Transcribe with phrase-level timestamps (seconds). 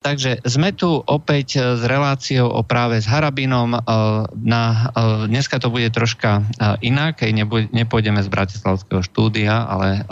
[0.00, 3.84] Takže sme tu opäť s reláciou o práve s Harabinom.
[4.32, 4.64] Na,
[5.28, 6.40] dneska to bude troška
[6.80, 10.08] inak, keď nepôjdeme z Bratislavského štúdia, ale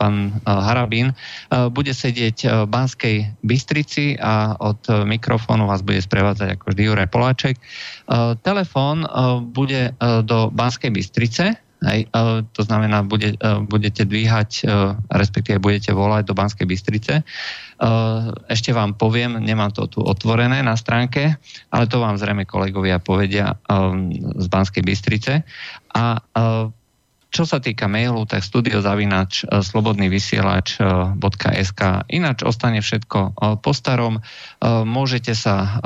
[0.00, 1.12] pán Harabin
[1.52, 7.60] bude sedieť v Banskej Bystrici a od mikrofónu vás bude sprevádzať ako vždy Juraj Poláček.
[8.40, 9.04] Telefón
[9.52, 9.92] bude
[10.24, 12.12] do Banskej Bystrice, Hej,
[12.52, 14.68] to znamená, bude, budete dvíhať,
[15.08, 17.24] respektíve budete volať do Banskej Bystrice.
[18.52, 21.40] Ešte vám poviem, nemám to tu otvorené na stránke,
[21.72, 23.56] ale to vám zrejme kolegovia povedia
[24.36, 25.40] z Banskej Bystrice.
[25.96, 26.20] A
[27.30, 31.80] čo sa týka mailu, tak studiozavinač e, slobodnyvysielač.sk
[32.10, 33.30] Ináč ostane všetko e,
[33.62, 34.18] po starom.
[34.60, 35.80] Môžete sa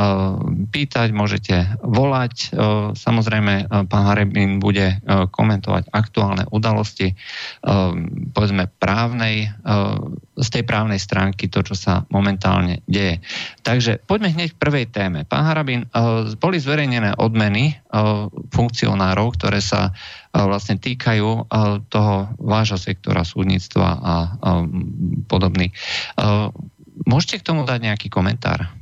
[0.74, 2.50] pýtať, môžete volať.
[2.98, 7.14] Samozrejme, pán Harebin bude komentovať aktuálne udalosti,
[8.34, 9.54] povedzme právnej,
[10.34, 13.22] z tej právnej stránky to, čo sa momentálne deje.
[13.62, 15.22] Takže poďme hneď k prvej téme.
[15.22, 15.86] Pán Harabin,
[16.42, 17.78] boli zverejnené odmeny
[18.50, 19.94] funkcionárov, ktoré sa
[20.34, 21.46] vlastne týkajú
[21.86, 24.14] toho vášho sektora súdnictva a
[25.30, 25.70] podobný.
[27.06, 28.74] Môžete k tomu dať nejaký komentár?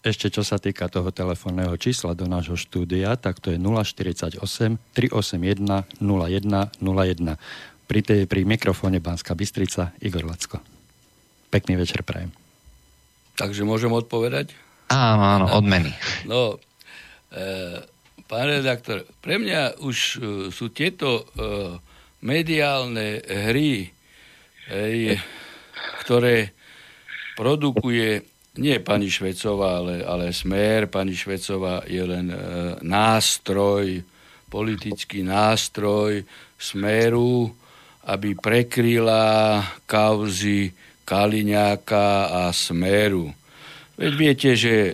[0.00, 4.40] Ešte čo sa týka toho telefónneho čísla do nášho štúdia, tak to je 048
[4.96, 5.60] 381
[6.00, 7.36] 0101.
[7.84, 10.62] Pri, tej, pri mikrofóne Banská Bystrica Igor Lacko.
[11.50, 12.30] Pekný večer prajem.
[13.34, 14.54] Takže môžem odpovedať?
[14.90, 15.94] Áno, áno, odmeny.
[16.26, 16.58] No,
[17.30, 17.82] e,
[18.30, 20.14] Pán redaktor, pre mňa už uh,
[20.54, 21.74] sú tieto uh,
[22.22, 23.90] mediálne hry,
[24.70, 25.18] hej,
[26.06, 26.54] ktoré
[27.34, 28.22] produkuje
[28.62, 30.86] nie pani Švecová, ale, ale Smer.
[30.86, 32.38] Pani Švecová je len uh,
[32.86, 33.98] nástroj,
[34.46, 36.22] politický nástroj
[36.54, 37.50] Smeru,
[38.06, 39.58] aby prekryla
[39.90, 40.70] kauzy
[41.04, 43.32] Kaliňáka a Smeru.
[44.00, 44.92] Veď viete, že e,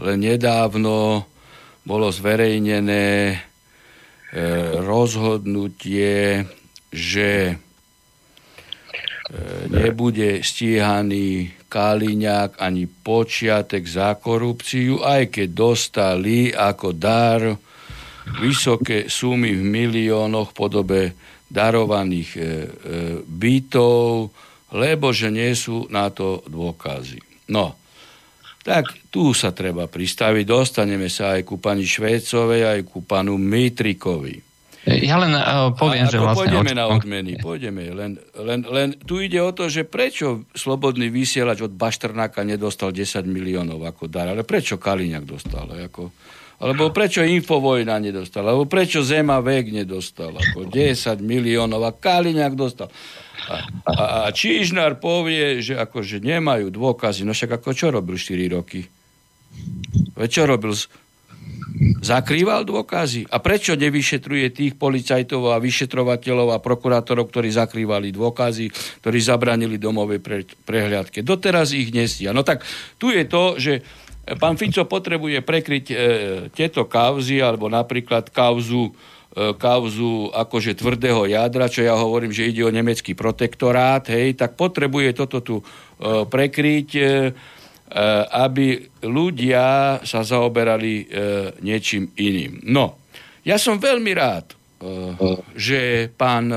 [0.00, 1.26] len nedávno
[1.84, 3.36] bolo zverejnené e,
[4.80, 6.46] rozhodnutie,
[6.88, 7.54] že e,
[9.68, 17.42] nebude stíhaný Kaliňák ani počiatek za korupciu, aj keď dostali ako dar
[18.40, 21.02] vysoké sumy v miliónoch v podobe
[21.46, 22.46] darovaných e, e,
[23.22, 24.34] bytov,
[24.76, 27.18] lebo že nie sú na to dôkazy.
[27.48, 27.72] No,
[28.66, 30.44] tak tu sa treba pristaviť.
[30.44, 34.44] Dostaneme sa aj ku pani Švécovej, aj ku panu Mitrikovi.
[34.86, 36.46] Ja len uh, poviem, a, že vlastne...
[36.46, 37.90] Pôjdeme na odmeny, pôjdeme.
[37.90, 43.26] Len, len, len tu ide o to, že prečo slobodný vysielač od Baštrnáka nedostal 10
[43.26, 45.66] miliónov ako dar, ale prečo Kaliňák dostal?
[45.90, 46.14] Ako,
[46.62, 48.46] alebo prečo Infovojna nedostal?
[48.46, 50.38] Alebo prečo Zema Vek nedostal?
[50.38, 52.86] Ako 10 miliónov a Kaliňák dostal.
[53.46, 57.22] A, a, Čížnár povie, že akože nemajú dôkazy.
[57.22, 58.82] No však ako čo robil 4 roky?
[60.18, 60.74] Veď čo robil?
[62.02, 63.28] Zakrýval dôkazy?
[63.30, 68.72] A prečo nevyšetruje tých policajtov a vyšetrovateľov a prokurátorov, ktorí zakrývali dôkazy,
[69.04, 71.22] ktorí zabranili domovej pre, prehliadke?
[71.22, 72.34] Doteraz ich nestia.
[72.34, 72.66] No tak
[72.98, 73.84] tu je to, že
[74.34, 75.94] pán Fico potrebuje prekryť e,
[76.50, 78.90] tieto kauzy, alebo napríklad kauzu
[79.36, 85.12] kauzu akože tvrdého jadra, čo ja hovorím, že ide o nemecký protektorát, hej, tak potrebuje
[85.12, 85.64] toto tu e,
[86.24, 87.04] prekryť, e,
[88.32, 88.66] aby
[89.06, 91.06] ľudia sa zaoberali
[91.62, 92.66] niečím iným.
[92.66, 92.98] No,
[93.46, 94.58] ja som veľmi rád,
[95.54, 96.50] že pán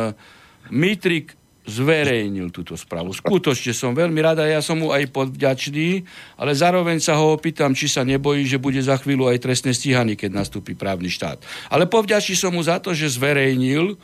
[0.74, 1.39] Mitrik
[1.70, 3.14] zverejnil túto správu.
[3.14, 6.04] Skutočne som veľmi rada, ja som mu aj podvďačný,
[6.36, 10.18] ale zároveň sa ho opýtam, či sa nebojí, že bude za chvíľu aj trestné stíhaný,
[10.18, 11.40] keď nastúpi právny štát.
[11.70, 13.98] Ale povďačí som mu za to, že zverejnil e,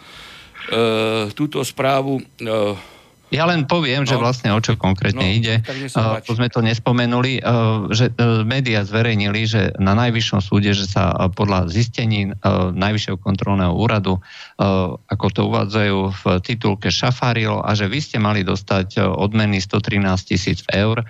[1.33, 2.23] túto správu e,
[3.33, 4.09] ja len poviem, no.
[4.09, 5.65] že vlastne o čo konkrétne no, ide.
[5.97, 11.09] Uh, sme to nespomenuli, uh, že uh, médiá zverejnili, že na Najvyššom súde, že sa
[11.09, 17.73] uh, podľa zistení uh, Najvyššieho kontrolného úradu, uh, ako to uvádzajú v titulke šafáril a
[17.73, 21.01] že vy ste mali dostať uh, odmeny 113 tisíc eur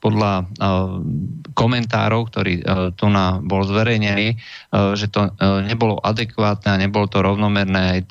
[0.00, 0.32] podľa
[1.52, 2.54] komentárov, ktorý
[2.94, 4.38] tu na bol zverejnený,
[4.96, 8.06] že to nebolo adekvátne a nebolo to rovnomerné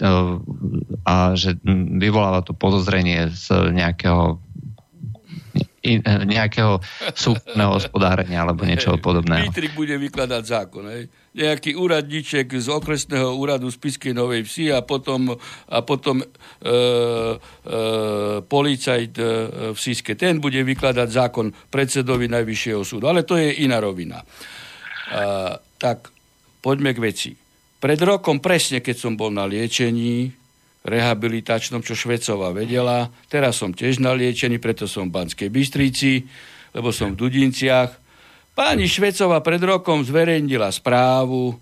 [1.07, 1.57] a že
[1.97, 4.38] vyvoláva to podozrenie z nejakého
[6.28, 6.84] nejakého
[7.16, 9.48] súkromného hospodárenia alebo niečoho podobného.
[9.50, 10.84] Pítrik bude vykladať zákon.
[10.92, 11.07] Hej?
[11.34, 15.34] Nejaký úradníček z okresného úradu Spiskej Novej Vsi a potom,
[15.72, 16.75] a potom e, e,
[18.44, 19.25] policajt e,
[19.72, 20.19] v Siske.
[20.19, 23.07] Ten bude vykladať zákon predsedovi Najvyššieho súdu.
[23.07, 24.19] Ale to je iná rovina.
[24.19, 26.12] A, tak
[26.60, 27.31] poďme k veci.
[27.80, 30.38] Pred rokom presne, keď som bol na liečení,
[30.89, 33.13] rehabilitačnom, čo Švecová vedela.
[33.30, 36.25] Teraz som tiež naliečený, preto som v Banskej Bystrici.
[36.74, 37.97] lebo som v Dudinciach.
[38.53, 41.57] Pani Švecova pred rokom zverejnila správu,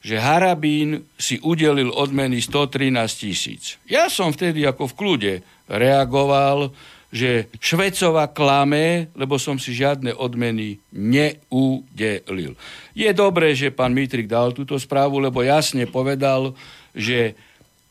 [0.00, 3.76] že Harabín si udelil odmeny 113 tisíc.
[3.84, 5.32] Ja som vtedy ako v kľude
[5.68, 6.72] reagoval,
[7.10, 12.54] že Švecova klame, lebo som si žiadne odmeny neudelil.
[12.94, 16.54] Je dobré, že pán Mitrik dal túto správu, lebo jasne povedal,
[16.94, 17.34] že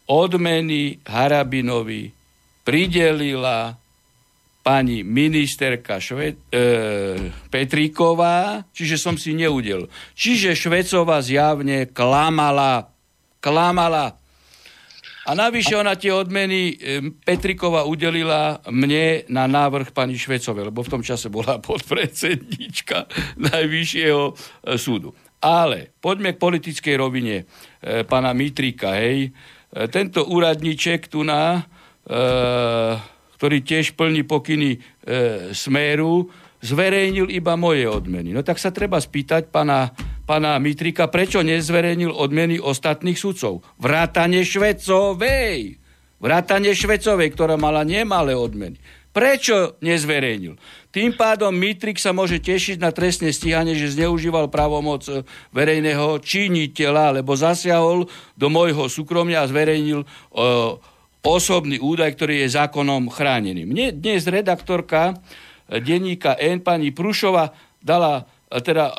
[0.09, 2.09] odmeny Harabinovi
[2.65, 3.77] pridelila
[4.65, 6.63] pani ministerka Šve, e,
[7.49, 9.87] Petríková, čiže som si neudel.
[10.17, 12.89] Čiže Švecová zjavne klamala.
[13.39, 14.19] Klamala.
[15.29, 16.73] A navyše ona tie odmeny
[17.21, 23.05] Petrikova udelila mne na návrh pani Švecovej, lebo v tom čase bola podpredsednička
[23.37, 24.33] Najvyššieho e,
[24.75, 25.13] súdu.
[25.39, 27.47] Ale poďme k politickej rovine
[27.79, 28.97] e, pana Mitrika.
[28.99, 29.29] Hej.
[29.29, 31.61] E, tento úradníček tu na,
[32.07, 32.17] e,
[33.37, 34.79] ktorý tiež plní pokyny e,
[35.53, 36.29] Smeru,
[36.59, 38.35] zverejnil iba moje odmeny.
[38.35, 39.93] No tak sa treba spýtať pana
[40.29, 43.65] pána Mitrika, prečo nezverejnil odmeny ostatných sudcov.
[43.81, 45.81] Vrátane Švecovej.
[46.21, 48.77] Vrátane Švecovej, ktorá mala nemalé odmeny.
[49.19, 50.55] Prečo nezverejnil?
[50.95, 57.19] Tým pádom Mitrik sa môže tešiť na trestné stíhanie, že zneužíval právomoc e, verejného činiteľa,
[57.19, 58.07] lebo zasiahol
[58.39, 60.79] do môjho súkromia a zverejnil uh,
[61.19, 63.67] osobný údaj, ktorý je zákonom chránený.
[63.67, 65.11] Mne dnes redaktorka
[65.67, 67.51] e, denníka N, pani Prušova,
[67.83, 68.95] dala teda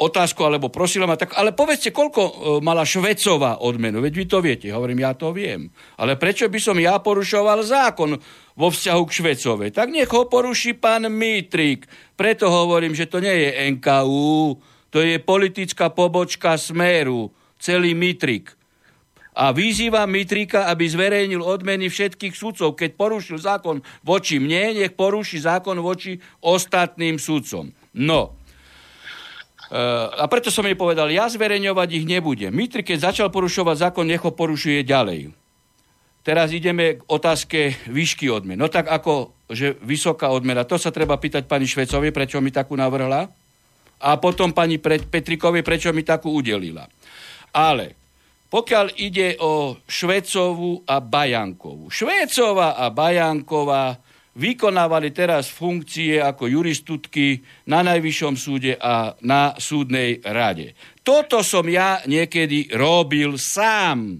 [0.00, 2.32] otázku, alebo prosila ma, tak ale povedzte, koľko e,
[2.64, 4.66] mala Švecová odmenu, veď vy to viete.
[4.72, 5.68] Hovorím, ja to viem.
[6.00, 8.16] Ale prečo by som ja porušoval zákon
[8.60, 9.70] vo vzťahu k Švecovej?
[9.72, 11.88] Tak nech ho poruší pán Mitrik.
[12.12, 14.60] Preto hovorím, že to nie je NKU,
[14.92, 18.52] to je politická pobočka Smeru, celý Mitrik.
[19.32, 22.76] A vyzývam Mitrika, aby zverejnil odmeny všetkých sudcov.
[22.76, 27.72] Keď porušil zákon voči mne, nech poruší zákon voči ostatným sudcom.
[27.96, 28.36] No,
[30.18, 32.50] a preto som jej povedal, ja zverejňovať ich nebudem.
[32.50, 35.30] Mitri, keď začal porušovať zákon, nech ho porušuje ďalej.
[36.20, 38.60] Teraz ideme k otázke výšky odmen.
[38.60, 42.76] No tak ako, že vysoká odmena, to sa treba pýtať pani Švecovi, prečo mi takú
[42.76, 43.24] navrhla.
[44.00, 46.88] A potom pani Petrikovi, prečo mi takú udelila.
[47.52, 48.00] Ale
[48.50, 51.86] pokiaľ ide o Švecovu a Bajankovú.
[51.86, 53.94] Švecová a Bajanková
[54.34, 60.74] vykonávali teraz funkcie ako juristutky na Najvyššom súde a na súdnej rade.
[61.06, 64.18] Toto som ja niekedy robil sám.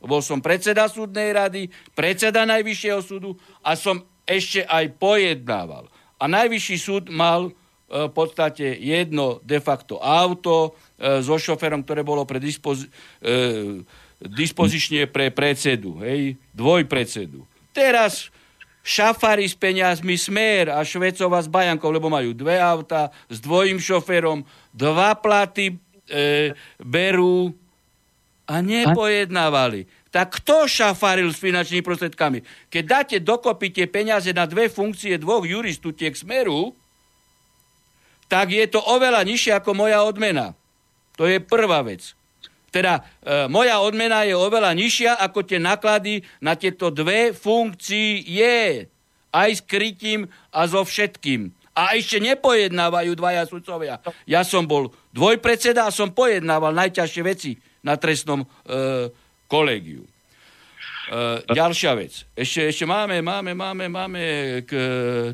[0.00, 5.88] Bol som predseda súdnej rady, predseda Najvyššieho súdu a som ešte aj pojednával.
[6.16, 7.52] A Najvyšší súd mal e,
[8.08, 12.88] v podstate jedno de facto auto e, so šoferom, ktoré bolo pre dispozi-
[13.20, 13.84] e,
[14.20, 17.44] dispozične pre predsedu, hej, dvojpredsedu.
[17.72, 18.28] Teraz
[18.84, 24.44] šafári s peniazmi Smer a Švecova s Bajankou, lebo majú dve auta s dvojím šoférom,
[24.72, 25.76] dva platy
[26.08, 27.52] e, berú
[28.50, 29.86] a nepojednávali.
[30.10, 32.42] Tak kto šafaril s finančnými prostriedkami?
[32.66, 36.74] Keď dáte dokopy tie peniaze na dve funkcie dvoch juristutiek Smeru,
[38.26, 40.58] tak je to oveľa nižšie ako moja odmena.
[41.14, 42.18] To je prvá vec.
[42.74, 48.86] Teda e, moja odmena je oveľa nižšia ako tie náklady na tieto dve funkcie.
[49.30, 51.54] Aj s krytím a so všetkým.
[51.70, 54.02] A ešte nepojednávajú dvaja sudcovia.
[54.26, 58.46] Ja som bol dvojpredseda a som pojednával najťažšie veci na trestnom e,
[59.50, 60.04] kolegiu.
[61.10, 62.22] Uh, ďalšia vec.
[62.38, 64.22] Ešte, ešte máme, máme, máme, máme
[64.62, 64.72] k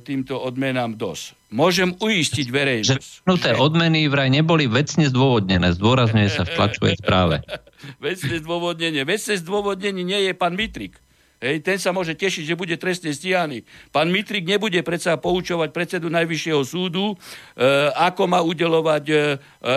[0.01, 1.37] týmto odmenám dosť.
[1.53, 3.29] Môžem uistiť verejnosť.
[3.29, 3.61] Že...
[3.61, 5.77] odmeny vraj neboli vecne zdôvodnené.
[5.77, 7.45] Zdôrazňuje sa v tlačovej správe.
[8.07, 9.05] vecne zdôvodnenie.
[9.05, 10.97] Vecne zdôvodnenie nie je pán Mitrik.
[11.37, 13.61] Hej, ten sa môže tešiť, že bude trestne stíhaný.
[13.93, 17.17] Pán Mitrik nebude predsa poučovať predsedu Najvyššieho súdu, e,
[17.93, 19.17] ako má udelovať e,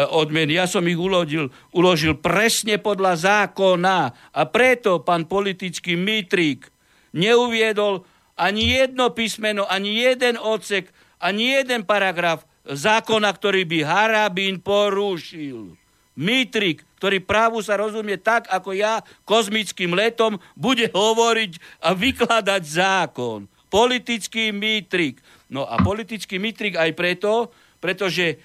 [0.07, 0.55] odmeny.
[0.55, 3.97] Ja som ich uložil, uložil presne podľa zákona
[4.31, 6.71] a preto pán politický Mitrik
[7.11, 8.07] neuviedol
[8.39, 10.87] ani jedno písmeno, ani jeden odsek,
[11.19, 15.75] ani jeden paragraf zákona, ktorý by Harabín porušil.
[16.15, 23.47] Mitrik, ktorý právu sa rozumie tak, ako ja kozmickým letom, bude hovoriť a vykladať zákon.
[23.71, 25.23] Politický mitrik.
[25.47, 28.37] No a politický mitrik aj preto, pretože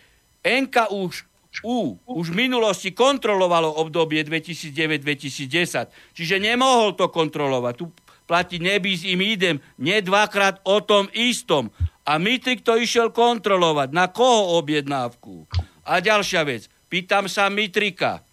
[0.46, 1.26] NK už
[1.62, 7.74] u, už v minulosti kontrolovalo obdobie 2009-2010, čiže nemohol to kontrolovať.
[7.78, 7.86] Tu
[8.26, 11.70] platí nebis im idem, nie dvakrát o tom istom.
[12.04, 13.88] A Mitrik to išiel kontrolovať.
[13.94, 15.48] Na koho objednávku?
[15.84, 16.68] A ďalšia vec.
[16.88, 18.23] Pýtam sa Mitrika.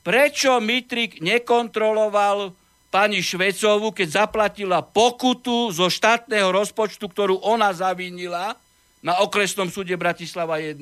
[0.00, 2.56] Prečo Mitrik nekontroloval
[2.88, 8.58] pani Švecovu, keď zaplatila pokutu zo štátneho rozpočtu, ktorú ona zavinila,
[9.00, 10.76] na okresnom súde Bratislava 1,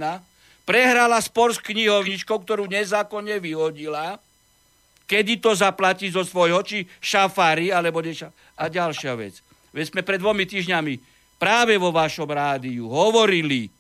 [0.67, 4.19] prehrala spor s knihovničkou, ktorú nezákonne vyhodila,
[5.07, 8.29] kedy to zaplatí zo svojho, či šafári, alebo neša...
[8.59, 9.39] A ďalšia vec.
[9.71, 10.99] Veď sme pred dvomi týždňami
[11.39, 13.71] práve vo vašom rádiu hovorili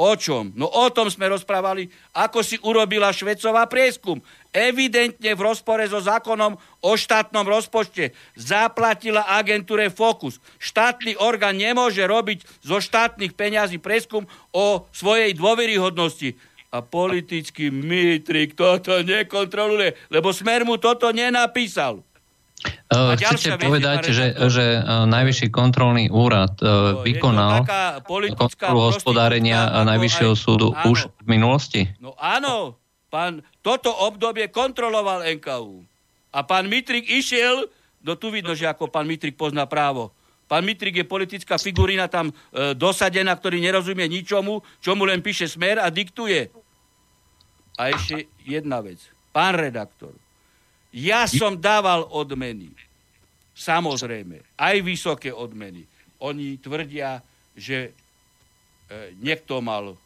[0.00, 0.56] O čom?
[0.56, 4.24] No o tom sme rozprávali, ako si urobila Švecová prieskum.
[4.48, 10.40] Evidentne v rozpore so zákonom o štátnom rozpočte zaplatila agentúre Focus.
[10.56, 14.24] Štátny orgán nemôže robiť zo štátnych peňazí prieskum
[14.56, 16.40] o svojej dôveryhodnosti.
[16.72, 22.00] A politický mitrik toto nekontroluje, lebo Smer mu toto nenapísal.
[22.62, 27.66] Uh, chcete povedať, že, že uh, Najvyšší kontrolný úrad no, vykonal
[28.38, 30.94] kontrolu hospodárenia Najvyššieho súdu áno.
[30.94, 31.90] už v minulosti?
[31.98, 32.78] No áno,
[33.10, 35.82] pán, toto obdobie kontroloval NKU.
[36.32, 37.68] A pán Mitrik išiel,
[38.00, 40.14] do tu vidno, že ako pán Mitrik pozná právo.
[40.48, 42.34] Pán Mitrik je politická figurína tam e,
[42.76, 46.52] dosadená, ktorý nerozumie ničomu, čo mu len píše smer a diktuje.
[47.80, 49.00] A ešte jedna vec.
[49.32, 50.12] Pán redaktor,
[50.92, 52.68] ja som dával odmeny.
[53.56, 54.44] Samozrejme.
[54.56, 55.88] Aj vysoké odmeny.
[56.20, 57.24] Oni tvrdia,
[57.56, 57.92] že e,
[59.18, 59.96] niekto mal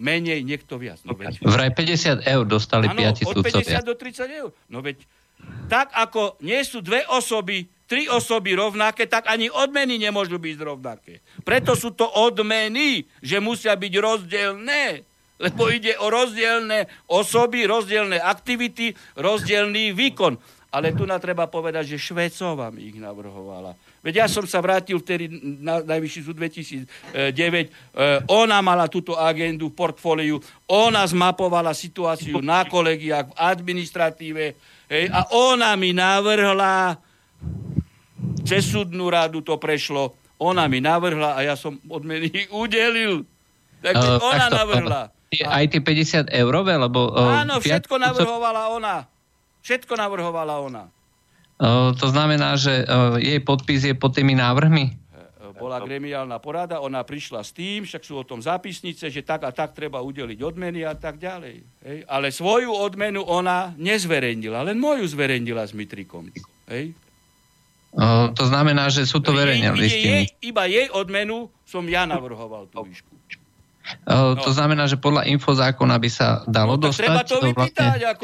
[0.00, 1.02] menej, niekto viac.
[1.04, 1.42] No veď...
[1.44, 4.50] Vraj 50 eur dostali ano, 5 od 50 do 30 eur.
[4.72, 5.04] No veď
[5.68, 11.24] tak ako nie sú dve osoby, tri osoby rovnaké, tak ani odmeny nemôžu byť rovnaké.
[11.42, 15.06] Preto sú to odmeny, že musia byť rozdielne
[15.40, 20.36] lebo ide o rozdielne osoby, rozdielne aktivity, rozdielný výkon.
[20.70, 23.74] Ale tu na treba povedať, že Švecová mi ich navrhovala.
[24.06, 25.26] Veď ja som sa vrátil vtedy
[25.58, 26.86] na Najvyšší súd 2009.
[27.18, 27.66] E,
[28.30, 30.38] ona mala túto agendu v portfóliu,
[30.70, 34.44] ona zmapovala situáciu na kolegiách, v administratíve
[34.86, 37.02] hej, a ona mi navrhla,
[38.46, 42.30] cez súdnu radu to prešlo, ona mi navrhla a ja som odmeny
[42.62, 43.26] udelil.
[43.82, 45.02] Takže uh, ona navrhla.
[45.30, 47.14] Aj tie 50 eurové, lebo...
[47.14, 49.06] Áno, všetko navrhovala ona.
[49.62, 50.84] Všetko navrhovala ona.
[51.94, 52.82] To znamená, že
[53.22, 54.98] jej podpis je pod tými návrhmi?
[55.60, 59.52] Bola gremiálna porada, ona prišla s tým, však sú o tom zápisnice, že tak a
[59.52, 61.60] tak treba udeliť odmeny a tak ďalej.
[61.84, 61.98] Hej.
[62.08, 66.32] Ale svoju odmenu ona nezverejnila, len moju zverejnila s Mitrikom.
[66.64, 66.96] Hej.
[67.92, 70.32] O, to znamená, že sú to verejné listiny.
[70.32, 73.09] Jej, iba jej odmenu som ja navrhoval tú výšku.
[74.06, 74.38] No.
[74.38, 77.02] To znamená, že podľa infozákona by sa dalo no, dostať...
[77.02, 78.22] Treba to vypýtať, ako,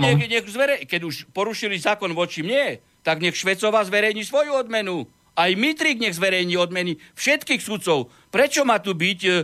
[0.00, 5.04] nech, nech zverej, keď už porušili zákon voči mne, tak nech Švecová zverejní svoju odmenu.
[5.34, 8.06] Aj Mitrik nech zverejní odmeny všetkých sudcov.
[8.30, 9.42] Prečo má tu byť e, e,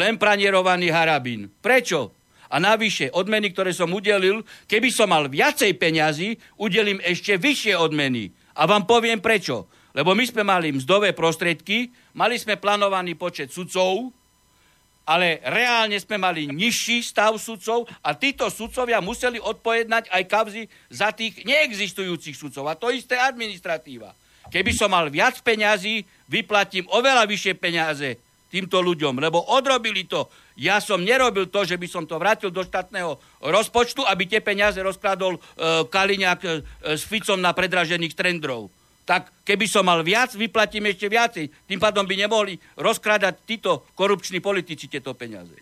[0.00, 1.52] len pranierovaný Harabín?
[1.60, 2.16] Prečo?
[2.52, 8.32] A navyše, odmeny, ktoré som udelil, keby som mal viacej peňazí, udelím ešte vyššie odmeny.
[8.56, 9.68] A vám poviem prečo.
[9.92, 14.12] Lebo my sme mali mzdové prostriedky, mali sme plánovaný počet sudcov,
[15.02, 21.10] ale reálne sme mali nižší stav sudcov a títo sudcovia museli odpovedať aj kavzy za
[21.10, 22.70] tých neexistujúcich sudcov.
[22.70, 24.14] A to isté administratíva.
[24.52, 28.08] Keby som mal viac peňazí, vyplatím oveľa vyššie peniaze
[28.52, 30.28] týmto ľuďom, lebo odrobili to.
[30.60, 34.76] Ja som nerobil to, že by som to vrátil do štátneho rozpočtu, aby tie peniaze
[34.76, 35.40] rozkladol e,
[35.88, 36.50] Kaliňák e,
[36.92, 38.68] s Ficom na predražených trendrov
[39.02, 41.44] tak keby som mal viac, vyplatím ešte viacej.
[41.66, 45.54] Tým pádom by nemohli rozkrádať títo korupční politici tieto peniaze.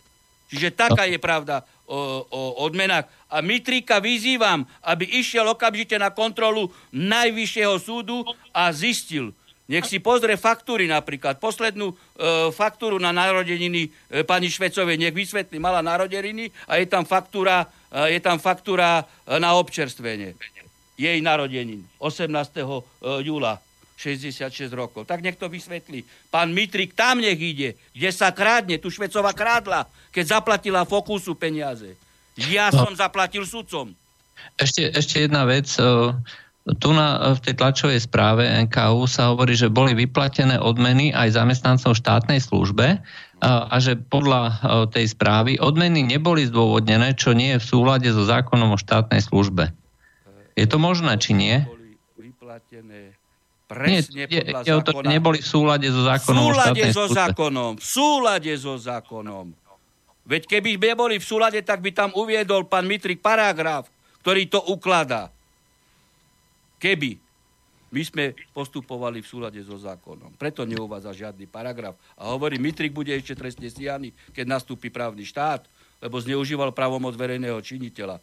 [0.51, 3.07] Čiže taká je pravda o, o odmenách.
[3.31, 9.31] A Mitrika vyzývam, aby išiel okamžite na kontrolu Najvyššieho súdu a zistil.
[9.71, 11.39] Nech si pozrie faktúry napríklad.
[11.39, 15.63] Poslednú e, faktúru na narodeniny e, pani Švecovej nech vysvetlí.
[15.63, 20.35] Mala narodeniny a je tam faktúra, e, je tam faktúra e, na občerstvenie
[21.01, 22.29] jej narodenín 18.
[22.29, 22.65] E,
[23.25, 23.57] júla
[23.97, 25.09] 66 rokov.
[25.09, 26.05] Tak nech to vysvetlí.
[26.29, 31.97] Pán Mitrik tam nech ide, kde sa krádne, tu Švecova krádla, keď zaplatila Fokusu peniaze.
[32.49, 32.85] Ja no.
[32.85, 33.93] som zaplatil sudcom.
[34.57, 35.69] Ešte, ešte jedna vec.
[35.77, 36.13] E,
[36.81, 41.97] tu na, v tej tlačovej správe NKU sa hovorí, že boli vyplatené odmeny aj zamestnancov
[41.97, 43.01] štátnej službe
[43.41, 44.53] a, a že podľa e,
[44.93, 49.73] tej správy odmeny neboli zdôvodnené, čo nie je v súlade so zákonom o štátnej službe.
[50.61, 51.57] Je to možné, či nie?
[54.13, 55.09] nie, podľa je, zákona.
[55.09, 56.43] neboli v súlade so zákonom.
[56.43, 57.73] V súlade so zákonom.
[57.79, 59.47] V súlade so zákonom.
[60.29, 63.89] Veď keby neboli v súlade, tak by tam uviedol pán Mitrik paragraf,
[64.21, 65.33] ktorý to ukladá.
[66.77, 67.17] Keby.
[67.91, 70.39] My sme postupovali v súlade so zákonom.
[70.39, 71.99] Preto neuvádza žiadny paragraf.
[72.15, 75.67] A hovorí, Mitrik bude ešte trestne stíhaný, keď nastúpi právny štát,
[75.99, 78.23] lebo zneužíval právomoc verejného činiteľa,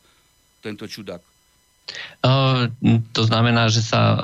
[0.63, 1.37] tento čudák.
[3.13, 4.20] To znamená, že sa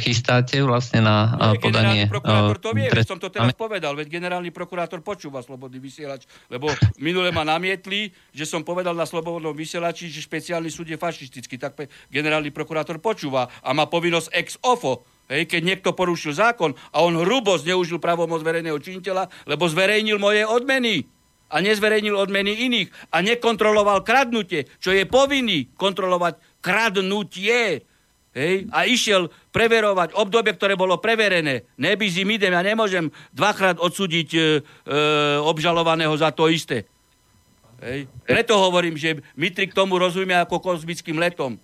[0.00, 2.08] chystáte vlastne na uh, podanie...
[2.08, 3.08] prokurátor to vie, trest...
[3.12, 8.48] som to teraz povedal, veď generálny prokurátor počúva Slobodný vysielač, lebo minule ma namietli, že
[8.48, 11.76] som povedal na Slobodnom vysielači, že špeciálny súd je fašistický, tak
[12.08, 17.16] generálny prokurátor počúva a má povinnosť ex ofo Hej, keď niekto porušil zákon a on
[17.16, 21.08] hrubo zneužil pravomoc verejného činiteľa, lebo zverejnil moje odmeny
[21.52, 27.82] a nezverejnil odmeny iných a nekontroloval kradnutie, čo je povinný kontrolovať kradnutie.
[28.32, 28.70] Hej?
[28.72, 31.68] A išiel preverovať obdobie, ktoré bolo preverené.
[31.76, 34.44] Nebizim idem, ja nemôžem dvakrát odsúdiť e, e,
[35.44, 36.88] obžalovaného za to isté.
[37.84, 38.08] Hej?
[38.24, 41.58] Preto hovorím, že my k tomu rozumieme ako kozmickým letom.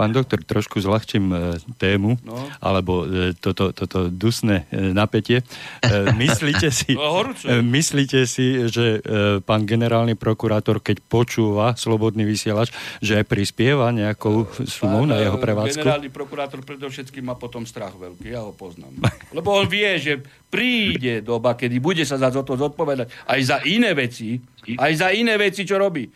[0.00, 1.36] Pán doktor, trošku zľahčím e,
[1.76, 2.40] tému, no.
[2.64, 5.44] alebo e, toto, toto dusné e, napätie.
[6.16, 7.28] Myslíte, si, no,
[7.60, 9.04] myslíte si, že
[9.44, 12.72] pán generálny prokurátor, keď počúva slobodný vysielač,
[13.04, 15.84] že aj prispieva nejakou sumou na jeho prevádzku?
[15.84, 18.96] Generálny prokurátor predovšetkým má potom strach veľký, ja ho poznám.
[19.36, 23.92] Lebo on vie, že príde doba, kedy bude sa za to zodpovedať aj za iné
[23.92, 24.40] veci,
[24.80, 26.08] aj za iné veci, čo robí.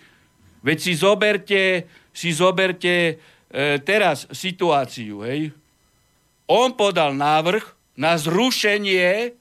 [0.65, 3.21] Veď si zoberte, si zoberte
[3.55, 5.55] e, teraz situáciu, hej,
[6.51, 7.63] on podal návrh
[7.95, 9.39] na zrušenie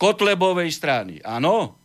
[0.00, 1.20] Kotlebovej strany.
[1.20, 1.76] Áno.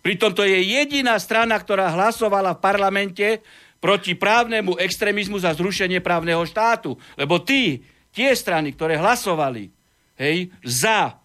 [0.00, 3.42] Pritom to je jediná strana, ktorá hlasovala v parlamente
[3.82, 6.94] proti právnemu extrémizmu za zrušenie právneho štátu.
[7.18, 7.82] Lebo tí,
[8.14, 9.68] tie strany, ktoré hlasovali
[10.16, 11.18] hej, za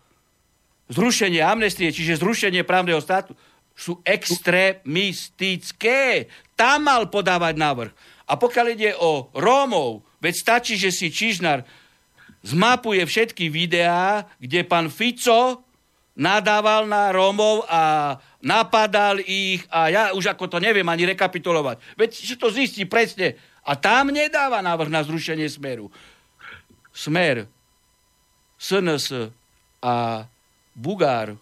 [0.89, 3.37] zrušenie amnestie, čiže zrušenie právneho štátu,
[3.77, 6.27] sú extrémistické.
[6.57, 7.93] Tam mal podávať návrh.
[8.31, 11.67] A pokiaľ ide o Rómov, veď stačí, že si Čižnar
[12.47, 15.67] zmapuje všetky videá, kde pán Fico
[16.15, 21.83] nadával na Rómov a napadal ich a ja už ako to neviem ani rekapitulovať.
[21.99, 23.35] Veď si to zistí presne.
[23.61, 25.93] A tam nedáva návrh na zrušenie Smeru.
[26.95, 27.45] Smer,
[28.57, 29.31] SNS
[29.83, 30.25] a
[30.73, 31.37] Bugár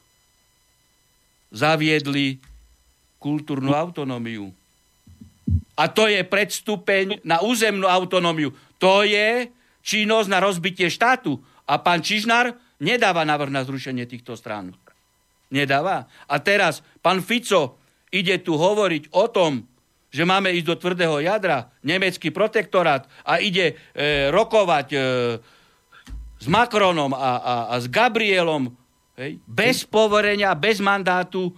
[1.53, 2.41] zaviedli
[3.21, 4.51] kultúrnu autonómiu.
[5.79, 8.51] A to je predstupeň na územnú autonómiu.
[8.83, 9.47] To je
[9.83, 11.39] činnosť na rozbitie štátu.
[11.69, 14.75] A pán Čižnár nedáva návrh na zrušenie týchto strán.
[15.49, 16.09] Nedáva.
[16.27, 17.79] A teraz pán Fico
[18.11, 19.63] ide tu hovoriť o tom,
[20.09, 24.97] že máme ísť do tvrdého jadra, nemecký protektorát a ide e, rokovať e,
[26.41, 28.73] s Macronom a, a, a s Gabrielom
[29.21, 31.53] hej, bez poverenia, bez mandátu e,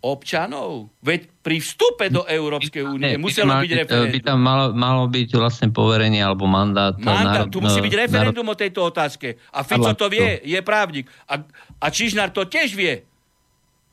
[0.00, 0.88] občanov?
[1.04, 4.16] Veď pri vstupe do Európskej únie muselo byť referendum.
[4.16, 6.96] By tam malo, malo byť vlastne poverenie alebo mandát.
[6.96, 8.56] Mandát, národ, tu musí byť referendum národ...
[8.56, 9.36] o tejto otázke.
[9.52, 11.08] A Fico to vie, je právnik.
[11.28, 11.44] A,
[11.80, 13.04] a Čižnár to tiež vie.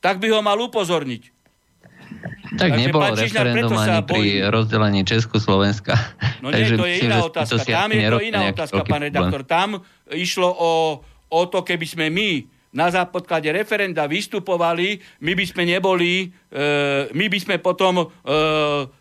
[0.00, 1.36] Tak by ho mal upozorniť.
[2.56, 5.92] Tak Takže nebolo referendum ani pri rozdelení Česku-Slovenska.
[6.40, 7.60] No nie, to je iná otázka.
[7.68, 9.44] Tam je to iná otázka, pán redaktor.
[9.44, 10.72] Tam išlo o,
[11.28, 17.26] o to, keby sme my na zápodklade referenda vystupovali, my by sme neboli, e, my
[17.26, 18.06] by sme potom e,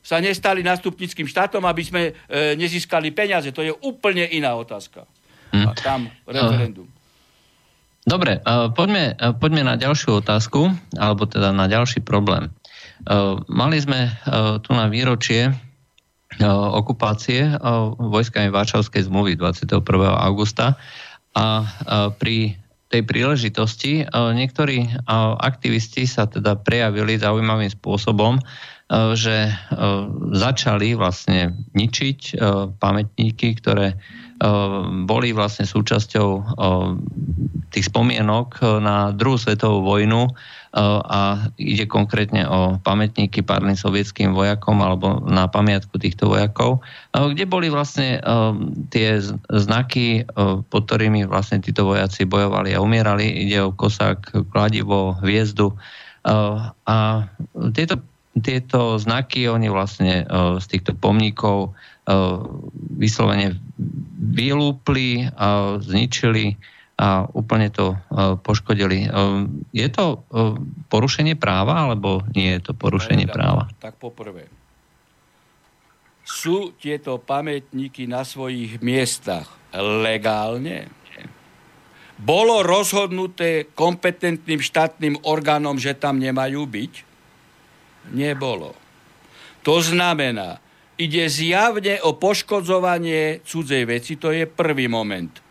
[0.01, 2.11] sa nestali nastupnickým štátom, aby sme e,
[2.57, 3.53] nezískali peniaze.
[3.53, 5.05] To je úplne iná otázka.
[5.53, 5.65] Hm.
[5.69, 6.89] A tam referendum.
[8.07, 12.47] Dobre, e, poďme, e, poďme na ďalšiu otázku, alebo teda na ďalší problém.
[12.47, 12.51] E,
[13.51, 14.15] mali sme
[14.63, 15.51] tu na výročie
[16.75, 17.55] okupácie
[17.95, 19.79] vojskami Varšavskej zmluvy 21.
[20.11, 20.75] augusta
[21.31, 21.63] a
[22.19, 24.03] pri tej príležitosti.
[24.03, 24.89] E, niektorí e,
[25.43, 28.43] aktivisti sa teda prejavili zaujímavým spôsobom, e,
[29.15, 29.51] že
[30.31, 32.39] začali vlastne ničiť
[32.79, 33.99] pamätníky, ktoré
[35.09, 36.29] boli vlastne súčasťou
[37.73, 40.29] tých spomienok na druhú svetovú vojnu
[40.77, 47.73] a ide konkrétne o pamätníky párnym sovietským vojakom alebo na pamiatku týchto vojakov, kde boli
[47.73, 48.21] vlastne
[48.93, 49.17] tie
[49.49, 50.29] znaky,
[50.69, 53.25] pod ktorými vlastne títo vojaci bojovali a umierali.
[53.25, 55.73] Ide o kosák, kladivo, hviezdu
[56.85, 56.97] a
[57.73, 58.05] tieto,
[58.37, 60.29] tieto znaky oni vlastne
[60.61, 61.73] z týchto pomníkov
[62.97, 63.59] vyslovene
[64.17, 65.27] vylúpli,
[65.83, 66.55] zničili
[66.97, 67.97] a úplne to e,
[68.41, 69.05] poškodili.
[69.05, 69.09] E,
[69.69, 70.17] je to e,
[70.89, 73.69] porušenie práva, alebo nie je to porušenie práva?
[73.77, 74.49] Tak poprvé.
[76.25, 79.45] Sú tieto pamätníky na svojich miestach
[79.77, 80.89] legálne?
[82.17, 86.93] Bolo rozhodnuté kompetentným štátnym orgánom, že tam nemajú byť?
[88.17, 88.73] Nebolo.
[89.61, 90.57] To znamená,
[90.97, 95.31] ide zjavne o poškodzovanie cudzej veci, to je prvý moment–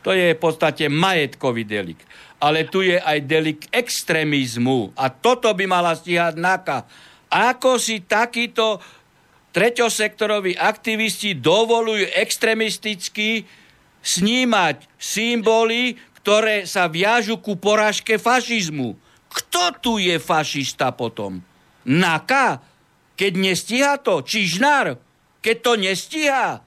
[0.00, 2.00] to je v podstate majetkový delik.
[2.40, 4.96] Ale tu je aj delik extrémizmu.
[4.96, 6.88] A toto by mala stíhať NAKA.
[7.28, 8.80] Ako si takýto
[9.52, 13.44] treťosektoroví aktivisti dovolujú extremisticky
[14.00, 18.96] snímať symboly, ktoré sa viažu ku porážke fašizmu.
[19.30, 21.44] Kto tu je fašista potom?
[21.84, 22.64] Naka?
[23.20, 24.24] Keď nestíha to?
[24.24, 24.96] Čižnár?
[25.44, 26.64] Keď to nestíha?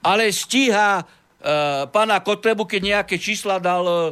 [0.00, 1.04] Ale stíha
[1.38, 4.10] Uh, pána Kotlebu, keď nejaké čísla dal uh,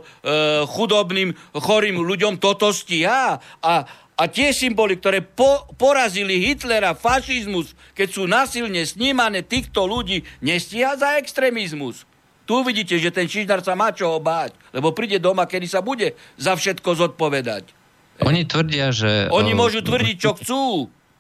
[0.71, 3.43] chudobným, chorým ľuďom, toto stíha.
[3.59, 3.73] A,
[4.15, 10.95] a tie symboly, ktoré po, porazili Hitlera, fašizmus, keď sú nasilne snímané týchto ľudí, nestíha
[10.95, 12.07] za extrémizmus.
[12.47, 16.15] Tu vidíte, že ten Čižnár sa má čo báť, lebo príde doma, kedy sa bude
[16.39, 17.75] za všetko zodpovedať.
[18.23, 19.35] Oni tvrdia, že...
[19.35, 20.63] Oni môžu tvrdiť, čo chcú.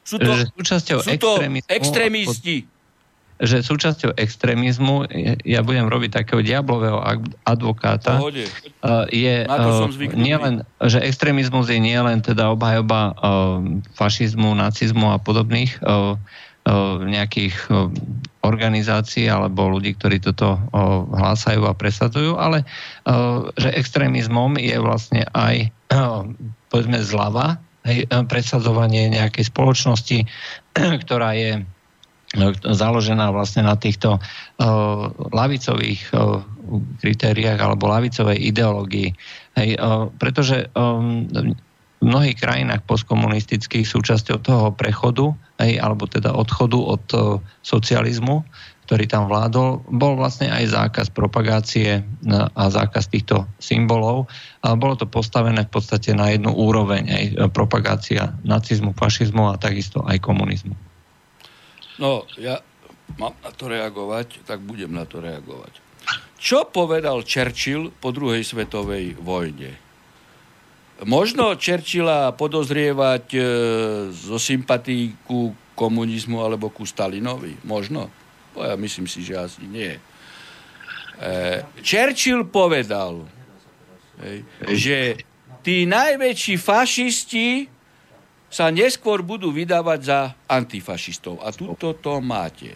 [0.07, 2.71] Sú to, súčasťou sú to extrémisti
[3.37, 5.05] že súčasťou extrémizmu,
[5.45, 7.05] ja budem robiť takého diablového
[7.45, 8.49] advokáta, Pohode.
[9.12, 9.45] je
[10.16, 13.12] nielen, že extrémizmus je nielen teda obhajoba
[13.92, 15.77] fašizmu, nacizmu a podobných
[17.05, 17.69] nejakých
[18.40, 20.57] organizácií alebo ľudí, ktorí toto
[21.12, 22.64] hlásajú a presadzujú, ale
[23.61, 25.69] že extrémizmom je vlastne aj
[26.73, 27.61] povedzme zľava,
[28.27, 30.27] presadzovanie nejakej spoločnosti,
[31.07, 31.64] ktorá je
[32.66, 36.42] založená vlastne na týchto uh, lavicových uh,
[37.01, 39.14] kritériách alebo lavicovej ideológii.
[39.57, 41.25] Hej, uh, pretože um,
[41.96, 47.20] v mnohých krajinách postkomunistických súčasťou toho prechodu, hej, alebo teda odchodu od uh,
[47.64, 48.44] socializmu,
[48.87, 54.31] ktorý tam vládol, bol vlastne aj zákaz propagácie a zákaz týchto symbolov.
[54.62, 60.07] A bolo to postavené v podstate na jednu úroveň, aj propagácia nacizmu, fašizmu a takisto
[60.07, 60.79] aj komunizmu.
[61.99, 62.62] No, ja
[63.18, 65.83] mám na to reagovať, tak budem na to reagovať.
[66.38, 69.75] Čo povedal Churchill po druhej svetovej vojne?
[71.03, 73.40] Možno Churchilla podozrievať e,
[74.14, 77.61] zo sympatí ku komunizmu alebo ku Stalinovi?
[77.68, 78.09] Možno.
[78.57, 79.97] Ja myslím si, že asi nie.
[81.16, 83.29] E, Churchill povedal,
[84.25, 84.38] hej,
[84.77, 84.97] že
[85.61, 87.69] tí najväčší fašisti
[88.47, 91.42] sa neskôr budú vydávať za antifašistov.
[91.45, 92.73] A tuto to máte.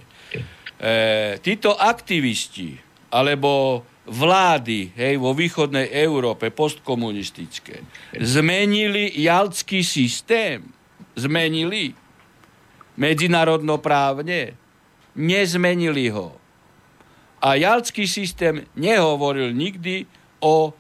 [0.81, 2.77] E, títo aktivisti,
[3.11, 7.85] alebo vlády hej, vo východnej Európe, postkomunistické,
[8.19, 10.67] zmenili jalcký systém.
[11.15, 11.95] Zmenili.
[13.01, 14.60] Medzinárodnoprávne.
[15.17, 16.37] Nezmenili ho.
[17.41, 20.05] A jalcký systém nehovoril nikdy
[20.45, 20.77] o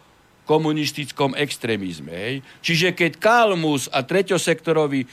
[0.50, 2.10] komunistickom extrémizme.
[2.10, 2.36] Hej.
[2.58, 5.08] Čiže keď Kalmus a treťosektorový e,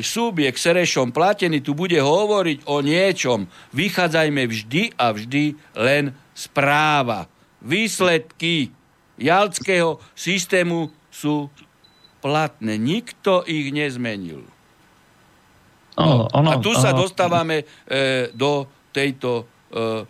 [0.00, 3.44] subjekt Serešom platený tu bude hovoriť o niečom,
[3.76, 5.44] vychádzajme vždy a vždy
[5.76, 7.28] len správa.
[7.60, 8.72] Výsledky
[9.20, 11.52] jalckého systému sú
[12.24, 12.80] platné.
[12.80, 14.48] Nikto ich nezmenil.
[16.00, 20.08] No, ono, a tu sa dostávame e, do tejto e,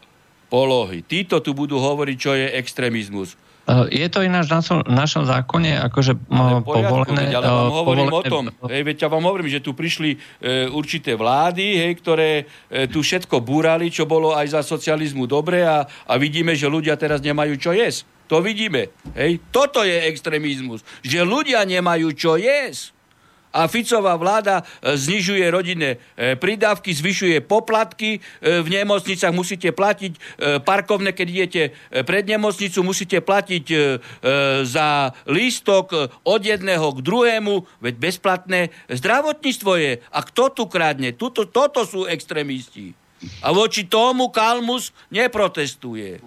[0.50, 1.03] polohy.
[1.07, 3.35] Títo tu budú hovoriť, čo je extrémizmus.
[3.70, 7.31] Je to ináč v našom, zákone akože ale povolené...
[7.31, 8.26] Ale vám hovorím povolené...
[8.26, 10.18] o tom, hej, veď ja vám hovorím, že tu prišli e,
[10.74, 12.31] určité vlády, hej, ktoré
[12.66, 16.98] e, tu všetko búrali, čo bolo aj za socializmu dobre a, a vidíme, že ľudia
[16.98, 18.11] teraz nemajú čo jesť.
[18.26, 18.90] To vidíme.
[19.14, 19.38] Hej.
[19.55, 20.83] Toto je extrémizmus.
[21.07, 22.90] Že ľudia nemajú čo jesť
[23.51, 30.13] a Ficová vláda e, znižuje rodinné e, prídavky, zvyšuje poplatky, e, v nemocnicách musíte platiť
[30.63, 31.63] parkovné, keď idete
[32.07, 33.67] pred nemocnicu, musíte platiť
[34.65, 34.89] za
[35.27, 35.87] lístok
[36.25, 39.93] od jedného k druhému, veď bezplatné zdravotníctvo je.
[40.11, 41.15] A kto tu krádne?
[41.15, 42.93] Tuto, toto sú extrémisti.
[43.45, 46.21] A voči tomu Kalmus neprotestuje.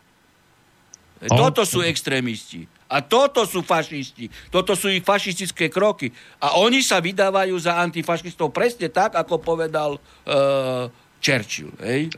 [1.30, 2.68] Toto sú extrémisti.
[2.94, 4.30] A toto sú fašisti.
[4.54, 6.14] Toto sú ich fašistické kroky.
[6.38, 10.86] A oni sa vydávajú za antifašistov presne tak, ako povedal uh,
[11.18, 11.74] Churchill.
[11.82, 12.14] Hej?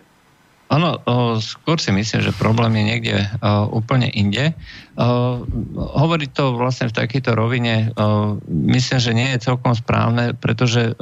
[0.65, 0.97] Ono,
[1.45, 4.49] skôr si myslím, že problém je niekde uh, úplne inde.
[4.97, 5.45] Uh,
[5.77, 10.97] hovoriť to vlastne v takejto rovine uh, myslím, že nie je celkom správne, pretože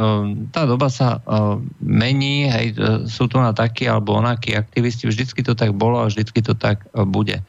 [0.51, 1.23] tá doba sa
[1.79, 2.75] mení, hej,
[3.07, 6.83] sú tu na takí alebo onakí aktivisti, vždycky to tak bolo a vždycky to tak
[7.07, 7.39] bude.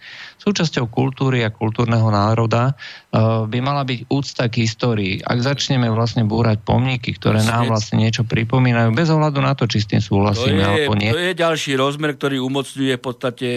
[0.44, 5.24] Súčasťou kultúry a kultúrneho národa uh, by mala byť úcta k histórii.
[5.24, 9.80] Ak začneme vlastne búrať pomníky, ktoré nám vlastne niečo pripomínajú, bez ohľadu na to, či
[9.80, 11.08] s tým súhlasíme to je, alebo nie.
[11.08, 13.48] To je ďalší rozmer, ktorý umocňuje v podstate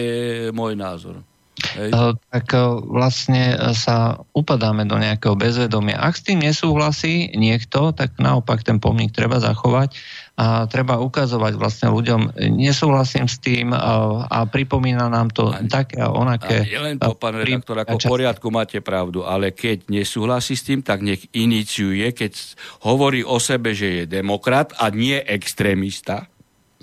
[0.56, 1.20] môj názor.
[1.58, 1.90] Hej.
[2.30, 2.54] tak
[2.86, 5.98] vlastne sa upadáme do nejakého bezvedomia.
[5.98, 9.94] Ak s tým nesúhlasí niekto, tak naopak ten pomník treba zachovať
[10.38, 15.98] a treba ukazovať vlastne ľuďom, nesúhlasím s tým a, a pripomína nám to a, také
[15.98, 16.62] a onaké.
[16.62, 20.86] A len to, pán redaktor, ako v poriadku máte pravdu, ale keď nesúhlasí s tým,
[20.86, 22.38] tak nech iniciuje, keď
[22.86, 26.30] hovorí o sebe, že je demokrat a nie extrémista,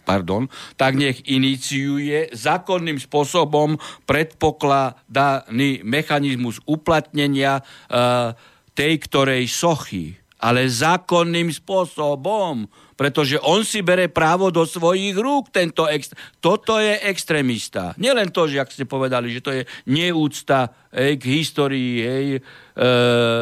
[0.05, 0.45] pardon,
[0.77, 8.37] tak nech iniciuje zákonným spôsobom predpokladaný mechanizmus uplatnenia uh,
[8.77, 15.83] tej ktorej sochy, ale zákonným spôsobom pretože on si bere právo do svojich rúk, tento
[15.91, 16.15] ex...
[16.39, 17.91] Toto je extrémista.
[17.99, 22.41] Nielen to, že ak ste povedali, že to je neúcta hej, k histórii hej, e,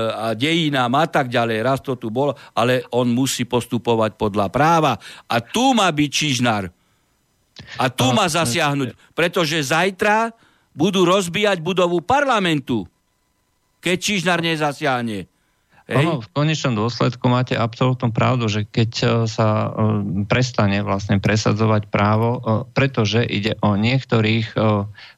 [0.10, 4.98] a dejinám a tak ďalej, raz to tu bolo, ale on musí postupovať podľa práva.
[5.30, 6.66] A tu má byť Čižnár.
[7.78, 10.34] A tu má zasiahnuť, pretože zajtra
[10.74, 12.90] budú rozbíjať budovu parlamentu,
[13.78, 15.30] keď Čižnár nezasiahne.
[15.92, 19.70] Ono, v konečnom dôsledku máte absolútnu pravdu, že keď e, sa e,
[20.32, 22.40] prestane vlastne presadzovať právo, e,
[22.72, 24.56] pretože ide o niektorých,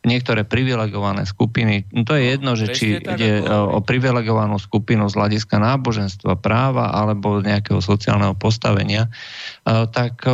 [0.01, 5.61] niektoré privilegované skupiny, no to je jedno, že či ide o privilegovanú skupinu z hľadiska
[5.61, 9.09] náboženstva, práva alebo nejakého sociálneho postavenia,
[9.65, 10.25] tak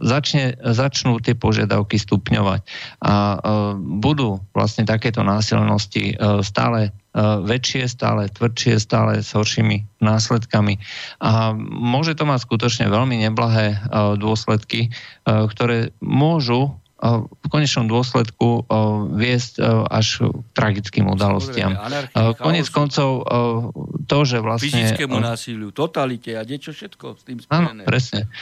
[0.00, 2.60] začne, začnú tie požiadavky stupňovať.
[3.04, 3.40] A
[3.78, 10.76] budú vlastne takéto násilnosti stále väčšie, stále tvrdšie, stále s horšími následkami.
[11.24, 13.78] A môže to mať skutočne veľmi neblahé e,
[14.20, 14.88] dôsledky, e,
[15.24, 18.64] ktoré môžu v konečnom dôsledku
[19.20, 19.60] viesť
[19.92, 21.76] až k tragickým udalostiam.
[22.40, 23.20] Konec koncov
[24.08, 24.72] to, že vlastne...
[24.72, 27.84] Fyzickému násiliu, totalite a niečo všetko s tým spojené.
[27.84, 28.32] Áno, presne.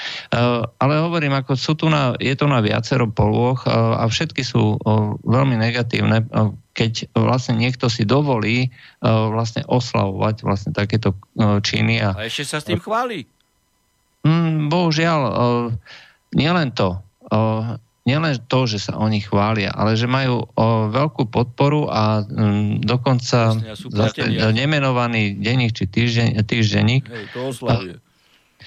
[0.79, 4.79] Ale hovorím, ako sú tu na, je to na viacero polôch a všetky sú
[5.27, 6.23] veľmi negatívne
[6.75, 12.03] keď vlastne niekto si dovolí uh, vlastne oslavovať vlastne takéto uh, činy.
[12.03, 13.31] A, a ešte sa s tým chváli.
[14.27, 15.67] Mm, bohužiaľ, uh,
[16.35, 16.99] nielen to,
[18.05, 20.45] nielen to, že sa oni chvália, ale že majú
[20.93, 27.09] veľkú podporu a um, dokonca zase, nemenovaný denník či týždeň, týždenník.
[27.09, 27.97] Hej, to oslavuje.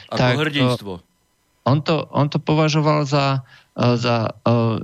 [0.10, 0.94] Ako tak, hrdinstvo.
[1.68, 4.82] On to, on to považoval za E, za uh,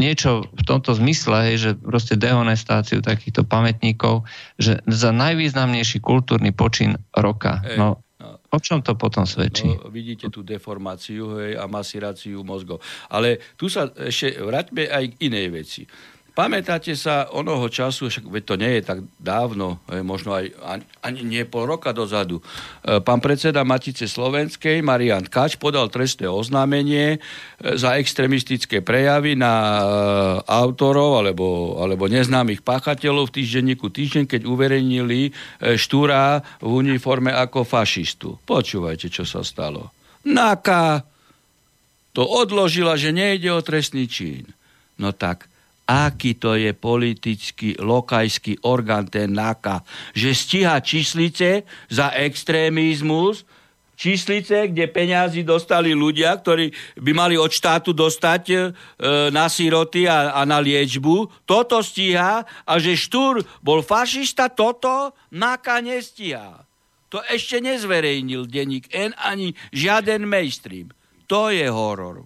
[0.00, 4.24] niečo v tomto zmysle, hej, že proste dehonestáciu takýchto pamätníkov,
[4.56, 7.60] že za najvýznamnejší kultúrny počin roka.
[7.60, 7.76] Hej.
[7.76, 8.40] No, no.
[8.48, 9.68] O čom to potom svedčí?
[9.68, 12.80] No, vidíte tú deformáciu hej, a masiráciu mozgov.
[13.12, 15.82] Ale tu sa ešte vráťme aj k inej veci.
[16.30, 20.54] Pamätáte sa onoho času, však to nie je tak dávno, možno aj
[21.02, 27.16] ani nie pol roka dozadu, e, pán predseda Matice Slovenskej, Marian Kač, podal trestné oznámenie
[27.16, 27.18] e,
[27.74, 29.82] za extremistické prejavy na e,
[30.46, 35.34] autorov alebo, alebo neznámych páchateľov v týždenníku Týždeň, keď uverejnili
[35.76, 38.38] Štúra v uniforme ako fašistu.
[38.46, 39.90] Počúvajte, čo sa stalo.
[40.24, 41.02] Naka
[42.12, 44.50] to odložila, že nejde o trestný čin.
[45.00, 45.50] No tak
[45.90, 49.82] aký to je politický lokajský orgán ten NAKA,
[50.14, 53.42] že stíha číslice za extrémizmus,
[53.98, 58.56] číslice, kde peniazy dostali ľudia, ktorí by mali od štátu dostať e,
[59.28, 61.44] na síroty a, a na liečbu.
[61.44, 66.64] Toto stíha a že Štúr bol fašista, toto NAKA nestíha.
[67.10, 70.94] To ešte nezverejnil denník N ani žiaden mainstream.
[71.26, 72.24] To je horor.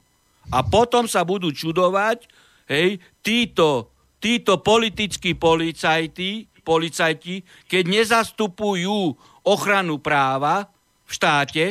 [0.53, 2.29] A potom sa budú čudovať,
[2.69, 9.13] hej, títo, títo politickí policajti, policajti, keď nezastupujú
[9.45, 10.65] ochranu práva
[11.05, 11.65] v štáte,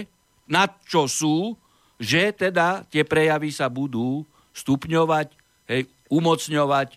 [0.45, 1.57] na čo sú,
[1.97, 4.21] že teda tie prejavy sa budú
[4.53, 5.33] stupňovať,
[5.71, 6.89] hej, umocňovať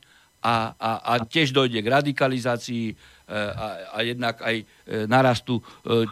[0.44, 2.94] a, a, a tiež dojde k radikalizácii e,
[3.32, 4.64] a, a jednak aj e,
[5.08, 5.62] narastu e,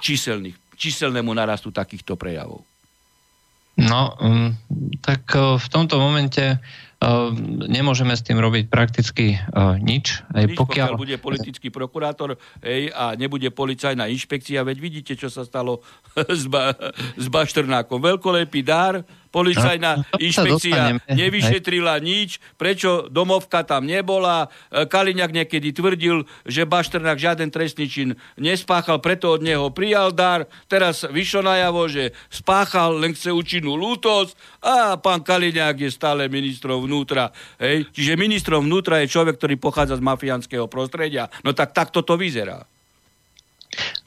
[0.01, 2.65] číselných, číselnému narastu takýchto prejavov.
[3.75, 4.55] No, um,
[5.03, 6.63] tak v tomto momente
[7.69, 10.25] nemôžeme s tým robiť prakticky uh, nič.
[10.33, 10.95] Nič, pokiaľ...
[10.95, 15.83] pokiaľ bude politický prokurátor hej, a nebude policajná inšpekcia, veď vidíte, čo sa stalo
[16.41, 16.77] s, ba-
[17.19, 18.01] s Bašternákom.
[18.01, 19.05] Veľkolepý dar,
[19.35, 24.47] policajná no, inšpekcia nevyšetrila nič, prečo domovka tam nebola.
[24.71, 30.47] E, Kaliňak niekedy tvrdil, že Bašternák žiaden trestný čin nespáchal, preto od neho prijal dar.
[30.71, 36.87] Teraz vyšlo najavo, že spáchal, len chce účinnú lútosť a pán Kaliňák je stále ministrom
[36.95, 37.35] vnútra.
[37.59, 37.91] Hej?
[37.91, 41.27] Čiže ministrom vnútra je človek, ktorý pochádza z mafiánskeho prostredia.
[41.43, 42.63] No tak takto to vyzerá.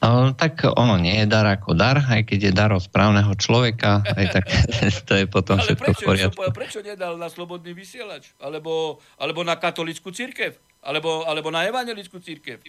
[0.00, 4.00] No, tak ono nie je dar ako dar, aj keď je dar od správneho človeka,
[4.00, 4.44] aj tak
[5.10, 6.40] to je potom Ale všetko prečo, v poriadku.
[6.56, 8.32] Prečo nedal na slobodný vysielač?
[8.40, 10.56] Alebo, alebo na katolickú církev?
[10.84, 12.62] alebo, alebo na evangelickú církev.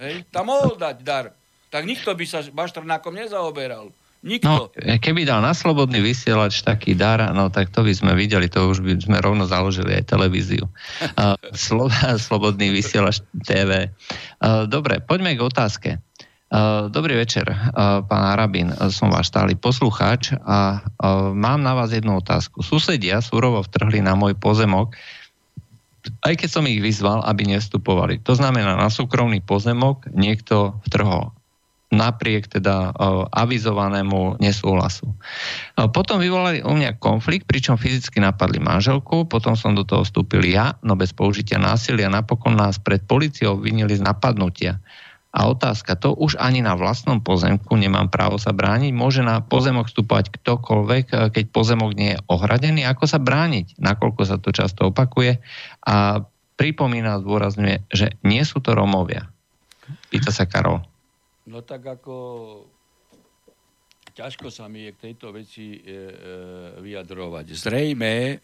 [0.00, 0.26] Hej?
[0.34, 1.30] Tam mohol dať dar.
[1.72, 3.88] Tak nikto by sa Baštrnákom nezaoberal.
[4.22, 4.70] Nikto.
[4.70, 4.70] No,
[5.02, 8.78] keby dal na slobodný vysielač taký dar, no tak to by sme videli, to už
[8.78, 10.70] by sme rovno založili aj televíziu.
[11.58, 11.90] Slo,
[12.22, 13.90] slobodný vysielač TV.
[14.70, 15.90] Dobre, poďme k otázke.
[16.94, 17.50] Dobrý večer,
[18.06, 20.86] pán Arabín, som váš stály poslucháč a
[21.34, 22.62] mám na vás jednu otázku.
[22.62, 24.94] Susedia súrovo vtrhli na môj pozemok,
[26.22, 28.22] aj keď som ich vyzval, aby nevstupovali.
[28.22, 31.34] To znamená, na súkromný pozemok niekto vtrhol
[31.92, 32.96] napriek teda
[33.28, 35.12] avizovanému nesúhlasu.
[35.92, 40.80] Potom vyvolali u mňa konflikt, pričom fyzicky napadli manželku, potom som do toho vstúpil ja,
[40.80, 44.80] no bez použitia násilia napokon nás pred policiou vinili z napadnutia.
[45.32, 48.92] A otázka, to už ani na vlastnom pozemku nemám právo sa brániť.
[48.92, 52.84] Môže na pozemok vstúpať ktokoľvek, e, keď pozemok nie je ohradený.
[52.84, 53.80] Ako sa brániť?
[53.80, 55.40] Nakoľko sa to často opakuje?
[55.88, 56.20] A
[56.60, 59.24] pripomína, zdôrazňuje, že nie sú to Romovia.
[60.12, 60.84] Pýta sa Karol.
[61.46, 62.14] No tak ako
[64.12, 65.96] ťažko sa mi je k tejto veci e, e,
[66.84, 67.46] vyjadrovať.
[67.56, 68.34] Zrejme, e,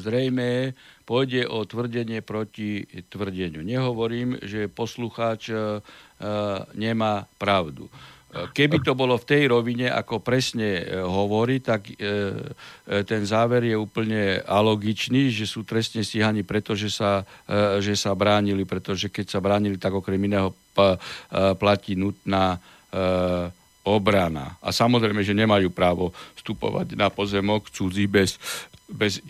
[0.00, 0.72] zrejme
[1.04, 3.60] pôjde o tvrdenie proti tvrdeniu.
[3.60, 5.84] Nehovorím, že poslucháč e,
[6.72, 7.86] nemá pravdu.
[7.86, 7.92] E,
[8.50, 11.94] keby to bolo v tej rovine, ako presne e, hovorí, tak e,
[13.04, 17.24] ten záver je úplne alogičný, že sú trestne stíhaní, pretože sa,
[17.80, 20.52] že sa bránili, pretože keď sa bránili, tak okrem iného
[21.56, 22.58] platí nutná
[23.84, 24.56] obrana.
[24.64, 26.10] A samozrejme, že nemajú právo
[26.40, 28.40] vstupovať na pozemok cudzí bez,
[28.88, 29.20] bez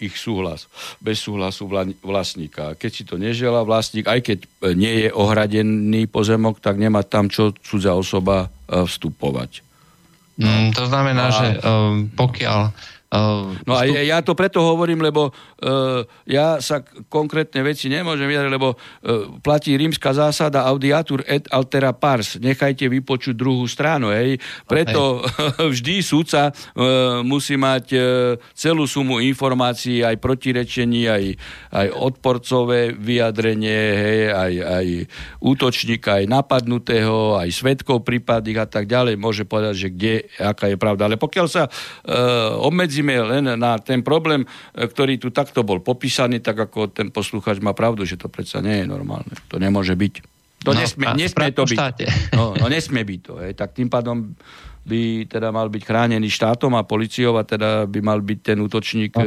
[0.00, 0.68] ich súhlas,
[1.00, 1.68] bez súhlasu
[2.04, 2.76] vlastníka.
[2.76, 4.38] Keď si to nežela vlastník, aj keď
[4.76, 9.64] nie je ohradený pozemok, tak nemá tam čo cudzá osoba e, vstupovať.
[10.34, 10.50] No.
[10.74, 11.34] To znamená, a...
[11.34, 12.74] že um, pokiaľ
[13.14, 18.50] Uh, no a ja to preto hovorím, lebo uh, ja sa konkrétne veci nemôžem vyjadriť,
[18.50, 22.42] lebo uh, platí rímska zásada audiatur et altera pars.
[22.42, 24.10] Nechajte vypočuť druhú stranu.
[24.10, 24.42] Hej.
[24.66, 25.70] Preto okay.
[25.78, 28.02] vždy súdca uh, musí mať uh,
[28.50, 31.24] celú sumu informácií, aj protirečení, aj,
[31.70, 34.86] aj odporcové vyjadrenie, hej, aj, aj
[35.38, 39.14] útočníka, aj napadnutého, aj svetkov prípadných a tak ďalej.
[39.14, 41.06] Môže povedať, že kde, aká je pravda.
[41.06, 45.84] Ale pokiaľ sa uh, obmedzí obmedzíme len na ten problém, e, ktorý tu takto bol
[45.84, 49.36] popísaný, tak ako ten posluchač má pravdu, že to predsa nie je normálne.
[49.52, 50.14] To nemôže byť.
[50.64, 51.78] To no, nesmie, nesmie to byť.
[52.32, 53.34] No, no nesmie byť to.
[53.44, 53.52] Hej.
[53.52, 54.32] Tak tým pádom
[54.84, 59.16] by teda mal byť chránený štátom a policiou a teda by mal byť ten útočník,
[59.16, 59.24] e,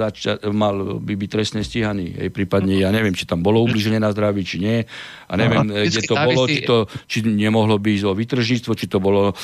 [0.00, 2.16] zača- mal by byť trestne stíhaný.
[2.16, 4.80] Hej, prípadne, ja neviem, či tam bolo ubliženie na zdraví, či nie.
[5.28, 5.84] A neviem, uh-huh.
[5.92, 9.36] kde to bolo, či, to, či nemohlo byť o vytržníctvo, či to bolo uh,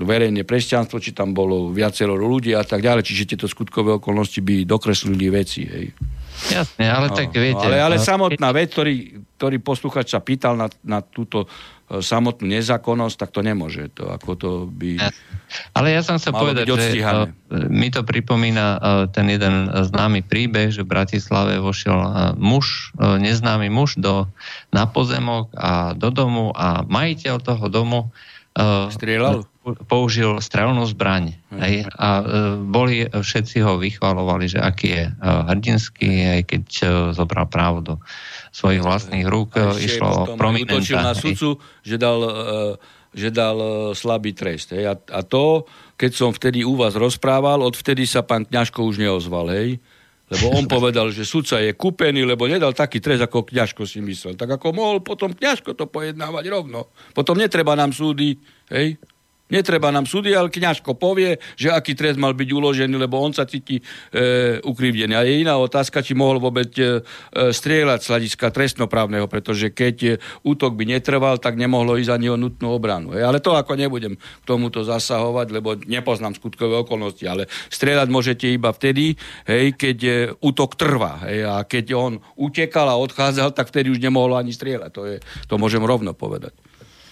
[0.00, 3.00] verejné presťanstvo, či tam bolo viacero ľudí a tak ďalej.
[3.00, 5.64] Čiže tieto skutkové okolnosti by dokreslili veci.
[5.64, 5.86] Hej.
[6.52, 7.64] Jasne, ale no, tak viete...
[7.64, 12.50] No, ale, ale samotná vec, ktorý, ktorý posluchač sa pýtal na, na túto E, samotnú
[12.50, 13.94] nezákonnosť, tak to nemôže.
[13.94, 14.98] To, ako to by
[15.78, 17.06] Ale ja som chcel povedať, že
[17.70, 23.98] mi to pripomína uh, ten jeden známy príbeh, že v Bratislave vošiel muž, neznámy muž
[24.02, 24.26] do,
[24.74, 28.00] na pozemok a do domu a majiteľ toho domu
[28.56, 29.44] Strieľal?
[29.90, 31.36] použil strelnú zbraň.
[31.52, 31.60] Hmm.
[31.60, 32.08] Hej, a
[32.56, 36.64] boli, všetci ho vychvalovali, že aký je hrdinský, aj keď
[37.12, 37.94] zobral právo do
[38.56, 40.80] svojich vlastných rúk a išlo prominenta.
[40.80, 42.72] Utočil na sudcu, že dal, uh,
[43.12, 44.72] že dal uh, slabý trest.
[44.72, 44.84] Hej.
[44.88, 45.68] A, a to,
[46.00, 49.52] keď som vtedy u vás rozprával, odvtedy sa pán Kňažko už neozval.
[49.52, 49.76] Hej.
[50.32, 54.40] Lebo on povedal, že sudca je kúpený, lebo nedal taký trest, ako Kňažko si myslel.
[54.40, 56.88] Tak ako mohol potom Kňažko to pojednávať rovno.
[57.12, 58.40] Potom netreba nám súdy,
[58.72, 58.96] hej,
[59.46, 63.46] Netreba nám súdy, ale kňažko povie, že aký trest mal byť uložený, lebo on sa
[63.46, 63.82] cíti e,
[64.58, 65.14] ukrivdený.
[65.14, 69.96] A je iná otázka, či mohol vôbec e, e, strieľať z hľadiska trestnoprávneho, pretože keď
[70.02, 70.10] e,
[70.42, 73.14] útok by netrval, tak nemohlo ísť ani o nutnú obranu.
[73.14, 78.50] E, ale to ako nebudem k tomuto zasahovať, lebo nepoznám skutkové okolnosti, ale strieľať môžete
[78.50, 79.14] iba vtedy,
[79.46, 81.22] hej, keď e, útok trvá.
[81.22, 84.90] Hej, a keď on utekal a odchádzal, tak vtedy už nemohlo ani strieľať.
[84.90, 86.50] To, je, to môžem rovno povedať.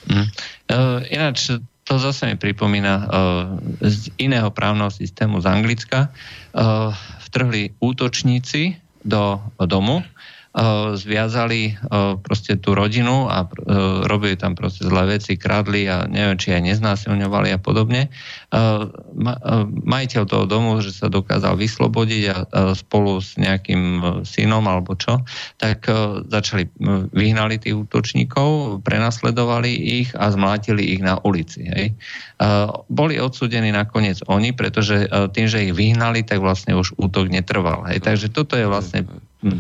[0.05, 0.29] Mm.
[0.69, 1.49] Uh, ináč
[1.85, 3.07] to zase mi pripomína uh,
[3.85, 6.09] z iného právneho systému z Anglicka.
[6.57, 6.91] Uh,
[7.29, 10.01] vtrhli útočníci do domu,
[10.95, 16.39] zviazali uh, proste tú rodinu a uh, robili tam proste zlé veci, kradli a neviem,
[16.39, 18.07] či aj neznásilňovali a podobne.
[19.15, 19.35] Ma,
[19.83, 22.37] majiteľ toho domu, že sa dokázal vyslobodiť a
[22.79, 25.27] spolu s nejakým synom alebo čo,
[25.59, 25.91] tak
[26.31, 26.71] začali,
[27.11, 31.67] vyhnali tých útočníkov, prenasledovali ich a zmlátili ich na ulici.
[31.67, 31.99] Hej.
[32.87, 37.91] Boli odsudení nakoniec oni, pretože tým, že ich vyhnali, tak vlastne už útok netrval.
[37.91, 38.07] Hej.
[38.07, 39.03] Takže toto je vlastne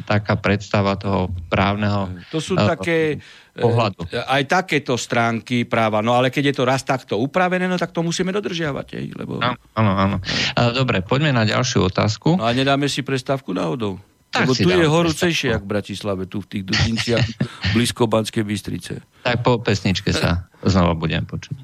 [0.06, 3.20] taká predstava toho právneho To sú také
[3.54, 4.08] pohľadu.
[4.10, 8.02] aj takéto stránky práva, no ale keď je to raz takto upravené, no tak to
[8.02, 8.86] musíme dodržiavať.
[8.98, 9.38] Ej, lebo...
[9.78, 10.16] Áno, áno.
[10.74, 12.40] Dobre, poďme na ďalšiu otázku.
[12.40, 14.00] No a nedáme si prestávku náhodou.
[14.34, 17.22] Tak Lebo si tu je horúcejšie, jak v Bratislave, tu v tých Dudinciach,
[17.78, 18.98] blízko Banskej Bystrice.
[19.22, 21.54] Tak po pesničke sa znova budem počuť.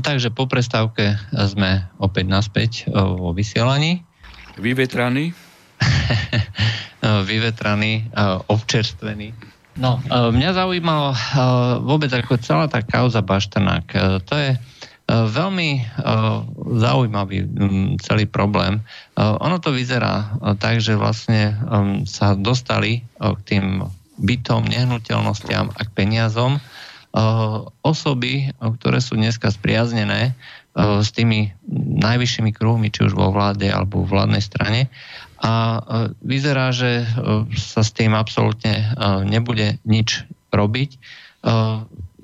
[0.00, 4.02] Takže po prestávke sme opäť naspäť vo vysielaní.
[4.56, 5.34] Vyvetraný?
[7.30, 8.08] Vyvetraný,
[8.48, 9.34] občerstvený.
[9.74, 11.12] No, mňa zaujímalo
[11.82, 13.86] vôbec ako celá tá kauza Baštanák.
[14.24, 14.54] To je
[15.10, 15.84] veľmi
[16.78, 17.44] zaujímavý
[18.00, 18.80] celý problém.
[19.18, 21.58] Ono to vyzerá tak, že vlastne
[22.06, 23.84] sa dostali k tým
[24.14, 26.73] bytom, nehnuteľnostiam a k peniazom Eh,
[27.86, 30.34] osoby, ktoré sú dneska spriaznené
[30.74, 31.54] s tými
[32.02, 34.90] najvyššími kruhmi, či už vo vláde alebo v vládnej strane.
[35.38, 35.78] A
[36.18, 37.06] vyzerá, že
[37.54, 38.90] sa s tým absolútne
[39.22, 40.90] nebude nič robiť.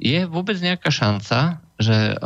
[0.00, 2.16] je vôbec nejaká šanca, že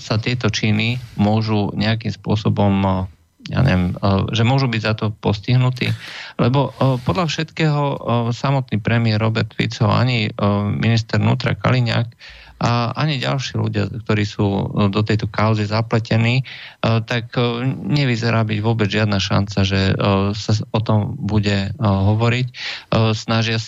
[0.00, 3.06] sa tieto činy môžu nejakým spôsobom
[3.48, 3.96] ja neviem,
[4.30, 5.90] že môžu byť za to postihnutí.
[6.36, 7.82] Lebo podľa všetkého
[8.30, 10.28] samotný premiér Robert Fico ani
[10.78, 12.08] minister Nutra Kaliňák
[12.58, 16.42] a ani ďalší ľudia, ktorí sú do tejto kauzy zapletení,
[16.82, 17.30] tak
[17.86, 19.94] nevyzerá byť vôbec žiadna šanca, že
[20.34, 22.46] sa o tom bude hovoriť.
[23.14, 23.62] Snažia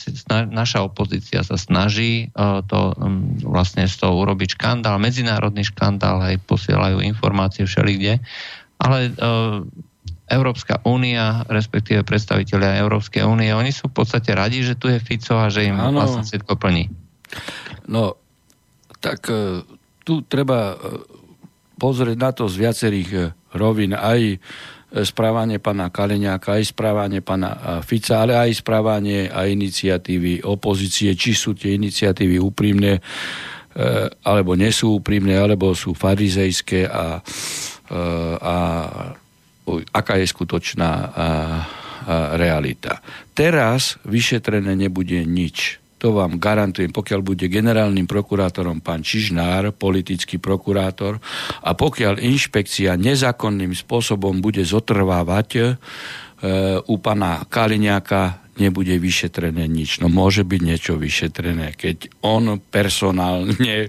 [0.51, 2.35] naša opozícia sa snaží
[2.67, 2.81] to
[3.47, 8.19] vlastne z toho urobiť škandál, medzinárodný škandál, aj posielajú informácie všelikde,
[8.81, 9.13] ale
[10.31, 15.35] Európska únia, respektíve predstavitelia Európskej únie, oni sú v podstate radi, že tu je Fico
[15.35, 15.99] a že im ano.
[15.99, 16.87] vlastne všetko plní.
[17.91, 18.15] No,
[19.03, 19.67] tak e,
[20.07, 21.03] tu treba e,
[21.83, 23.21] pozrieť na to z viacerých e,
[23.59, 24.39] rovín, aj
[24.91, 31.55] správanie pána Kaleňáka, aj správanie pána Fica, ale aj správanie a iniciatívy opozície, či sú
[31.55, 32.99] tie iniciatívy úprimné,
[34.27, 37.23] alebo nie sú úprimné, alebo sú farizejské a,
[38.41, 38.57] a
[39.91, 40.91] aká je skutočná
[42.39, 43.03] realita.
[43.35, 51.21] Teraz vyšetrené nebude nič to vám garantujem, pokiaľ bude generálnym prokurátorom pán Čižnár, politický prokurátor,
[51.61, 55.63] a pokiaľ inšpekcia nezákonným spôsobom bude zotrvávať e,
[56.89, 60.05] u pána Kaliňáka, nebude vyšetrené nič.
[60.05, 63.57] No môže byť niečo vyšetrené, keď on personálne,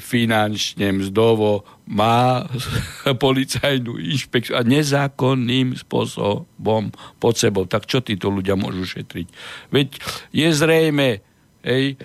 [0.00, 2.48] finančne, mzdovo má
[3.24, 6.90] policajnú inšpekciu a nezákonným spôsobom
[7.20, 7.68] pod sebou.
[7.68, 9.26] Tak čo títo ľudia môžu šetriť?
[9.68, 9.88] Veď
[10.32, 11.08] je zrejme,
[11.62, 11.96] hej, e,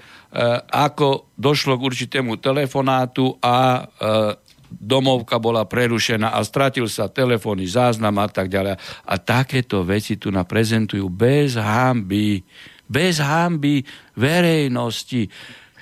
[0.68, 4.42] ako došlo k určitému telefonátu a e,
[4.80, 8.78] domovka bola prerušená a stratil sa telefónny záznam a tak ďalej.
[9.05, 12.41] A takéto veci tu naprezentujú bez hamby,
[12.89, 13.86] bez hamby
[14.17, 15.30] verejnosti.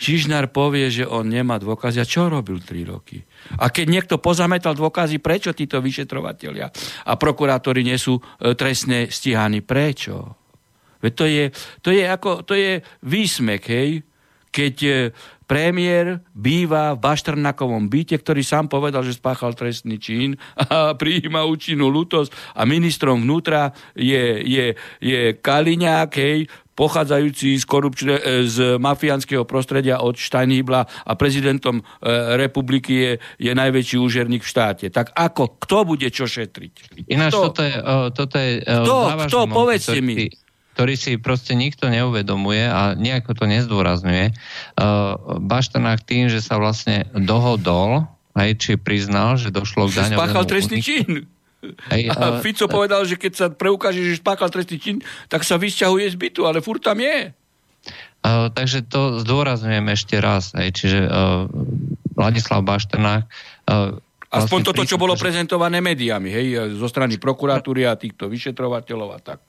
[0.01, 2.01] Čižnár povie, že on nemá dôkazy.
[2.01, 3.21] A čo robil 3 roky?
[3.61, 6.73] A keď niekto pozametal dôkazy, prečo títo vyšetrovateľia
[7.05, 9.61] a prokurátori nie sú e, trestne stíhaní?
[9.61, 10.41] Prečo?
[11.05, 11.45] Veď to je,
[11.85, 14.01] to je, ako, to je výsmek, hej?
[14.51, 14.91] Keď e,
[15.51, 21.91] Premiér býva v Baštrnakovom byte, ktorý sám povedal, že spáchal trestný čin a prijíma účinnú
[21.91, 29.43] lutosť a ministrom vnútra je, je, je Kaliňák, hej, pochádzajúci z, korupčne, e, z mafiánskeho
[29.43, 31.83] prostredia od Steinhibla a prezidentom e,
[32.39, 34.87] republiky je, je najväčší úžerník v štáte.
[34.87, 35.59] Tak ako?
[35.59, 37.05] Kto bude čo šetriť?
[37.11, 37.51] Ináč kto?
[37.51, 37.75] toto je,
[38.15, 38.95] toto je kto?
[39.27, 39.39] Kto?
[39.51, 40.31] Povedzte mi
[40.75, 44.31] ktorý si proste nikto neuvedomuje a nejako to nezdôrazňuje.
[44.79, 50.19] Uh, Baštanák tým, že sa vlastne dohodol, aj či priznal, že došlo k daňovému...
[50.19, 51.27] Spáchal trestný čin.
[51.93, 54.97] Hej, a uh, Fico povedal, že keď sa preukáže, že spáchal trestný čin,
[55.29, 57.35] tak sa vysťahuje z bytu, ale furt tam je.
[58.21, 60.55] Uh, takže to zdôrazňujem ešte raz.
[60.57, 61.45] Hej, čiže uh,
[62.15, 63.27] Vladislav Baštanák
[63.69, 63.99] uh,
[64.31, 66.47] Aspoň vlastne toto, čo bolo prezentované médiami, hej,
[66.79, 69.43] zo strany prokuratúry a týchto vyšetrovateľov a tak.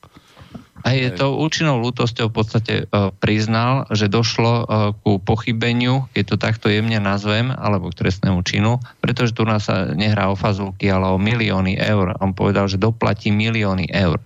[0.82, 4.64] A je to účinnou lútosťou v podstate uh, priznal, že došlo uh,
[5.06, 9.94] ku pochybeniu, keď to takto jemne nazvem, alebo k trestnému činu, pretože tu nás sa
[9.94, 12.18] nehrá o fazulky, ale o milióny eur.
[12.18, 14.18] On povedal, že doplatí milióny eur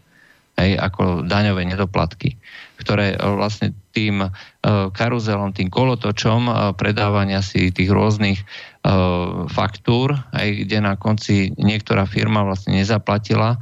[0.56, 2.40] hej, ako daňové nedoplatky,
[2.80, 4.28] ktoré uh, vlastne tým
[4.92, 8.44] karuzelom, tým kolotočom predávania si tých rôznych
[9.48, 13.56] faktúr, aj kde na konci niektorá firma vlastne nezaplatila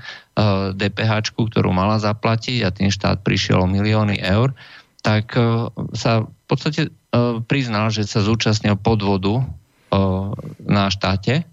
[0.74, 4.50] DPH, ktorú mala zaplatiť a tým štát prišiel o milióny eur,
[5.04, 6.90] tak e, sa v podstate e,
[7.46, 9.46] priznal, že sa zúčastnil podvodu
[10.58, 11.46] na štáte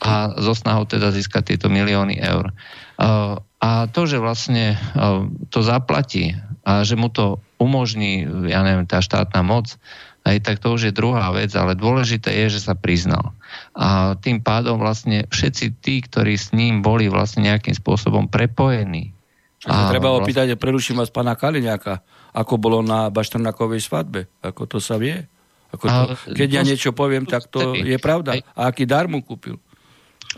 [0.00, 2.56] a zo snahou teda získať tieto milióny eur.
[3.60, 4.80] A to, že vlastne
[5.52, 9.76] to zaplatí a že mu to umožní, ja neviem, tá štátna moc,
[10.24, 13.32] aj tak to už je druhá vec, ale dôležité je, že sa priznal.
[13.72, 19.16] A tým pádom vlastne všetci tí, ktorí s ním boli vlastne nejakým spôsobom prepojení.
[19.68, 20.24] A, treba vlastne...
[20.24, 22.04] opýtať, preruším vás pána Kaliňáka,
[22.36, 25.24] ako bolo na Baštrnakovej svadbe, ako to sa vie.
[25.70, 26.02] Ako to,
[26.34, 28.42] keď ja niečo poviem, tak to je pravda.
[28.58, 29.54] A aký dar mu kúpil?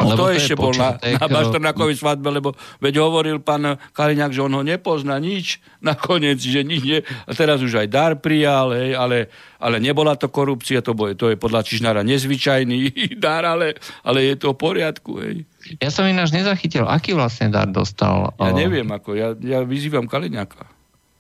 [0.01, 4.41] No to, to ešte bol na, na Bašternákovej svadbe, lebo veď hovoril pán Kaliňák, že
[4.41, 7.01] on ho nepozná nič nakoniec, že nič nie.
[7.29, 9.29] A teraz už aj dar prijal, hej, ale,
[9.61, 12.89] ale nebola to korupcia, to, bol, to je podľa Čižnára nezvyčajný
[13.25, 15.13] dar, ale, ale je to v poriadku.
[15.21, 15.45] Hej.
[15.77, 18.33] Ja som ináč nezachytil, aký vlastne dar dostal.
[18.41, 20.73] Ja neviem, ako, ja, ja vyzývam Kaliňáka.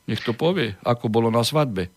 [0.08, 1.92] Nech to povie, ako bolo na svadbe.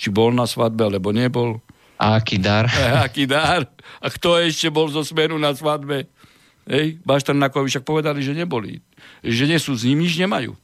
[0.00, 1.60] Či bol na svadbe, alebo nebol.
[2.00, 2.70] A aký dar?
[2.80, 3.68] A aký dar?
[4.00, 6.08] A kto ešte bol zo smeru na svadbe?
[6.70, 8.78] Hej, Bašternákovi však povedali, že neboli.
[9.26, 10.54] Že nie sú, s ním nič nemajú.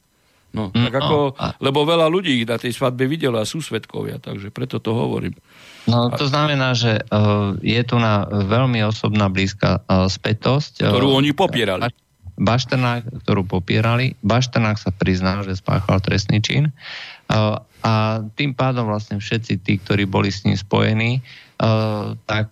[0.55, 1.59] No, tak no, ako, a...
[1.59, 5.35] Lebo veľa ľudí na tej svadbe videlo a sú svetkovia, takže preto to hovorím.
[5.83, 10.87] No to znamená, že uh, je tu na veľmi osobná blízka uh, spätosť.
[10.87, 11.91] Ktorú uh, oni popierali.
[12.39, 14.15] Bašternák, ktorú popierali.
[14.23, 16.71] Bašternák sa priznal, že spáchal trestný čin.
[17.27, 21.19] Uh, a tým pádom vlastne všetci tí, ktorí boli s ním spojení,
[22.29, 22.49] tak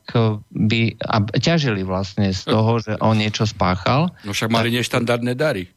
[0.50, 4.10] by a ťažili vlastne z toho, že on niečo spáchal.
[4.26, 5.70] No však mali neštandardné dary.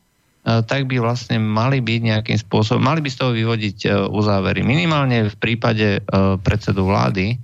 [0.49, 4.64] Uh, tak by vlastne mali byť nejakým spôsobom, mali by z toho vyvodiť uzávery.
[4.64, 6.01] Minimálne v prípade
[6.41, 7.37] predsedu vlády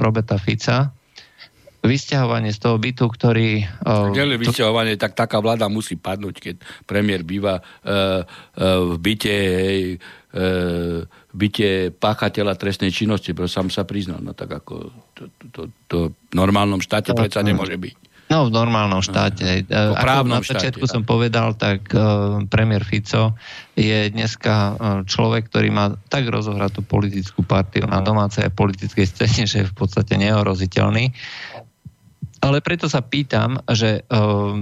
[0.00, 0.93] Roberta Fica,
[1.84, 3.62] vysťahovanie z toho bytu, ktorý...
[3.84, 6.54] Uh, tak vysťahovanie, tak taká vláda musí padnúť, keď
[6.88, 10.00] premiér býva uh, uh, v byte hej,
[10.34, 11.04] uh,
[11.36, 14.24] bytie páchateľa trestnej činnosti, pretože sám sa priznal.
[14.24, 18.04] No tak ako to, to, to, to v normálnom štáte to, predsa nemôže byť.
[18.32, 19.68] No v normálnom no, štáte.
[19.68, 23.36] No, ako na začiatku štáte, som povedal, tak uh, premiér Fico
[23.76, 24.74] je dneska uh,
[25.04, 29.76] človek, ktorý má tak rozohratú politickú partiu na domácej a politickej scéne, že je v
[29.76, 31.12] podstate neoroziteľný.
[32.44, 34.60] Ale preto sa pýtam, že uh,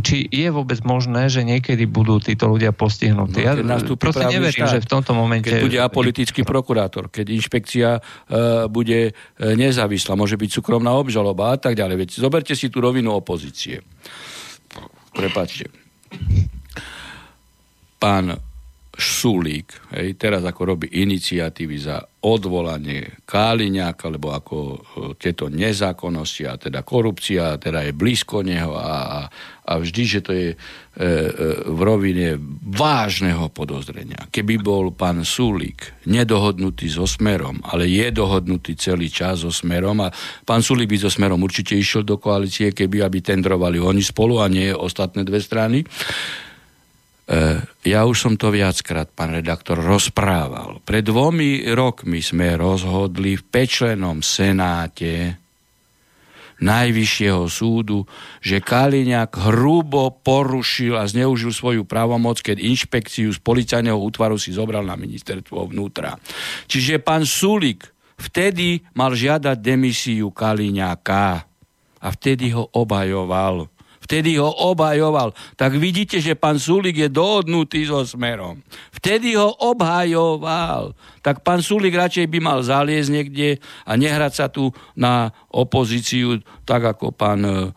[0.00, 3.44] či je vôbec možné, že niekedy budú títo ľudia postihnutí.
[3.60, 5.52] No, ja proste neverím, štát, že v tomto momente...
[5.52, 11.60] Keď bude apolitický prokurátor, keď inšpekcia uh, bude uh, nezávislá, môže byť súkromná obžaloba a
[11.60, 12.08] tak ďalej.
[12.08, 13.84] Veď zoberte si tú rovinu opozície.
[15.12, 15.68] Prepačte.
[18.00, 18.53] Pán
[18.94, 24.76] Sulík, hej, teraz ako robí iniciatívy za odvolanie Káliňáka, lebo ako e,
[25.18, 29.26] tieto nezákonnosti a teda korupcia teda je blízko neho a,
[29.66, 31.30] a vždy, že to je e, e,
[31.68, 34.30] v rovine vážneho podozrenia.
[34.30, 40.08] Keby bol pán Sulík nedohodnutý so Smerom, ale je dohodnutý celý čas so Smerom a
[40.46, 44.46] pán Sulík by so Smerom určite išiel do koalície, keby aby tendrovali oni spolu a
[44.46, 45.82] nie ostatné dve strany,
[47.84, 50.84] ja už som to viackrát, pán redaktor, rozprával.
[50.84, 55.40] Pred dvomi rokmi sme rozhodli v pečlenom senáte
[56.54, 58.06] Najvyššieho súdu,
[58.38, 64.86] že Kaliňák hrubo porušil a zneužil svoju právomoc, keď inšpekciu z policajného útvaru si zobral
[64.86, 66.14] na ministerstvo vnútra.
[66.70, 71.42] Čiže pán Sulik vtedy mal žiadať demisiu Kaliňáka
[71.98, 73.73] a vtedy ho obhajoval
[74.04, 75.32] Vtedy ho obhajoval.
[75.56, 78.60] Tak vidíte, že pán Sulik je dohodnutý so Smerom.
[78.92, 80.92] Vtedy ho obhajoval.
[81.24, 83.48] Tak pán Sulik radšej by mal zaliesť niekde
[83.88, 87.72] a nehrať sa tu na opozíciu, tak ako pán, e,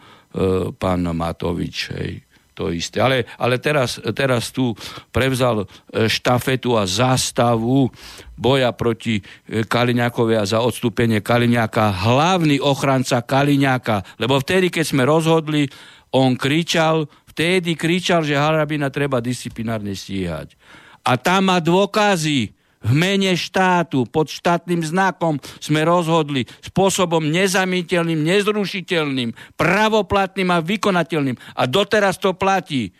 [0.75, 1.95] pán Matovič.
[1.95, 2.97] Hej to isté.
[2.97, 4.73] Ale, ale teraz, teraz tu
[5.13, 7.85] prevzal e, štafetu a zástavu
[8.33, 14.17] boja proti e, Kaliňákovi a za odstúpenie Kaliňáka, hlavný ochranca Kaliňáka.
[14.17, 15.69] Lebo vtedy, keď sme rozhodli
[16.17, 20.57] on kričal, vtedy kričal, že Harabina treba disciplinárne stíhať.
[21.05, 22.57] A tam má dôkazy.
[22.77, 31.35] V mene štátu, pod štátnym znakom sme rozhodli spôsobom nezamiteľným, nezrušiteľným, pravoplatným a vykonateľným.
[31.57, 32.93] A doteraz to platí.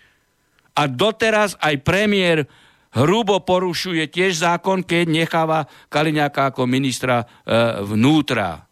[0.74, 2.50] A doteraz aj premiér
[2.92, 7.26] hrubo porušuje tiež zákon, keď necháva Kaliňáka ako ministra e,
[7.86, 8.67] vnútra.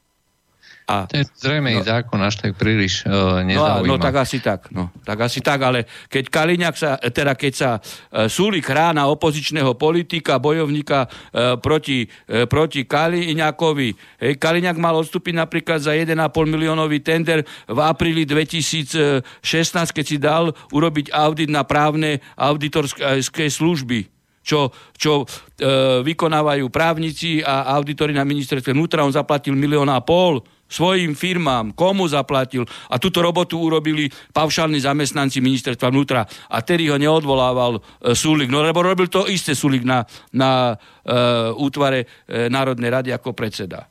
[0.86, 3.90] A, to je zrejme no, zákon až tak príliš uh, nezaujíma.
[3.90, 7.54] No, no tak asi tak, no, tak asi tak, ale keď Kaliňák sa, teda keď
[7.58, 13.90] sa uh, súli chrána opozičného politika, bojovníka uh, proti, uh, proti Kaliňákovi,
[14.22, 16.14] hej, Kaliňák mal odstúpiť napríklad za 1,5
[16.46, 19.42] miliónový tender v apríli 2016,
[19.90, 24.14] keď si dal urobiť audit na právne auditorské služby
[24.46, 29.02] čo, čo e, vykonávajú právnici a auditori na ministerstve vnútra.
[29.02, 32.66] On zaplatil milión a pol svojim firmám, komu zaplatil.
[32.90, 36.26] A túto robotu urobili paušálni zamestnanci ministerstva vnútra.
[36.50, 37.82] A tedy ho neodvolával e,
[38.18, 38.50] Sulik.
[38.50, 40.04] No lebo robil to isté Sulik na,
[40.34, 41.14] na e,
[41.54, 43.86] útvare e, Národnej rady ako predseda.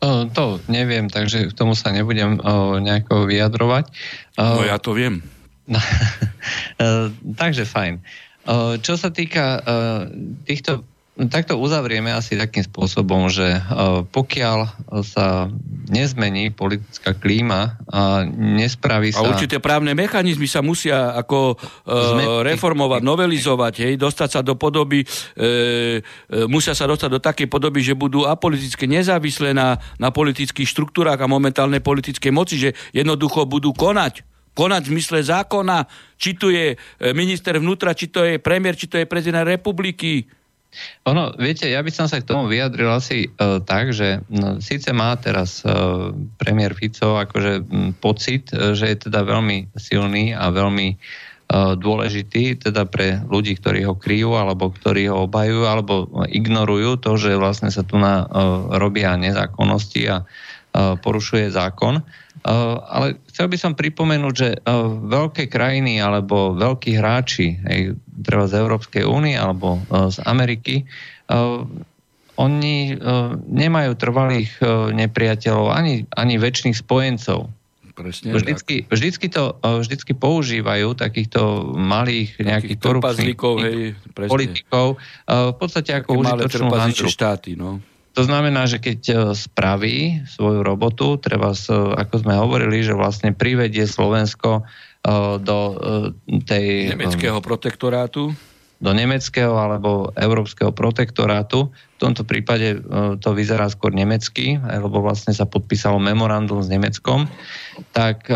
[0.00, 3.84] O, to neviem, takže k tomu sa nebudem o, nejako vyjadrovať.
[4.40, 5.22] O, no ja to viem.
[5.70, 5.78] No,
[7.40, 8.02] takže fajn.
[8.80, 9.62] Čo sa týka
[10.48, 10.89] týchto
[11.20, 13.60] No, tak to uzavrieme asi takým spôsobom, že e,
[14.08, 14.58] pokiaľ
[15.04, 15.52] sa
[15.92, 19.20] nezmení politická klíma a nespraví sa...
[19.20, 25.02] A určité právne mechanizmy sa musia ako uh, reformovať, novelizovať, hej, dostať sa do podoby,
[25.02, 25.06] e,
[25.42, 31.18] e, musia sa dostať do takej podoby, že budú apolitické nezávislé na, na politických štruktúrach
[31.18, 34.22] a momentálnej politickej moci, že jednoducho budú konať.
[34.54, 36.78] Konať v zmysle zákona, či tu je
[37.12, 40.39] minister vnútra, či to je premiér, či to je prezident republiky
[41.04, 44.94] ono, viete, ja by som sa k tomu vyjadril asi uh, tak, že no, síce
[44.94, 50.48] má teraz uh, premiér Fico akože m, pocit, uh, že je teda veľmi silný a
[50.50, 50.96] veľmi
[51.50, 57.34] dôležitý, teda pre ľudí, ktorí ho kryjú, alebo ktorí ho obajujú, alebo ignorujú to, že
[57.34, 58.22] vlastne sa tu na,
[58.70, 60.22] robia nezákonnosti a
[61.02, 62.06] porušuje zákon.
[62.44, 64.48] Ale chcel by som pripomenúť, že
[65.04, 67.60] veľké krajiny alebo veľkí hráči,
[68.24, 70.88] treba z Európskej únie alebo z Ameriky,
[72.40, 72.76] oni
[73.44, 74.56] nemajú trvalých
[74.96, 77.52] nepriateľov ani, ani väčšných spojencov.
[77.90, 84.96] Presne vždycky, vždycky, to, vždycky používajú takýchto malých nejakých korupčných hej, politikov
[85.28, 87.12] v podstate ako užitočnú handru.
[87.12, 87.84] štáty, no.
[88.18, 91.54] To znamená, že keď e, spraví svoju robotu, treba,
[91.94, 94.62] ako sme hovorili, že vlastne privedie Slovensko e,
[95.38, 95.74] do e,
[96.42, 96.96] tej...
[96.98, 98.34] Nemeckého protektorátu?
[98.80, 101.68] Do nemeckého alebo európskeho protektorátu.
[101.70, 102.80] V tomto prípade
[103.20, 107.28] to vyzerá skôr nemecky, lebo vlastne sa podpísalo memorandum s Nemeckom.
[107.92, 108.32] Tak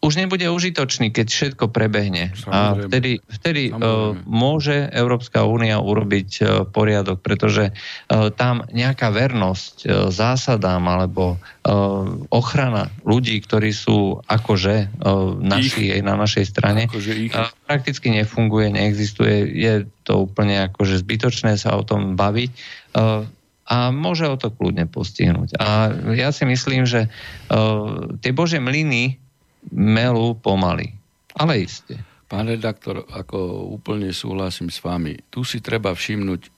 [0.00, 2.32] už nebude užitočný, keď všetko prebehne.
[2.32, 2.56] Samozrejme.
[2.56, 9.74] A vtedy, vtedy uh, môže Európska únia urobiť uh, poriadok, pretože uh, tam nejaká vernosť
[9.84, 16.88] uh, zásadám alebo uh, ochrana ľudí, ktorí sú akože uh, naši, aj na našej strane,
[16.88, 17.32] akože ich.
[17.36, 19.52] uh, prakticky nefunguje, neexistuje.
[19.52, 22.50] Je to úplne akože zbytočné sa o tom baviť.
[22.96, 23.28] Uh,
[23.70, 25.60] a môže o to kľudne postihnúť.
[25.60, 29.20] A ja si myslím, že uh, tie Bože mlyny
[29.68, 30.96] melú pomaly.
[31.36, 32.00] Ale iste.
[32.30, 35.18] Pán redaktor, ako úplne súhlasím s vami.
[35.28, 36.50] Tu si treba všimnúť e,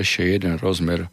[0.00, 1.08] ešte jeden rozmer e,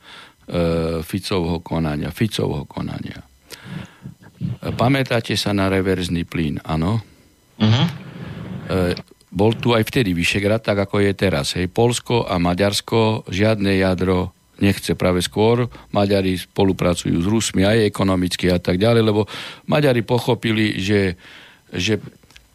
[1.03, 2.09] Ficovho konania.
[2.09, 3.19] Ficovho konania.
[3.19, 7.03] E, pamätáte sa na reverzný plyn, áno?
[7.59, 7.85] Uh-huh.
[8.71, 8.95] E,
[9.31, 11.55] bol tu aj vtedy Vyšegrad, tak ako je teraz.
[11.55, 15.67] Hej, Polsko a Maďarsko žiadne jadro nechce práve skôr.
[15.91, 19.21] Maďari spolupracujú s Rusmi aj ekonomicky a tak ďalej, lebo
[19.67, 21.17] Maďari pochopili, že,
[21.73, 21.97] že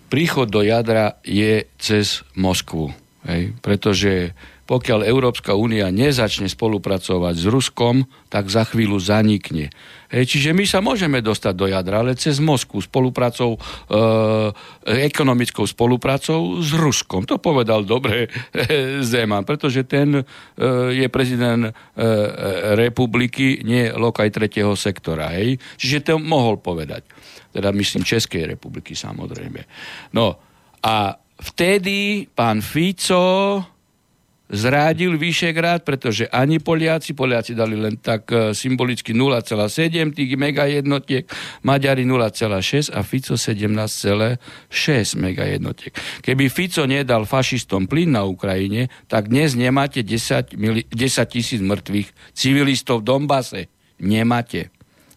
[0.07, 2.95] príchod do jadra je cez Moskvu.
[3.27, 3.53] Hej?
[3.59, 4.33] Pretože
[4.67, 9.71] pokiaľ Európska únia nezačne spolupracovať s Ruskom, tak za chvíľu zanikne.
[10.11, 13.59] Hej, čiže my sa môžeme dostať do jadra, ale cez Moskvu spolupracou, e,
[15.07, 17.27] ekonomickou spolupracou s Ruskom.
[17.27, 20.23] To povedal dobre e, Zeman, pretože ten e,
[20.95, 21.71] je prezident e,
[22.79, 25.35] republiky, nie lokaj tretieho sektora.
[25.35, 25.59] Hej.
[25.79, 27.07] Čiže to mohol povedať.
[27.51, 29.63] Teda myslím Českej republiky samozrejme.
[30.15, 30.39] No
[30.87, 33.76] a vtedy pán Fico
[34.47, 41.27] zrádil Vyšegrad, pretože ani Poliaci, Poliaci dali len tak e, symbolicky 0,7 tých megajednotiek,
[41.67, 44.39] Maďari 0,6 a Fico 17,6
[45.19, 45.93] megajednotiek.
[46.23, 52.35] Keby Fico nedal fašistom plyn na Ukrajine, tak dnes nemáte 10, mili- 10 tisíc mŕtvych
[52.35, 53.61] civilistov v Donbase.
[53.99, 54.71] Nemáte.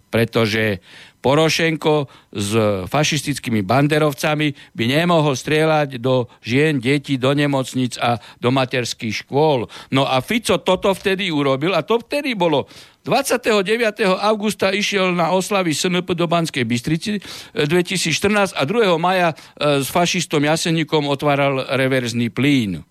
[0.09, 0.81] Pretože
[1.19, 2.51] Porošenko s
[2.87, 9.67] fašistickými banderovcami by nemohol strieľať do žien, detí, do nemocnic a do materských škôl.
[9.91, 12.71] No a Fico toto vtedy urobil a to vtedy bolo
[13.03, 14.05] 29.
[14.19, 17.19] augusta išiel na oslavy SNP do Banskej Bystrici
[17.55, 18.95] 2014 a 2.
[18.99, 19.35] maja e,
[19.83, 22.83] s fašistom Jaseníkom otváral reverzný plín.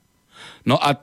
[0.64, 0.98] No a e,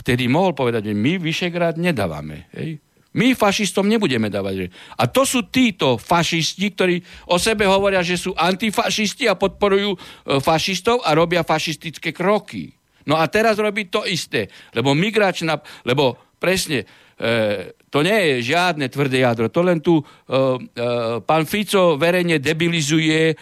[0.00, 2.50] vtedy mohol povedať, že my Vyšegrad nedávame.
[2.54, 2.85] Hej?
[3.16, 4.68] My fašistom nebudeme dávať.
[5.00, 6.96] A to sú títo fašisti, ktorí
[7.32, 9.98] o sebe hovoria, že sú antifašisti a podporujú e,
[10.44, 12.76] fašistov a robia fašistické kroky.
[13.08, 15.56] No a teraz robí to isté, lebo migračná,
[15.88, 16.84] lebo presne,
[17.16, 20.44] e, to nie je žiadne tvrdé jadro, to len tu e, e,
[21.24, 23.34] pán Fico verejne debilizuje e,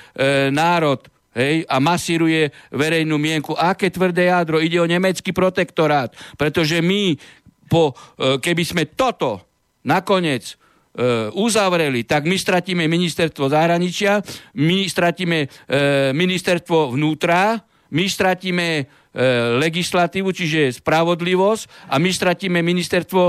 [0.55, 1.03] národ
[1.35, 3.59] hej, a masíruje verejnú mienku.
[3.59, 4.63] Aké tvrdé jadro?
[4.63, 7.19] Ide o nemecký protektorát, pretože my,
[7.67, 9.54] po, e, keby sme toto
[9.85, 10.55] nakoniec e,
[11.37, 14.25] uzavreli, tak my stratíme ministerstvo zahraničia,
[14.57, 15.47] my stratíme e,
[16.17, 17.61] ministerstvo vnútra,
[17.95, 18.83] my stratíme e,
[19.61, 23.23] legislatívu, čiže spravodlivosť a my stratíme ministerstvo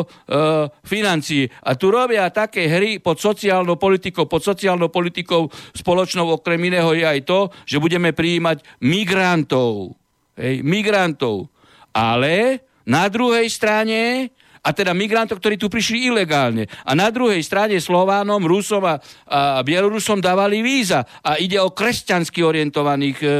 [0.82, 1.45] financií.
[1.45, 4.26] A tu robia také hry pod sociálnou politikou.
[4.26, 7.39] Pod sociálnou politikou spoločnou okrem iného je aj to,
[7.70, 9.93] že budeme prijímať migrantov.
[10.34, 11.47] Hej, migrantov.
[11.93, 14.30] Ale na druhej strane
[14.66, 16.66] a teda migrantov, ktorí tu prišli ilegálne.
[16.82, 18.97] A na druhej strane Slovánom, Rusom a,
[19.30, 21.05] a Bielorusom dávali víza.
[21.22, 23.34] A ide o kresťansky orientovaných e, e,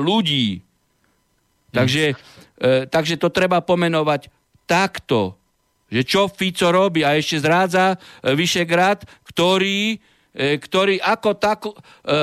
[0.00, 0.64] ľudí.
[1.68, 2.16] Takže,
[2.56, 4.32] e, takže to treba pomenovať
[4.64, 5.36] takto.
[5.92, 10.00] Že čo Fico robí a ešte zrádza e, Vyšegrad, ktorý,
[10.32, 12.16] e, ktorý ako tak e, e,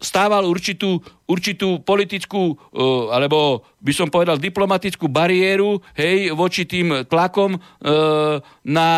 [0.00, 0.98] stával určitú,
[1.28, 8.88] určitú politickú, uh, alebo by som povedal diplomatickú bariéru hej, voči tým tlakom uh, na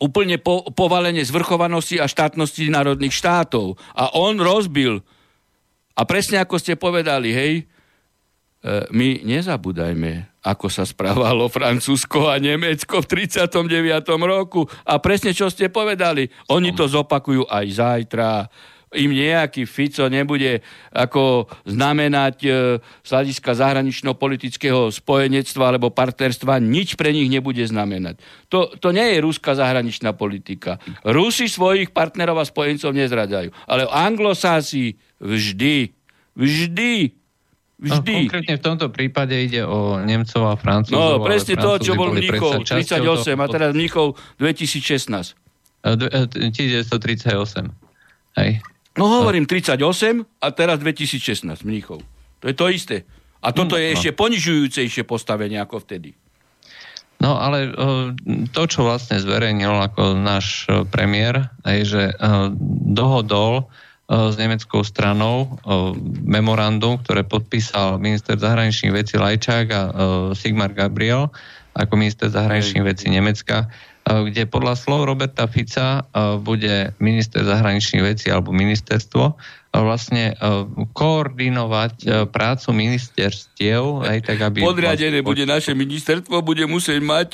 [0.00, 3.76] úplne po, povalenie zvrchovanosti a štátnosti národných štátov.
[3.96, 5.00] A on rozbil
[5.96, 7.64] A presne ako ste povedali, hej, e,
[8.92, 13.64] my nezabúdajme, ako sa správalo Francúzsko a Nemecko v 39.
[14.28, 14.68] roku.
[14.84, 18.44] A presne čo ste povedali, oni to zopakujú aj zajtra,
[18.94, 20.62] im nejaký Fico nebude
[20.94, 22.50] ako znamenať e,
[23.02, 28.22] z hľadiska zahranično-politického spojenectva alebo partnerstva, nič pre nich nebude znamenať.
[28.46, 30.78] To, to nie je ruská zahraničná politika.
[31.02, 33.50] Rusi svojich partnerov a spojencov nezradzajú.
[33.66, 35.90] Ale anglosási vždy,
[36.38, 36.92] vždy
[37.76, 37.92] Vždy.
[37.92, 41.20] No, konkrétne v tomto prípade ide o Nemcov a Francúzov.
[41.20, 43.04] No, presne to, čo bol Mníchov 38
[43.36, 45.36] a teraz Mníchov 2016.
[45.84, 46.96] 1938.
[48.40, 48.50] Hej.
[48.96, 49.76] No hovorím 38
[50.40, 52.00] a teraz 2016 Mníchov.
[52.40, 52.96] To je to isté.
[53.44, 53.94] A toto je no.
[53.94, 56.16] ešte ponižujúcejšie postavenie ako vtedy.
[57.16, 57.72] No ale
[58.52, 62.02] to, čo vlastne zverejnil ako náš premiér, je, že
[62.92, 63.72] dohodol
[64.06, 65.56] s nemeckou stranou
[66.22, 69.80] memorandum, ktoré podpísal minister zahraničných vecí Lajčák a
[70.36, 71.32] Sigmar Gabriel
[71.76, 73.68] ako minister zahraničných vecí Nemecka
[74.06, 80.38] kde podľa slov Roberta Fica eh, bude minister zahraničných vecí alebo ministerstvo eh, vlastne
[80.96, 84.64] koordinovať prácu ministerstiev, aj tak aby...
[84.70, 87.28] Podriadené bude naše ministerstvo, bude musieť mať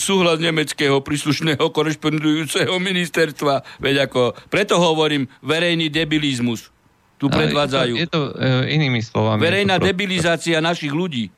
[0.00, 3.60] súhlas nemeckého príslušného korešpondujúceho ministerstva.
[3.76, 6.72] Veď ako, preto hovorím verejný debilizmus.
[7.20, 7.94] Tu predvádzajú.
[7.94, 9.38] Je to, je to inými slovami.
[9.38, 11.30] Verejná debilizácia našich ľudí.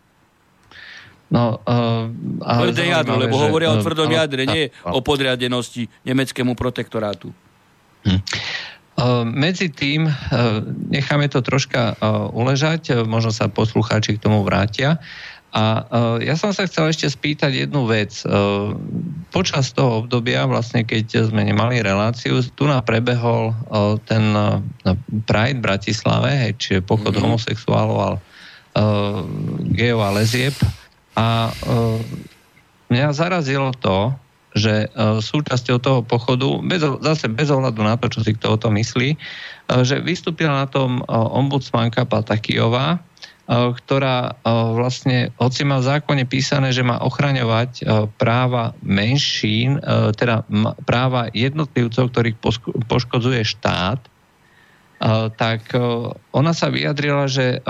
[1.27, 2.07] No, uh,
[2.47, 6.55] ale to je jadro, lebo že, hovoria o tvrdom uh, jadre, nie o podriadenosti nemeckému
[6.55, 7.35] protektorátu.
[8.07, 8.23] Hm.
[8.97, 15.03] Uh, medzi tým uh, necháme to troška uh, uležať, možno sa poslucháči k tomu vrátia.
[15.57, 15.89] A
[16.21, 18.13] ja som sa chcel ešte spýtať jednu vec.
[19.33, 23.57] Počas toho obdobia, vlastne keď sme nemali reláciu, tu nám prebehol
[24.05, 24.37] ten
[25.25, 27.25] Pride v Bratislave, čiže pochod mm-hmm.
[27.25, 28.11] homosexuálov a
[29.73, 30.53] geo a lezieb.
[31.17, 31.53] A e,
[32.93, 34.13] mňa zarazilo to,
[34.53, 38.61] že e, súčasťou toho pochodu, bez, zase bez ohľadu na to, čo si kto o
[38.61, 39.19] tom myslí, e,
[39.81, 43.01] že vystúpila na tom ombudsmanka Patakijová,
[43.47, 44.43] ktorá
[44.75, 47.87] vlastne, hoci má v zákone písané, že má ochraňovať
[48.19, 49.79] práva menšín,
[50.19, 50.43] teda
[50.83, 52.43] práva jednotlivcov, ktorých
[52.91, 54.03] poškodzuje štát,
[55.39, 55.63] tak
[56.35, 57.63] ona sa vyjadrila, že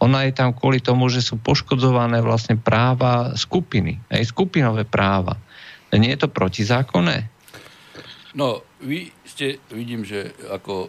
[0.00, 5.36] ona je tam kvôli tomu, že sú poškodzované vlastne práva skupiny, aj skupinové práva.
[5.92, 7.28] Nie je to protizákonné?
[8.32, 10.88] No, vy ste, vidím, že ako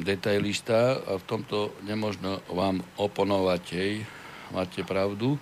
[0.00, 3.92] detailista a v tomto nemožno vám oponovať, hej,
[4.54, 5.36] máte pravdu,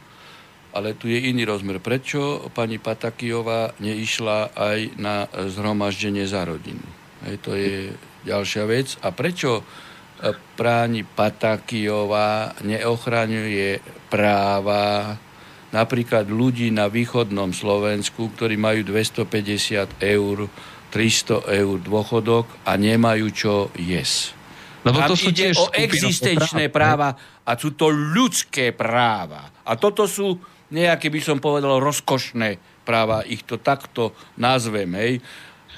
[0.74, 1.78] ale tu je iný rozmer.
[1.78, 6.82] Prečo pani Patakijová neišla aj na zhromaždenie za rodinu?
[7.28, 7.95] Hej, to je
[8.26, 8.99] ďalšia vec.
[9.05, 9.62] A prečo
[10.56, 15.18] práni Patakijová neochraňuje práva
[15.74, 20.46] napríklad ľudí na východnom Slovensku, ktorí majú 250 eur,
[20.94, 24.38] 300 eur dôchodok a nemajú čo jesť.
[24.86, 29.50] Lebo to sú ide o existenčné práva a sú to ľudské práva.
[29.64, 30.36] A toto sú
[30.70, 34.92] nejaké, by som povedal, rozkošné práva, ich to takto nazvem.
[34.94, 35.12] Hej.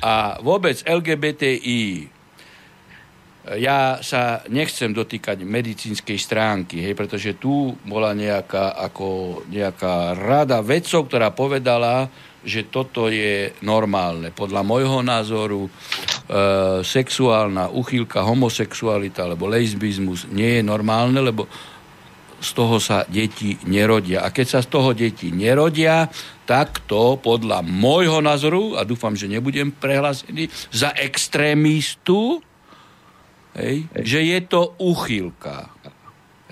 [0.03, 2.16] A vôbec LGBTI
[3.55, 11.07] ja sa nechcem dotýkať medicínskej stránky, hej, pretože tu bola nejaká, ako nejaká rada vedcov,
[11.07, 12.11] ktorá povedala,
[12.43, 14.35] že toto je normálne.
[14.35, 15.71] Podľa môjho názoru e,
[16.83, 21.47] sexuálna uchýlka, homosexualita alebo lesbizmus nie je normálne, lebo
[22.43, 24.23] z toho sa deti nerodia.
[24.23, 26.07] A keď sa z toho deti nerodia,
[26.47, 32.39] tak to podľa môjho názoru, a dúfam, že nebudem prehlásený, za extrémistu
[33.57, 33.89] Hej?
[33.97, 35.73] Že je to uchylka.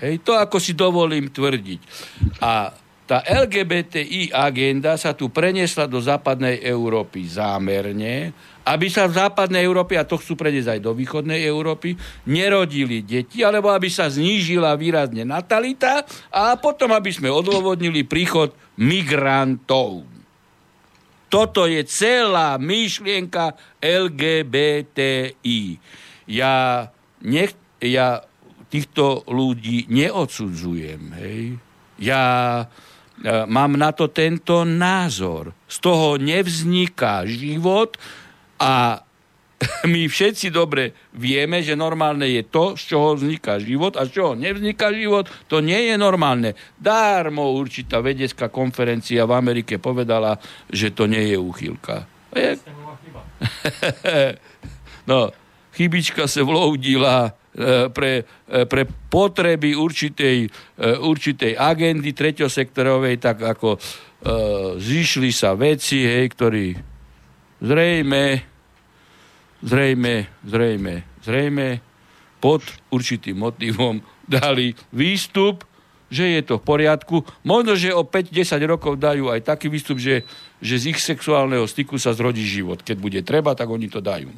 [0.01, 0.25] Hej?
[0.25, 1.79] To ako si dovolím tvrdiť.
[2.41, 2.73] A
[3.05, 8.33] tá LGBTI agenda sa tu preniesla do západnej Európy zámerne,
[8.65, 11.93] aby sa v západnej Európe, a to chcú preniesť aj do východnej Európy,
[12.25, 16.01] nerodili deti, alebo aby sa znížila výrazne natalita
[16.33, 20.01] a potom, aby sme odôvodnili príchod migrantov.
[21.29, 23.53] Toto je celá myšlienka
[23.85, 25.61] LGBTI.
[26.25, 26.89] Ja
[27.25, 28.21] nech, ja
[28.69, 31.01] týchto ľudí neodsudzujem.
[31.21, 31.41] Hej.
[32.01, 32.23] Ja
[32.61, 32.65] e,
[33.47, 35.55] mám na to tento názor.
[35.69, 37.95] Z toho nevzniká život
[38.59, 38.99] a
[39.91, 44.31] my všetci dobre vieme, že normálne je to, z čoho vzniká život a z čoho
[44.35, 46.53] nevzniká život, to nie je normálne.
[46.75, 50.35] Dármo určitá vedecká konferencia v Amerike povedala,
[50.67, 52.03] že to nie je úchylka.
[52.35, 52.59] Je...
[55.11, 55.31] no,
[55.75, 57.35] chybička se vloudila,
[57.95, 58.27] pre,
[58.67, 60.51] pre potreby určitej,
[60.99, 63.79] určitej agendy treťosektorovej, tak ako
[64.75, 66.75] zišli sa veci, hej, ktorí
[67.63, 68.25] zrejme,
[69.63, 71.67] zrejme, zrejme, zrejme
[72.43, 72.61] pod
[72.91, 75.63] určitým motivom dali výstup,
[76.11, 77.25] že je to v poriadku.
[77.41, 80.27] Možno, že o 5-10 rokov dajú aj taký výstup, že,
[80.61, 82.83] že z ich sexuálneho styku sa zrodí život.
[82.83, 84.29] Keď bude treba, tak oni to dajú.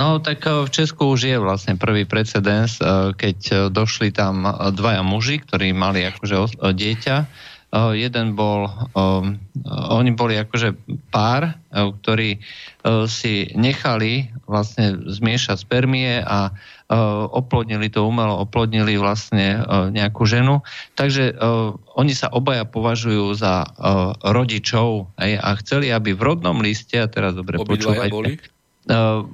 [0.00, 4.48] No tak eh, v Česku už je vlastne prvý precedens, eh, keď eh, došli tam
[4.72, 7.16] dvaja muži, ktorí mali akože dieťa.
[7.94, 8.66] Jeden bol,
[9.70, 10.74] oni boli akože
[11.14, 12.42] pár, ktorí
[13.06, 16.50] si nechali vlastne zmiešať spermie a
[17.30, 19.62] oplodnili to umelo, oplodnili vlastne
[19.94, 20.66] nejakú ženu.
[20.98, 21.38] Takže
[21.94, 23.70] oni sa obaja považujú za
[24.18, 28.34] rodičov a chceli, aby v rodnom liste, a teraz dobre počúvajte, boli?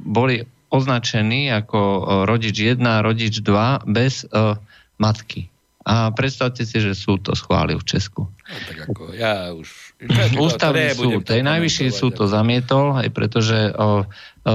[0.04, 4.58] boli označený ako e, rodič 1 a rodič 2 bez uh,
[4.98, 5.48] matky.
[5.86, 8.26] A predstavte si, že súd to schválil v Česku.
[8.26, 9.94] No, tak ako ja už...
[10.50, 14.54] Ústavný súd, aj najvyšší súd to zamietol, aj pretože o, o,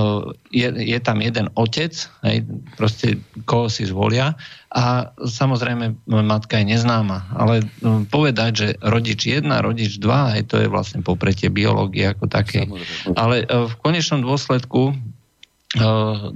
[0.51, 1.95] je, je tam jeden otec,
[2.27, 2.35] aj
[2.75, 4.35] proste koho si zvolia
[4.75, 10.59] a samozrejme matka je neznáma, ale no, povedať, že rodič 1, rodič 2, aj to
[10.59, 12.67] je vlastne popretie biológie ako také.
[13.15, 14.99] Ale v konečnom dôsledku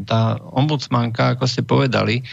[0.08, 2.24] tá ombudsmanka, ako ste povedali,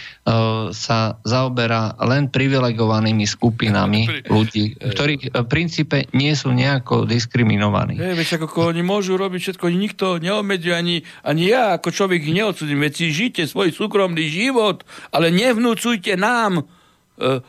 [0.71, 7.99] sa zaoberá len privilegovanými skupinami ľudí, ktorí v princípe nie sú nejako diskriminovaní.
[7.99, 10.97] Hey, veď ako oni môžu robiť všetko, nikto neobmedzuje, ani,
[11.27, 17.43] ani ja ako človek neodsudím, veď si žite svoj súkromný život, ale nevnúcujte nám uh,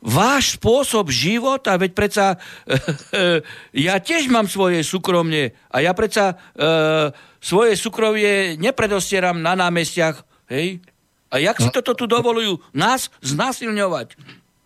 [0.00, 2.26] váš spôsob života, veď predsa
[3.88, 10.80] ja tiež mám svoje súkromne a ja predsa uh, svoje súkromie nepredostieram na námestiach, hej?
[11.30, 11.74] A jak si no.
[11.78, 14.18] toto tu dovolujú nás znasilňovať?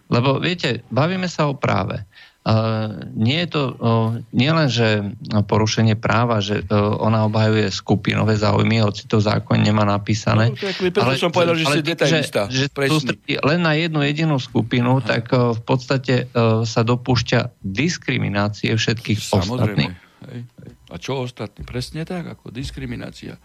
[0.09, 2.09] Lebo viete, bavíme sa o práve.
[2.45, 5.01] Uh, nie je to uh, nie len, že
[5.49, 10.53] porušenie práva, že uh, ona obhajuje skupinové záujmy, hoci to zákon nemá napísané.
[10.53, 10.77] No, tak
[11.09, 12.53] ale, som povedal, že ale, si detailista.
[12.53, 15.09] Že, že len na jednu jedinú skupinu, Aha.
[15.09, 16.29] tak v podstate
[16.69, 19.49] sa dopúšťa diskriminácie všetkých Samozrejme.
[19.49, 19.95] ostatných.
[20.29, 20.73] Hej, hej.
[20.93, 21.65] A čo ostatní?
[21.65, 23.41] Presne tak, ako diskriminácia.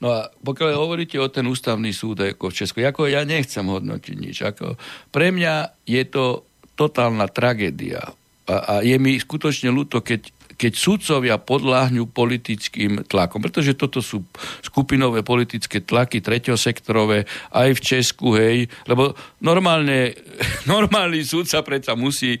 [0.00, 4.16] No a pokiaľ hovoríte o ten ústavný súd ako v Česku, ako ja nechcem hodnotiť
[4.16, 4.36] nič.
[4.40, 4.80] Ako,
[5.12, 6.48] pre mňa je to
[6.80, 8.16] totálna tragédia.
[8.48, 14.24] A, a je mi skutočne ľúto, keď, keď sudcovia podláhňu politickým tlakom, pretože toto sú
[14.64, 19.12] skupinové politické tlaky, treťosektorové, aj v Česku, hej, lebo
[19.44, 20.16] normálne,
[20.64, 22.40] normálny sudca predsa musí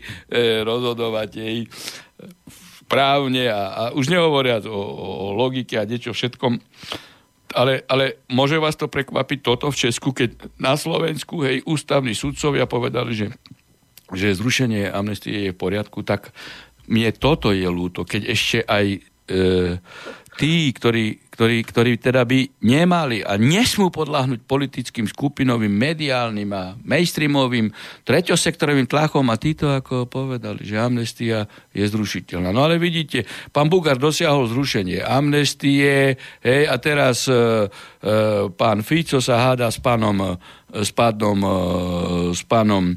[0.64, 1.56] rozhodovať, hej,
[2.88, 6.56] správne a, a už nehovoriac o, o logike a niečo všetkom.
[7.52, 12.64] Ale, ale môže vás to prekvapiť toto v Česku, keď na Slovensku hej, ústavní sudcovia
[12.64, 13.26] povedali, že,
[14.12, 16.32] že zrušenie amnestie je v poriadku, tak
[16.88, 18.98] mne toto je ľúto, keď ešte aj e,
[20.40, 27.70] tí, ktorí ktorí, ktorí teda by nemali a nesmú podľahnúť politickým skupinovým, mediálnym a mainstreamovým
[28.02, 32.50] treťosektorovým tlakom a títo ako povedali, že amnestia je zrušiteľná.
[32.50, 33.22] No ale vidíte,
[33.54, 37.70] pán Bugár dosiahol zrušenie amnestie hej, a teraz e,
[38.54, 40.38] pán Fico sa háda s pánom
[40.68, 41.40] s pánom,
[42.36, 42.92] s pánom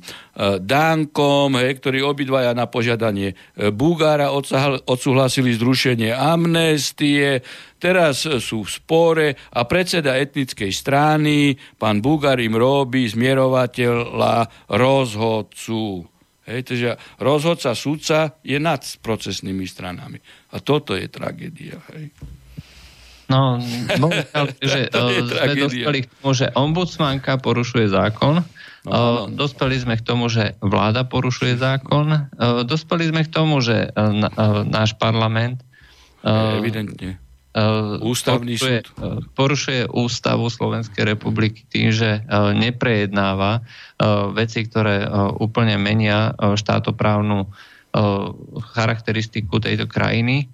[0.60, 4.36] Dánkom, hej, ktorí obidvaja na požiadanie Bugára
[4.84, 7.39] odsúhlasili zrušenie amnestie.
[7.80, 16.06] Teraz sú v spore a predseda etnickej strany, pán Bugár im robí zmierovateľa rozhodcu.
[16.43, 16.91] Hej, takže
[17.24, 20.20] rozhodca súdca je nad procesnými stranami.
[20.52, 21.80] A toto je tragédia.
[21.95, 22.12] Hej.
[23.32, 24.12] No,
[24.60, 28.44] že sme dospeli k tomu, že ombudsmanka porušuje zákon,
[28.82, 29.38] No, no.
[29.46, 32.34] Dospeli sme k tomu, že vláda porušuje zákon.
[32.66, 33.94] Dospeli sme k tomu, že
[34.66, 35.62] náš parlament
[36.26, 37.22] evidentne
[38.00, 39.28] Ústavný porušuje, súd.
[39.36, 42.24] porušuje ústavu Slovenskej republiky tým, že
[42.56, 43.60] neprejednáva
[44.32, 45.04] veci, ktoré
[45.36, 47.52] úplne menia štátoprávnu
[48.72, 50.48] charakteristiku tejto krajiny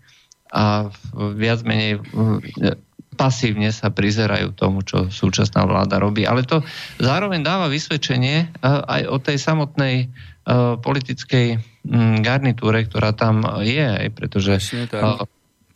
[0.51, 0.89] a
[1.35, 1.99] viac menej
[3.17, 6.23] pasívne sa prizerajú tomu, čo súčasná vláda robí.
[6.23, 6.61] Ale to
[7.01, 10.07] zároveň dáva vysvedčenie e, aj o tej samotnej e,
[10.77, 11.47] politickej
[12.21, 14.61] garnitúre, ktorá tam je, pretože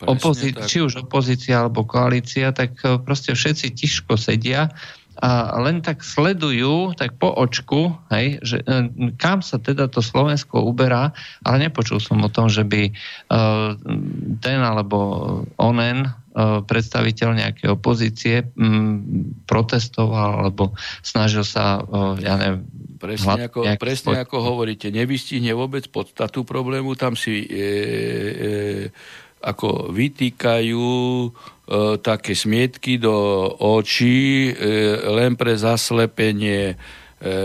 [0.06, 4.70] opozí- či už opozícia alebo koalícia, tak e, proste všetci tiško sedia
[5.20, 10.64] a len tak sledujú, tak po očku, hej, že e, kam sa teda to Slovensko
[10.64, 11.12] uberá,
[11.44, 13.76] ale nepočul som o tom, že by uh,
[14.40, 14.98] ten alebo
[15.60, 16.08] onen
[16.64, 18.40] predstaviteľ nejakej opozície
[19.44, 20.72] protestoval alebo
[21.04, 21.84] snažil sa,
[22.24, 22.64] ja neviem,
[23.02, 27.66] Presne, ako, presne ako hovoríte, nevystihne vôbec podstatu problému, tam si e, e,
[29.42, 30.86] ako vytýkajú
[31.26, 31.28] e,
[31.98, 33.12] také smietky do
[33.58, 34.52] očí e,
[35.10, 36.78] len pre zaslepenie
[37.22, 37.38] E, e,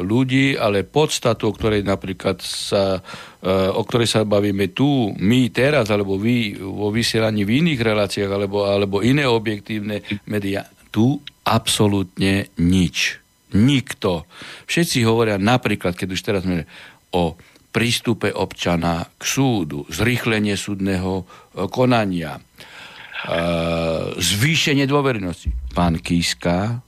[0.00, 3.04] ľudí, ale podstatu, o ktorej napríklad sa,
[3.44, 8.30] e, o ktorej sa bavíme tu, my teraz, alebo vy vo vysielaní v iných reláciách,
[8.32, 13.20] alebo, alebo iné objektívne médiá, tu absolútne nič.
[13.52, 14.24] Nikto.
[14.64, 16.64] Všetci hovoria napríklad, keď už teraz sme
[17.12, 17.36] o
[17.76, 21.28] prístupe občana k súdu, zrýchlenie súdneho
[21.68, 22.40] konania,
[24.16, 25.52] zvýšenie dôvernosti.
[25.76, 26.80] Pán Kíska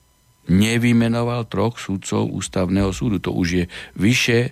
[0.49, 3.21] nevymenoval troch súdcov ústavného súdu.
[3.21, 3.65] To už je
[4.01, 4.51] vyše e,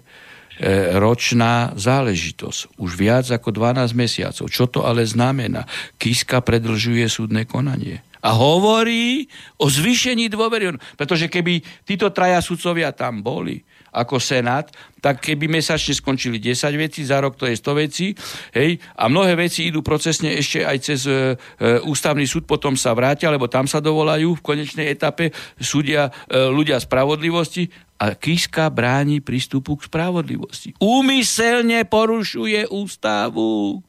[1.00, 2.76] ročná záležitosť.
[2.76, 4.44] Už viac ako 12 mesiacov.
[4.52, 5.64] Čo to ale znamená?
[5.96, 8.04] Kiska predlžuje súdne konanie.
[8.20, 9.24] A hovorí
[9.56, 10.76] o zvýšení dôvery.
[11.00, 14.70] Pretože keby títo traja sudcovia tam boli, ako Senát,
[15.00, 18.12] tak keby mesačne skončili 10 vecí, za rok to je 100 vecí,
[18.52, 22.90] hej, a mnohé veci idú procesne ešte aj cez e, e, ústavný súd, potom sa
[22.96, 25.30] vrátia, lebo tam sa dovolajú v konečnej etape
[25.62, 30.76] súdia e, ľudia spravodlivosti a Kiska bráni prístupu k spravodlivosti.
[30.82, 33.80] Úmyselne porušuje ústavu.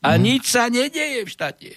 [0.00, 0.22] A hmm.
[0.22, 1.70] nič sa nedeje v štáte.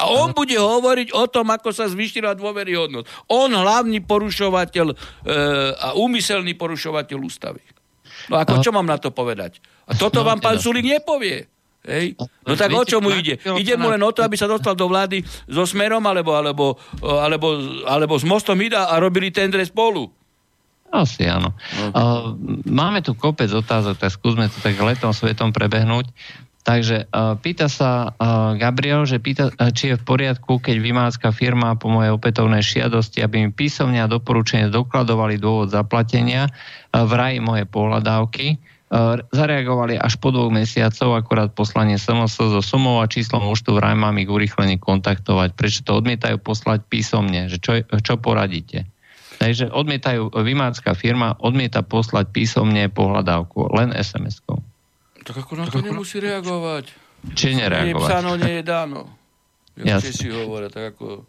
[0.00, 3.30] A on bude hovoriť o tom, ako sa zvyšila dôveryhodnosť.
[3.30, 4.96] On hlavný porušovateľ e,
[5.78, 7.62] a úmyselný porušovateľ ústavy.
[8.32, 9.60] No ako, čo mám na to povedať?
[9.84, 11.46] A toto vám pán Sulik nepovie.
[11.84, 12.16] Hej?
[12.48, 13.36] No tak o čo mu ide?
[13.36, 17.48] Ide mu len o to, aby sa dostal do vlády so Smerom alebo, alebo, alebo,
[17.84, 20.08] alebo s Mostom Ida a robili tendre spolu.
[20.94, 21.52] Asi áno.
[21.76, 21.90] No.
[22.64, 26.08] Máme tu kopec otázok, tak skúsme to tak letom svetom prebehnúť.
[26.64, 31.28] Takže uh, pýta sa uh, Gabriel, že pýta, uh, či je v poriadku, keď vymácka
[31.28, 37.12] firma po mojej opätovnej šiadosti, aby mi písomne a doporučenie dokladovali dôvod zaplatenia uh, v
[37.12, 38.56] raji moje pohľadávky.
[38.88, 43.84] Uh, zareagovali až po dvoch mesiacov, akorát poslanie SMS so sumou a číslom účtu v
[43.84, 45.52] raj mám ich urychlení kontaktovať.
[45.52, 47.52] Prečo to odmietajú poslať písomne?
[47.52, 48.88] Že čo, čo poradíte?
[49.36, 54.63] Takže odmietajú, vymácka firma odmieta poslať písomne pohľadávku, len SMS-kou.
[55.24, 56.92] Tak ako na to nemusí reagovať.
[57.32, 57.88] Či nereagovať.
[57.88, 59.00] Nie je psáno, nie je dáno.
[59.80, 61.24] Ja si hovoria, tak ako...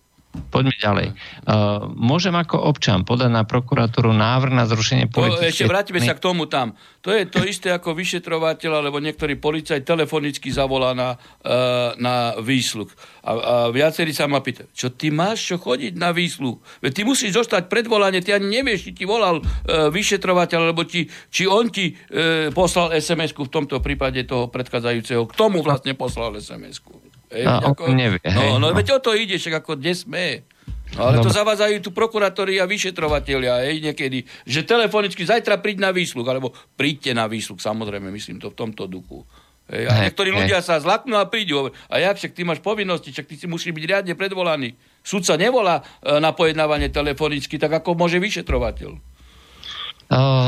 [0.52, 1.08] Poďme ďalej.
[1.46, 5.52] Uh, môžem ako občan podať na prokuratúru návrh na zrušenie politickej...
[5.52, 6.76] ešte vrátime sa k tomu tam.
[7.06, 11.16] To je to isté ako vyšetrovateľ alebo niektorý policajt telefonicky zavolá na,
[11.46, 12.90] uh, na výsluh.
[13.26, 16.58] A, a viacerí sa ma pýta, čo ty máš čo chodiť na výsluh?
[16.82, 21.08] Veď ty musíš dostať predvolanie, ty ani nevieš, či ti volal uh, vyšetrovateľ, alebo ti,
[21.32, 25.30] či on ti uh, poslal SMS-ku v tomto prípade toho predchádzajúceho.
[25.30, 27.15] K tomu vlastne poslal SMS-ku.
[27.36, 28.24] Hej, a ako, nevie.
[28.24, 30.48] No, no, no, veď o to ide, však ako dnes sme.
[30.96, 31.28] No, ale Dobre.
[31.28, 36.56] to zavádzajú tu prokurátori a vyšetrovateľia, hej, niekedy, že telefonicky zajtra príď na výsluh, alebo
[36.80, 39.28] príďte na výsluh, samozrejme, myslím to v tomto duchu.
[39.66, 40.38] Hej, a niektorí hej.
[40.46, 41.74] ľudia sa zlaknú a prídu.
[41.90, 44.78] A jak však ty máš povinnosti, však ty si musíš byť riadne predvolaný.
[45.02, 48.94] Sudca nevolá e, na pojednávanie telefonicky, tak ako môže vyšetrovateľ.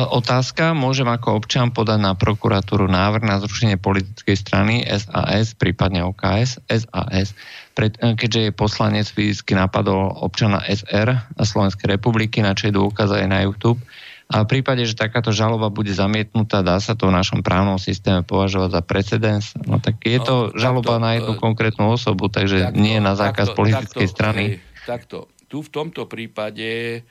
[0.07, 6.61] Otázka, môžem ako občan podať na prokuratúru návrh na zrušenie politickej strany SAS, prípadne OKS,
[6.69, 7.33] SAS,
[7.73, 13.25] pred, e, keďže je poslanec fyzicky napadol občana SR Slovenskej republiky, na čo dôkaz aj
[13.25, 13.81] na YouTube.
[14.27, 18.27] A v prípade, že takáto žaloba bude zamietnutá, dá sa to v našom právnom systéme
[18.27, 19.45] považovať za precedens.
[19.63, 23.15] No tak je to no, žaloba takto, na jednu konkrétnu osobu, takže takto, nie na
[23.15, 24.43] zákaz takto, politickej takto, strany.
[24.43, 24.53] Hej,
[24.83, 25.17] takto.
[25.47, 27.01] Tu v tomto prípade,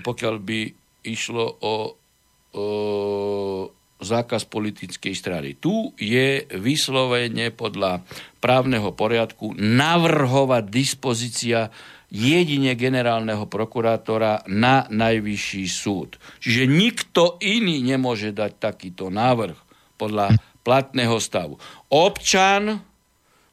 [0.00, 0.60] pokiaľ by
[1.06, 1.74] išlo o,
[2.52, 2.66] o
[3.96, 5.56] zákaz politickej strany.
[5.56, 8.04] Tu je vyslovene podľa
[8.44, 11.72] právneho poriadku navrhovať dispozícia
[12.12, 16.20] jedine generálneho prokurátora na najvyšší súd.
[16.38, 19.58] Čiže nikto iný nemôže dať takýto návrh
[19.98, 21.58] podľa platného stavu.
[21.90, 22.84] Občan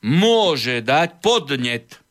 [0.04, 2.03] môže dať podnet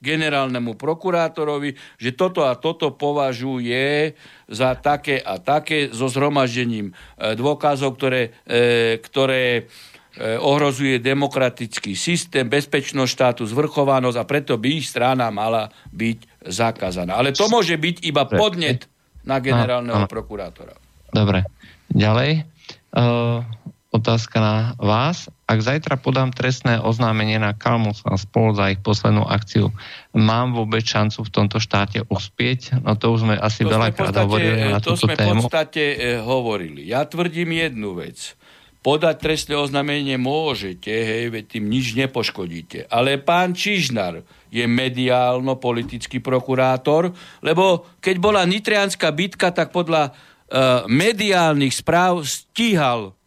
[0.00, 4.16] generálnemu prokurátorovi, že toto a toto považuje
[4.48, 6.92] za také a také so zhromaždením e,
[7.36, 9.62] dôkazov, ktoré, e, ktoré e,
[10.40, 17.20] ohrozuje demokratický systém, bezpečnosť štátu, zvrchovanosť a preto by ich strana mala byť zakázaná.
[17.20, 18.88] Ale to môže byť iba podnet
[19.28, 20.72] na generálneho prokurátora.
[21.12, 21.44] Dobre.
[21.92, 22.48] Ďalej.
[22.90, 23.44] Uh,
[23.90, 25.26] otázka na vás.
[25.50, 29.74] Ak zajtra podám trestné oznámenie na Kalmus a spol za ich poslednú akciu,
[30.14, 32.78] mám vôbec šancu v tomto štáte uspieť?
[32.86, 35.42] No to už sme asi veľakrát hovorili na to túto sme tému.
[35.42, 36.86] v podstate e, hovorili.
[36.86, 38.38] Ja tvrdím jednu vec.
[38.80, 42.88] podať trestné oznámenie môžete, hej, veď tým nič nepoškodíte.
[42.88, 47.12] Ale pán Čižnar je mediálno-politický prokurátor,
[47.44, 53.19] lebo keď bola nitrianská bitka, tak podľa uh, mediálnych správ stíhal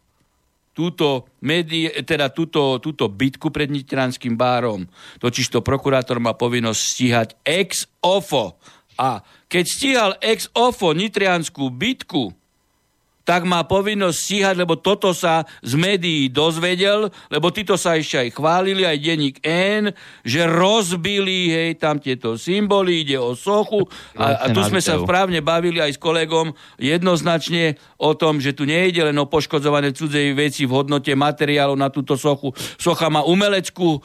[0.74, 4.84] túto, medie, teda túto, túto bitku pred Nitrianským bárom.
[5.22, 8.58] Totiž to prokurátor má povinnosť stíhať ex ofo.
[8.98, 12.34] A keď stíhal ex ofo Nitrianskú bitku,
[13.24, 18.28] tak má povinnosť stíhať, lebo toto sa z médií dozvedel, lebo títo sa ešte aj
[18.36, 19.90] chválili, aj denník N,
[20.20, 23.88] že rozbili hej, tam tieto symboly, ide o sochu.
[24.14, 28.68] A, a tu sme sa správne bavili aj s kolegom jednoznačne o tom, že tu
[28.68, 32.52] nejde len o poškodzované cudzej veci v hodnote materiálov na túto sochu.
[32.76, 34.00] Socha má umeleckú e,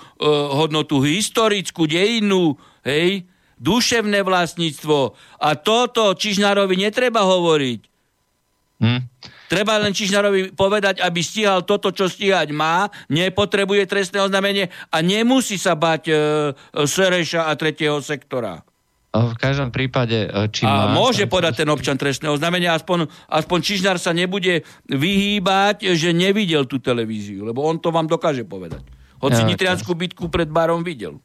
[0.55, 2.55] hodnotu, historickú, dejinnú,
[2.87, 3.27] hej,
[3.59, 5.11] duševné vlastníctvo.
[5.43, 7.98] A toto Čižnárovi netreba hovoriť.
[8.79, 9.11] Hm?
[9.49, 15.59] Treba len Čižnárovi povedať, aby stíhal toto, čo stíhať má, nepotrebuje trestné oznámenie a nemusí
[15.59, 16.13] sa bať e,
[16.85, 18.63] Sereša a tretieho sektora.
[19.09, 23.59] V každom prípade, e, či A má, môže podať ten občan trestné oznámenie, aspoň, aspoň
[23.65, 28.85] Čižnár sa nebude vyhýbať, že nevidel tú televíziu, lebo on to vám dokáže povedať.
[29.19, 31.19] Hoci ja, Nitrianskú bitku pred barom videl.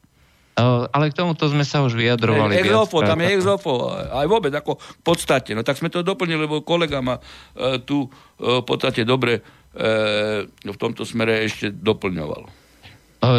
[0.55, 2.55] Ale k tomuto sme sa už vyjadrovali.
[2.63, 5.51] Exofo, tam je exofo, aj vôbec, ako v podstate.
[5.51, 8.09] No tak sme to doplnili, lebo kolega ma e, tu e,
[8.39, 9.43] v podstate dobre
[9.75, 12.64] e, v tomto smere ešte doplňoval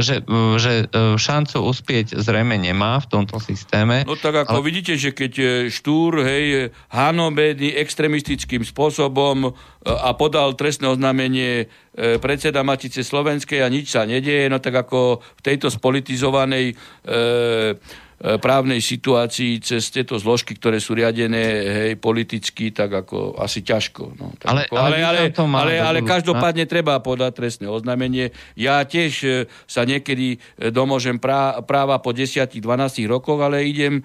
[0.02, 0.22] že,
[0.60, 0.72] že
[1.16, 4.02] šancu uspieť zrejme nemá v tomto systéme.
[4.06, 4.66] No tak ako ale...
[4.66, 5.32] vidíte, že keď
[5.72, 9.54] Štúr, hej, hanobedný extremistickým spôsobom
[9.86, 15.22] a podal trestné oznámenie e, predseda Matice Slovenskej a nič sa nedieje, no tak ako
[15.22, 16.74] v tejto spolitizovanej e,
[17.06, 24.16] E, právnej situácii cez tieto zložky, ktoré sú riadené hej, politicky, tak ako asi ťažko.
[24.16, 26.70] No, tak ale, ako, ale, ale, ale, ale každopádne na?
[26.70, 28.32] treba podať trestné oznámenie.
[28.56, 29.28] Ja tiež e,
[29.68, 32.56] sa niekedy e, domôžem práva po 10-12
[33.04, 34.02] rokoch, ale idem e,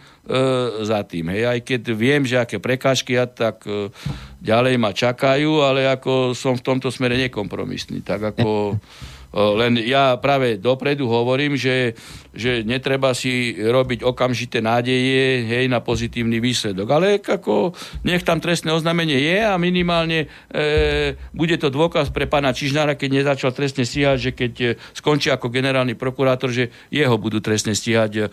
[0.84, 1.32] za tým.
[1.32, 1.44] Hej.
[1.48, 3.96] Aj keď viem, že aké prekážky ja tak e,
[4.44, 8.04] ďalej ma čakajú, ale ako som v tomto smere nekompromisný.
[8.04, 8.76] Tak ako...
[9.32, 11.96] Len ja práve dopredu hovorím, že,
[12.36, 16.88] že netreba si robiť okamžité nádeje hej, na pozitívny výsledok.
[16.92, 17.72] Ale ako
[18.04, 23.24] nech tam trestné oznámenie je a minimálne e, bude to dôkaz pre pána Čižnára, keď
[23.24, 28.12] nezačal trestne stíhať, že keď e, skončí ako generálny prokurátor, že jeho budú trestne stíhať,
[28.12, 28.24] e,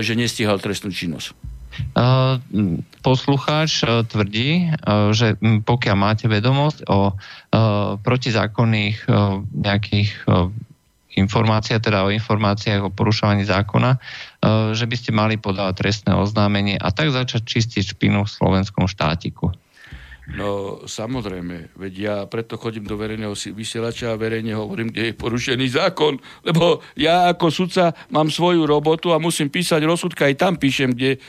[0.00, 1.55] že nestíhal trestnú činnosť.
[3.00, 4.74] Poslucháč tvrdí,
[5.14, 7.14] že pokiaľ máte vedomosť o
[8.02, 9.06] protizákonných
[9.54, 10.10] nejakých
[11.16, 13.96] informáciách, teda o informáciách o porušovaní zákona,
[14.76, 19.48] že by ste mali podávať trestné oznámenie a tak začať čistiť špinu v slovenskom štátiku.
[20.26, 25.70] No samozrejme, veď ja preto chodím do verejného vysielača a verejne hovorím, kde je porušený
[25.70, 30.90] zákon, lebo ja ako sudca mám svoju robotu a musím písať rozsudka, aj tam píšem,
[30.98, 31.22] kde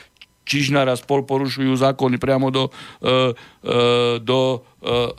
[0.48, 2.72] Čižnára spol porušujú zákony priamo do,
[3.04, 3.36] e,
[3.68, 3.76] e,
[4.16, 4.58] do e,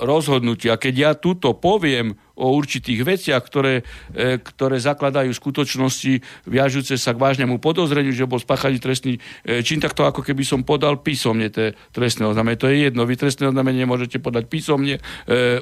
[0.01, 0.81] rozhodnutia.
[0.81, 3.83] Keď ja túto poviem o určitých veciach, ktoré,
[4.15, 10.07] ktoré zakladajú skutočnosti viažúce sa k vážnemu podozreniu, že bol spáchaný trestný čin, tak to
[10.07, 12.63] ako keby som podal písomne tie trestné oznámenie.
[12.63, 13.03] To je jedno.
[13.03, 15.03] Vy trestné oznámenie môžete podať písomne,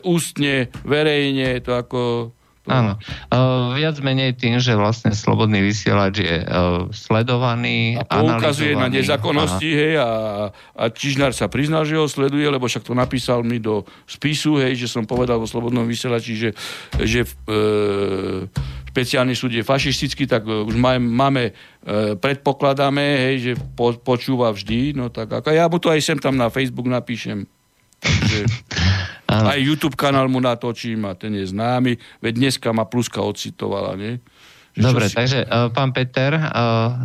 [0.06, 2.37] ústne, verejne, to ako
[2.68, 3.00] Áno.
[3.32, 9.70] Uh, viac menej tým, že vlastne slobodný vysielač je uh, sledovaný, A poukazuje na nezákonnosti,
[9.72, 10.10] hej, a,
[10.52, 14.76] a Čižnár sa priznal, že ho sleduje, lebo však to napísal mi do spisu, hej,
[14.76, 16.50] že som povedal vo slobodnom vysielači, že,
[17.00, 18.44] že uh,
[18.92, 21.44] špeciálny súd je fašistický, tak už máme, máme
[22.18, 26.36] predpokladáme, hej, že po, počúva vždy, no tak ako ja mu to aj sem tam
[26.36, 27.48] na Facebook napíšem.
[28.00, 28.46] Takže...
[29.28, 34.24] Aj YouTube kanál mu natočím a ten je známy, veď dneska ma Pluska ocitovala, nie?
[34.72, 35.16] Dobre, si...
[35.20, 37.04] takže uh, pán Peter, uh,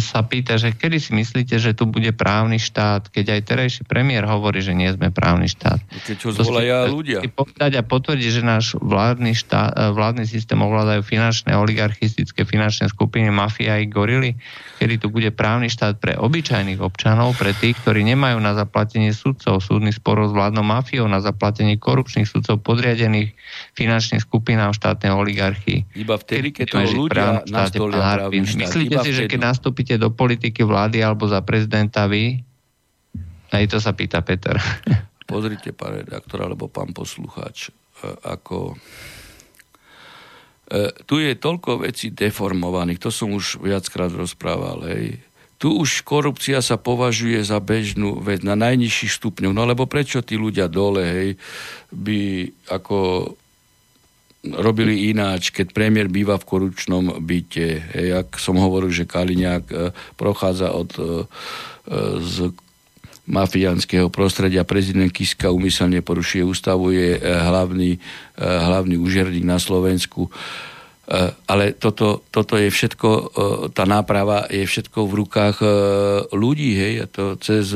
[0.00, 4.24] sa pýta, že kedy si myslíte, že tu bude právny štát, keď aj terajší premiér
[4.24, 5.82] hovorí, že nie sme právny štát.
[6.06, 7.18] Keď ho zvolajú ľudia.
[7.34, 13.28] Povedať a potvrdiť, že náš vládny, štát, e, vládny systém ovládajú finančné, oligarchistické finančné skupiny,
[13.28, 14.38] mafia i gorily,
[14.80, 19.60] kedy tu bude právny štát pre obyčajných občanov, pre tých, ktorí nemajú na zaplatenie sudcov,
[19.60, 23.34] súdnych sporov s vládnou mafiou, na zaplatenie korupčných sudcov podriadených
[23.76, 25.90] finančným skupinám štátnej oligarchii.
[25.98, 28.60] Iba vtedy, keď to ľudia nastolia právny štát.
[28.64, 32.38] Myslíte si, že keď nastúpite do politiky vlády alebo za prezidenta vy?
[33.50, 34.54] Aj to sa pýta Peter.
[35.30, 38.74] Pozrite, pán redaktor, alebo pán poslucháč, e, ako...
[40.66, 45.22] E, tu je toľko vecí deformovaných, to som už viackrát rozprával, hej.
[45.60, 49.52] Tu už korupcia sa považuje za bežnú vec na najnižších stupňoch.
[49.52, 51.30] No lebo prečo tí ľudia dole, hej,
[51.92, 53.28] by ako
[54.40, 57.66] robili ináč, keď premiér býva v korupčnom byte.
[57.92, 59.74] Hej, ak som hovoril, že Kaliňák e,
[60.16, 61.02] prochádza od e,
[62.24, 62.52] z
[63.30, 64.66] mafiánskeho prostredia.
[64.66, 68.02] Prezident Kiska umyselne porušuje ústavu, je hlavný,
[68.42, 70.26] hlavný úžerník na Slovensku.
[71.50, 73.24] Ale toto, toto je všetko, eh,
[73.74, 75.70] tá náprava je všetko v rukách eh,
[76.30, 77.74] ľudí, hej, a to cez,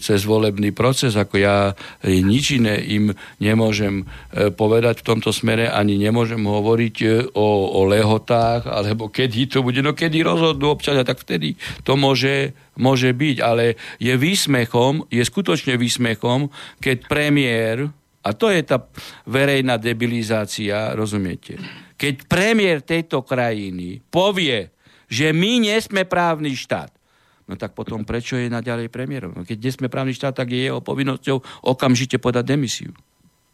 [0.00, 3.12] cez volebný proces, ako ja nič iné im
[3.42, 4.08] nemôžem
[4.56, 6.96] povedať v tomto smere, ani nemôžem hovoriť
[7.34, 12.56] o, o lehotách, alebo kedy to bude, no kedy rozhodnú občania, tak vtedy to môže,
[12.80, 16.48] môže byť, ale je výsmechom, je skutočne výsmechom,
[16.80, 17.76] keď premiér,
[18.20, 18.84] a to je tá
[19.24, 21.56] verejná debilizácia, rozumiete,
[22.00, 24.72] keď premiér tejto krajiny povie,
[25.04, 26.88] že my nie sme právny štát,
[27.44, 29.36] no tak potom prečo je naďalej premiérom?
[29.36, 32.96] No keď nie sme právny štát, tak je jeho povinnosťou okamžite podať demisiu.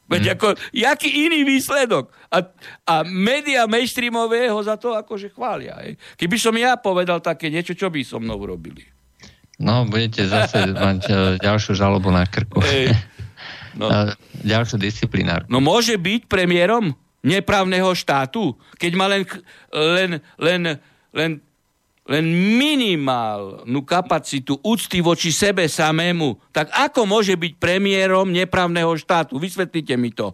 [0.06, 0.34] Veď hmm.
[0.38, 2.14] ako, jaký iný výsledok?
[2.30, 2.38] A,
[2.86, 5.74] a média mainstreamové ho za to akože chvália.
[5.82, 5.98] Hej.
[6.14, 8.86] Keby som ja povedal také niečo, čo by so mnou robili?
[9.58, 12.62] No, budete zase mať uh, ďalšiu žalobu na krku.
[12.62, 12.94] Hey.
[13.74, 13.90] No.
[13.90, 14.14] Uh,
[14.54, 15.50] ďalšiu disciplinárku.
[15.50, 16.94] No môže byť premiérom?
[17.26, 19.26] Neprávneho štátu, keď má len,
[19.74, 20.60] len, len,
[21.10, 21.30] len,
[22.06, 22.24] len
[22.54, 29.42] minimálnu kapacitu úcty voči sebe samému, tak ako môže byť premiérom neprávneho štátu?
[29.42, 30.30] Vysvetlite mi to.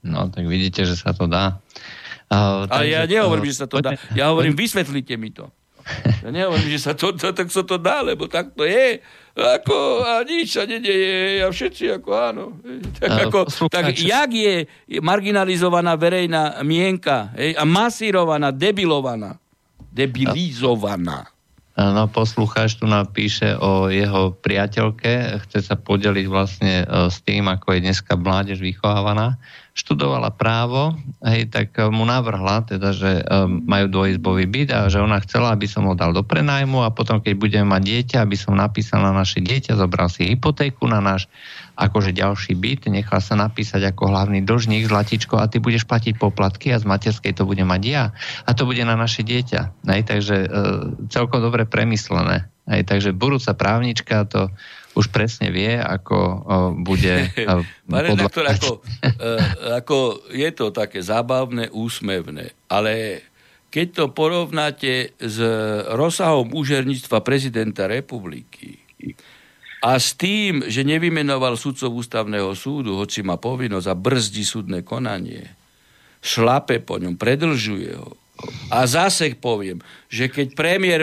[0.00, 1.60] No, tak vidíte, že sa to dá.
[2.26, 3.94] Uh, Ale ja nehovorím, uh, že sa to dá.
[4.16, 5.52] Ja hovorím, vysvetlite mi to.
[6.24, 8.98] Ja nehovorím, že sa to, to, tak sa to dá, lebo tak to je.
[9.36, 12.44] Ako, a nič sa nedeje a všetci ako áno.
[12.96, 14.64] Tak, ako, tak jak je
[15.04, 19.36] marginalizovaná verejná mienka hej, a masírovaná, debilovaná,
[19.92, 21.35] debilizovaná.
[21.76, 27.76] No, poslucháč tu napíše o jeho priateľke, chce sa podeliť vlastne e, s tým, ako
[27.76, 29.36] je dneska mládež vychovávaná.
[29.76, 35.04] Študovala právo, hej, tak eh, mu navrhla, teda, že um, majú dvojizbový byt a že
[35.04, 38.40] ona chcela, aby som ho dal do prenajmu a potom, keď budeme mať dieťa, aby
[38.40, 41.28] som napísal na naše dieťa, zobral si hypotéku na náš
[41.76, 46.72] akože ďalší byt, nechal sa napísať ako hlavný dlžník zlatičko a ty budeš platiť poplatky
[46.72, 48.04] a z materskej to bude mať ja
[48.48, 49.84] a to bude na naše dieťa.
[49.84, 50.48] Hej, takže uh,
[51.12, 52.48] celkom dobre premyslené.
[52.66, 54.48] Hej, takže budúca právnička to
[54.96, 56.40] už presne vie, ako uh,
[56.72, 57.14] bude...
[57.46, 63.22] Uh, Pán redaktor, ako, uh, ako je to také zábavné, úsmevné, ale
[63.70, 65.38] keď to porovnáte s
[65.92, 68.80] rozsahom úžerníctva prezidenta republiky
[69.86, 75.46] a s tým, že nevymenoval sudcov ústavného súdu, hoci má povinnosť a brzdí súdne konanie,
[76.18, 78.18] šlape po ňom, predlžuje ho.
[78.74, 79.78] A zase poviem,
[80.10, 81.02] že keď premiér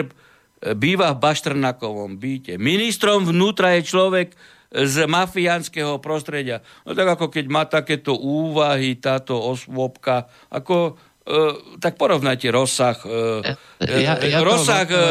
[0.72, 2.56] býva v Baštrnakovom byte.
[2.56, 4.32] Ministrom vnútra je človek
[4.72, 6.64] z mafiánskeho prostredia.
[6.88, 13.54] No tak ako keď má takéto úvahy táto osôbka, ako e, tak porovnajte rozsah, e,
[14.02, 15.02] ja, ja rozsah, to...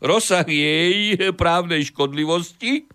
[0.00, 2.86] rozsah jej právnej škodlivosti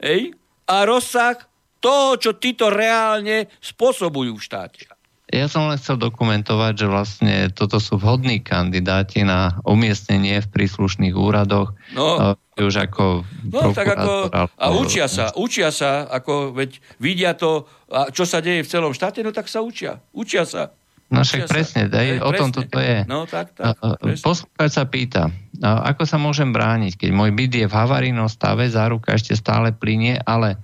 [0.00, 0.34] ej,
[0.66, 1.36] a rozsah
[1.80, 4.84] toho, čo títo reálne spôsobujú v štáte.
[5.30, 11.14] Ja som len chcel dokumentovať, že vlastne toto sú vhodní kandidáti na umiestnenie v príslušných
[11.14, 11.70] úradoch.
[11.94, 17.64] No, už ako no tak ako, a učia sa, učia sa, ako veď vidia to,
[17.88, 20.74] a čo sa deje v celom štáte, no tak sa učia, učia sa.
[21.10, 23.02] No však presne, daj, o tom toto je.
[23.10, 23.74] No tak, tak.
[24.22, 25.26] Poslúchať sa pýta,
[25.58, 30.22] ako sa môžem brániť, keď môj byt je v havarínom stave, záruka ešte stále plinie,
[30.22, 30.54] ale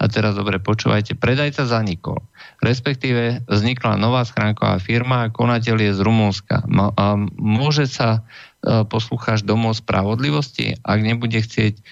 [0.00, 2.24] a teraz dobre počúvajte, predajca zanikol.
[2.64, 6.64] Respektíve vznikla nová schránková firma a konateľ je z Rumúnska.
[7.36, 8.24] Môže sa
[8.64, 11.82] e, poslucháč domov spravodlivosti, ak nebude chcieť e,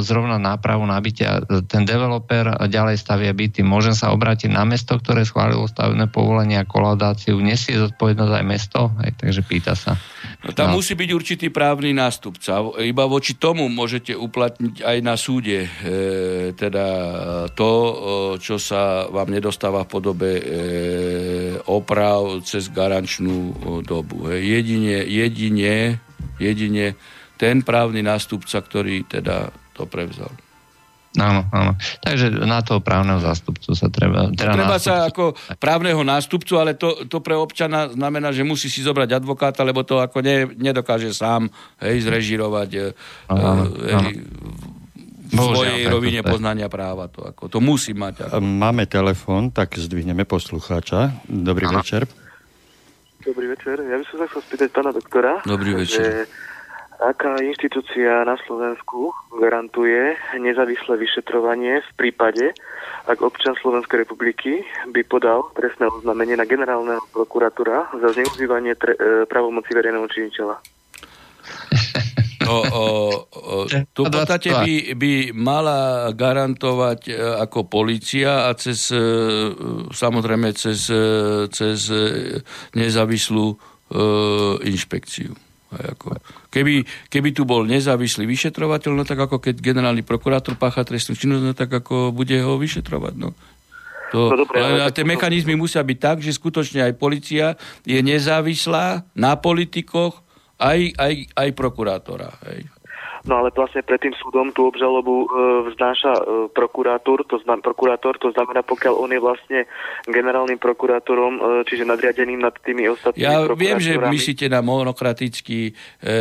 [0.00, 1.42] zrovna nápravu nabitia.
[1.66, 3.64] Ten developer ďalej stavia byty.
[3.64, 7.40] Môžem sa obrátiť na mesto, ktoré schválilo stavebné povolenie a kolaudáciu.
[7.40, 8.92] Nesie zodpovednosť aj mesto?
[9.02, 9.96] Hej, takže pýta sa.
[10.44, 10.80] No, tam no.
[10.80, 12.60] musí byť určitý právny nástupca.
[12.80, 15.66] Iba voči tomu môžete uplatniť aj na súde.
[15.66, 15.68] E,
[16.54, 16.86] teda
[17.52, 17.72] to,
[18.40, 20.44] čo sa vám nedostáva v podobe e,
[21.66, 23.52] oprav cez garančnú
[23.84, 24.32] dobu.
[24.32, 26.00] E, jedine, jedine,
[26.40, 26.96] jedine
[27.40, 29.48] ten právny nástupca, ktorý teda
[29.80, 30.28] to prevzal.
[31.18, 31.74] Áno, áno.
[32.06, 34.30] Takže na toho právneho zástupcu sa treba...
[34.30, 34.86] Teda treba nástupcu.
[34.86, 35.24] sa ako
[35.58, 39.98] právneho nástupcu, ale to, to pre občana znamená, že musí si zobrať advokáta, lebo to
[39.98, 41.50] ako ne, nedokáže sám
[41.82, 42.94] hej, zrežirovať
[43.26, 44.10] áno, hej, áno.
[45.34, 47.10] v svojej rovine poznania práva.
[47.10, 48.30] To, ako, to musí mať.
[48.30, 48.38] Ako.
[48.38, 51.26] Máme telefon, tak zdvihneme poslucháča.
[51.26, 51.82] Dobrý áno.
[51.82, 52.06] večer.
[53.26, 53.82] Dobrý večer.
[53.82, 55.42] Ja by som sa chcel spýtať pána doktora.
[55.42, 56.06] Dobrý večer.
[56.06, 56.49] Že
[57.00, 62.52] Aká inštitúcia na Slovensku garantuje nezávislé vyšetrovanie v prípade,
[63.08, 64.60] ak občan Slovenskej republiky
[64.92, 70.56] by podal trestné oznámenie na generálneho prokuratúra za zneužívanie tre- e, pravomoci verejného činiteľa?
[72.50, 72.86] O, o,
[73.30, 73.56] o,
[73.94, 77.14] tu v podstate by, by mala garantovať e,
[77.46, 78.98] ako policia a cez, e,
[79.94, 80.90] samozrejme cez,
[81.54, 81.80] cez
[82.74, 83.54] nezávislú
[84.66, 85.30] inšpekciu.
[85.70, 86.18] Ako,
[86.50, 91.44] keby, keby tu bol nezávislý vyšetrovateľ, no tak ako keď generálny prokurátor pácha trestnú činnosť,
[91.46, 93.14] no tak ako bude ho vyšetrovať.
[93.16, 93.32] No.
[94.10, 97.54] To, no, dobré, ale a tie mechanizmy musia byť tak, že skutočne aj policia
[97.86, 100.26] je nezávislá na politikoch,
[100.58, 102.28] aj, aj, aj prokurátora.
[102.50, 102.66] Hej.
[103.28, 105.26] No ale vlastne pred tým súdom tú obžalobu e,
[105.72, 106.22] vznáša e,
[106.56, 109.58] prokurátor, to znamená, prokurátor, to znamená, pokiaľ on je vlastne
[110.08, 115.72] generálnym prokurátorom, e, čiže nadriadeným nad tými ostatnými Ja viem, že myslíte na monokratický e,
[115.72, 116.14] e,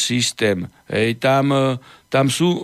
[0.00, 0.64] systém.
[0.88, 1.76] Hej, tam, e,
[2.08, 2.62] tam sú e,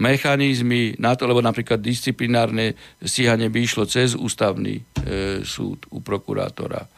[0.00, 2.72] mechanizmy na to, lebo napríklad disciplinárne
[3.04, 6.88] stíhanie by išlo cez ústavný e, súd u prokurátora.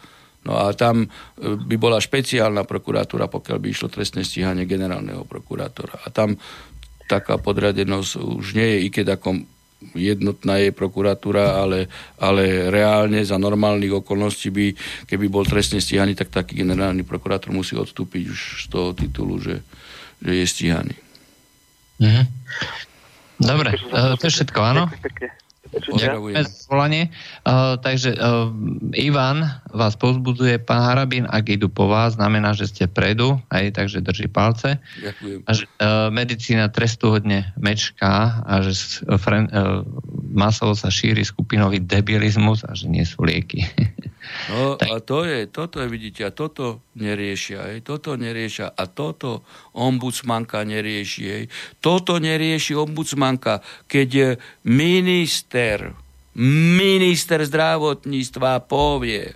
[0.43, 1.09] No a tam e,
[1.55, 6.03] by bola špeciálna prokuratúra, pokiaľ by išlo trestné stíhanie generálneho prokurátora.
[6.03, 6.35] A tam
[7.07, 9.45] taká podradenosť už nie je i keď ako
[9.99, 11.91] jednotná je prokuratúra, ale,
[12.23, 14.67] ale reálne za normálnych okolností by,
[15.11, 19.59] keby bol trestne stíhaný, tak taký generálny prokurátor musí odstúpiť už z toho titulu, že,
[20.23, 20.95] že je stíhaný.
[21.99, 22.23] Mhm.
[23.43, 24.87] Dobre, e, to je všetko, áno?
[25.71, 27.09] Ďakujeme za volanie.
[27.47, 28.51] Uh, takže uh,
[28.99, 34.05] Ivan vás pozbudzuje, pán Harabín, ak idú po vás, znamená, že ste predu, aj, takže
[34.05, 34.83] drží palce.
[35.01, 35.39] Ďakujem.
[35.47, 39.87] A že uh, medicína trestuhodne mečká a že uh,
[40.35, 43.65] masovo sa šíri skupinový debilizmus a že nie sú lieky.
[44.51, 49.43] No a to je, toto je, vidíte, a toto neriešia, aj, toto neriešia a toto
[49.75, 51.45] ombudsmanka nerieši, aj,
[51.83, 54.29] toto nerieši ombudsmanka, keď je
[54.63, 55.91] minister,
[56.79, 59.35] minister zdravotníctva povie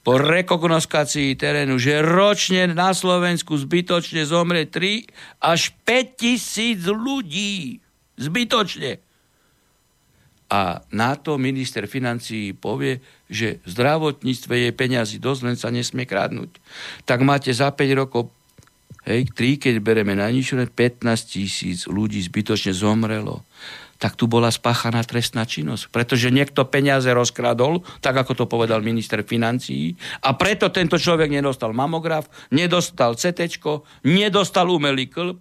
[0.00, 7.84] po rekognoskácii terénu, že ročne na Slovensku zbytočne zomrie 3 až 5 tisíc ľudí.
[8.16, 9.09] Zbytočne.
[10.50, 12.98] A na to minister financií povie,
[13.30, 16.50] že v zdravotníctve je peňazí dosť, len sa nesmie kradnúť.
[17.06, 18.34] Tak máte za 5 rokov,
[19.06, 23.46] hej, 3, keď bereme najnižšie, 15 tisíc ľudí zbytočne zomrelo
[24.00, 25.92] tak tu bola spáchaná trestná činnosť.
[25.92, 29.92] Pretože niekto peniaze rozkradol, tak ako to povedal minister financií,
[30.24, 33.60] a preto tento človek nedostal mamograf, nedostal CT,
[34.08, 35.36] nedostal umelý klb,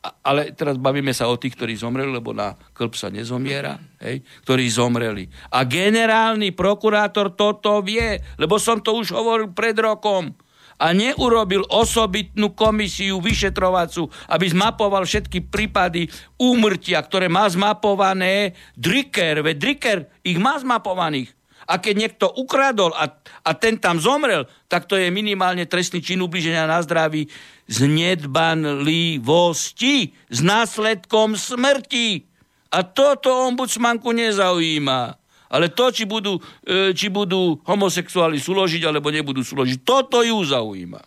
[0.00, 4.64] ale teraz bavíme sa o tých, ktorí zomreli, lebo na klb sa nezomiera, hej, ktorí
[4.72, 5.28] zomreli.
[5.52, 10.32] A generálny prokurátor toto vie, lebo som to už hovoril pred rokom
[10.80, 16.08] a neurobil osobitnú komisiu vyšetrovacú, aby zmapoval všetky prípady
[16.40, 21.36] úmrtia, ktoré má zmapované Dricker, veď Dricker ich má zmapovaných.
[21.68, 26.18] A keď niekto ukradol a, a ten tam zomrel, tak to je minimálne trestný čin
[26.18, 27.30] ubliženia na zdraví
[27.70, 32.26] z nedbanlivosti, s následkom smrti.
[32.74, 35.14] A toto ombudsmanku nezaujíma.
[35.50, 41.02] Ale to, či budú, e, či budú homosexuáli súložiť, alebo nebudú súložiť, toto ju zaujíma.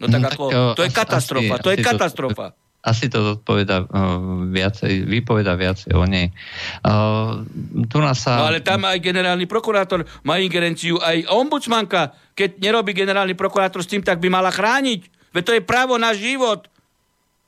[0.00, 0.44] No tak, no, ako,
[0.76, 2.46] to je katastrofa, asi, to je asi katastrofa.
[2.52, 6.32] To, asi to odpoveda uh, viacej, vypoveda viacej o nej.
[6.80, 7.44] Uh,
[7.84, 8.40] tu nás sa...
[8.40, 13.90] No ale tam aj generálny prokurátor má ingerenciu, aj ombudsmanka, keď nerobí generálny prokurátor s
[13.92, 15.19] tým, tak by mala chrániť.
[15.30, 16.66] Veď to je právo na život.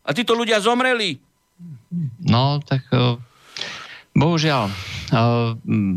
[0.03, 1.19] A títo ľudia zomreli.
[2.23, 3.19] No, tak uh,
[4.19, 5.55] bohužiaľ, uh,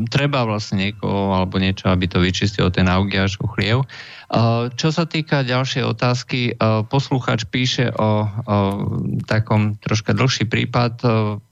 [0.09, 3.85] treba vlastne niekoho alebo niečo, aby to vyčistilo ten augiaž uchliev.
[4.75, 6.57] Čo sa týka ďalšej otázky,
[6.89, 8.09] poslucháč píše o, o
[9.29, 10.97] takom troška dlhší prípad.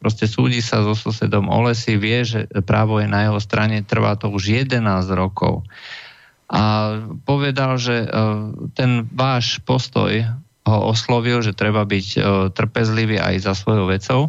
[0.01, 4.17] Proste súdi sa so susedom o lesy, vie, že právo je na jeho strane, trvá
[4.17, 4.81] to už 11
[5.13, 5.61] rokov.
[6.53, 6.61] A
[7.25, 8.05] povedal, že
[8.77, 10.21] ten váš postoj
[10.63, 12.21] ho oslovil, že treba byť
[12.53, 14.21] trpezlivý aj za svojou vecou,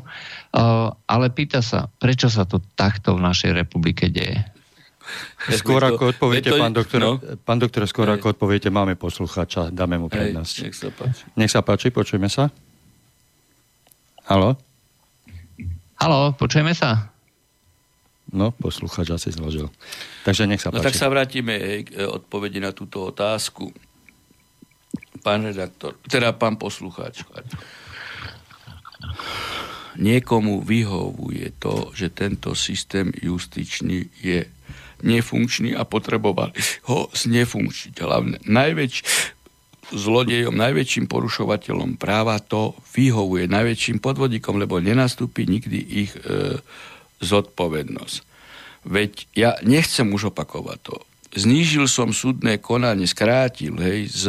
[1.04, 4.40] ale pýta sa, prečo sa to takto v našej republike deje?
[5.52, 7.20] Skôr ako odpoviete, to, pán doktor, no?
[7.44, 8.18] pán doktor, skôr Hej.
[8.18, 10.54] ako odpoviete, máme poslucháča, dáme mu prednosť.
[10.64, 11.22] nech sa páči.
[11.36, 12.48] Nech sa páči, počujeme sa.
[14.24, 14.56] Halo?
[16.00, 17.13] Halo, počujeme sa?
[18.34, 19.70] No, poslucháč asi zložil.
[20.26, 20.82] Takže nech sa páči.
[20.82, 23.70] No tak sa vrátime k e, odpovedi na túto otázku.
[25.22, 27.22] Pán redaktor, teda pán poslucháč.
[29.94, 34.42] Niekomu vyhovuje to, že tento systém justičný je
[35.06, 36.58] nefunkčný a potrebovali
[36.90, 37.94] ho znefunkčiť.
[38.02, 39.02] Hlavne najväčší
[39.94, 46.58] zlodejom, najväčším porušovateľom práva to vyhovuje, najväčším podvodníkom, lebo nenastúpi nikdy ich e,
[47.24, 48.16] zodpovednosť.
[48.84, 50.96] Veď ja nechcem už opakovať to.
[51.34, 54.24] Znížil som súdne konanie, skrátil hej, z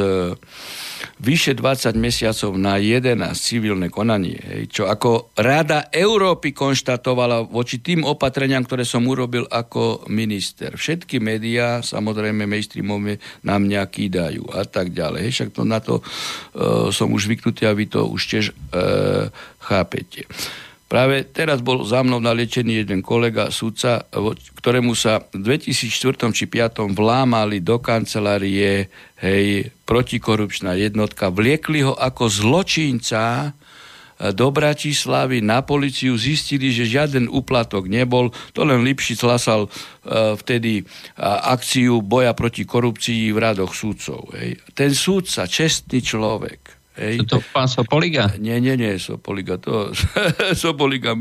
[1.22, 8.02] vyše 20 mesiacov na 11 civilné konanie, hej, čo ako Rada Európy konštatovala voči tým
[8.10, 10.74] opatreniam, ktoré som urobil ako minister.
[10.74, 15.30] Všetky médiá, samozrejme mainstreamové, na mňa kýdajú a tak ďalej.
[15.30, 19.30] Hej, však to na to uh, som už zvyknutý a vy to už tiež uh,
[19.62, 20.26] chápete.
[20.96, 24.08] Práve teraz bol za mnou naliečený jeden kolega, sudca,
[24.56, 25.92] ktorému sa v 2004
[26.32, 28.88] či 2005 vlámali do kancelárie
[29.20, 33.48] hej, protikorupčná jednotka, vliekli ho ako zločinca e,
[34.32, 40.80] do Bratislavy na policiu, zistili, že žiaden úplatok nebol, to len Lipšic hlasal uh, vtedy
[40.80, 44.32] uh, akciu boja proti korupcii v radoch súdcov.
[44.32, 44.64] Hej.
[44.72, 47.28] Ten súdca, čestný človek, Hej.
[47.28, 48.32] To pán Sopoliga?
[48.40, 49.60] Nie, nie, nie, Sopoliga.
[49.60, 49.92] To,
[50.56, 51.12] Sopoliga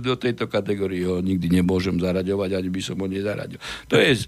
[0.00, 3.60] do tejto kategórie ho nikdy nemôžem zaraďovať, ani by som ho nezaradil.
[3.92, 4.22] To je e,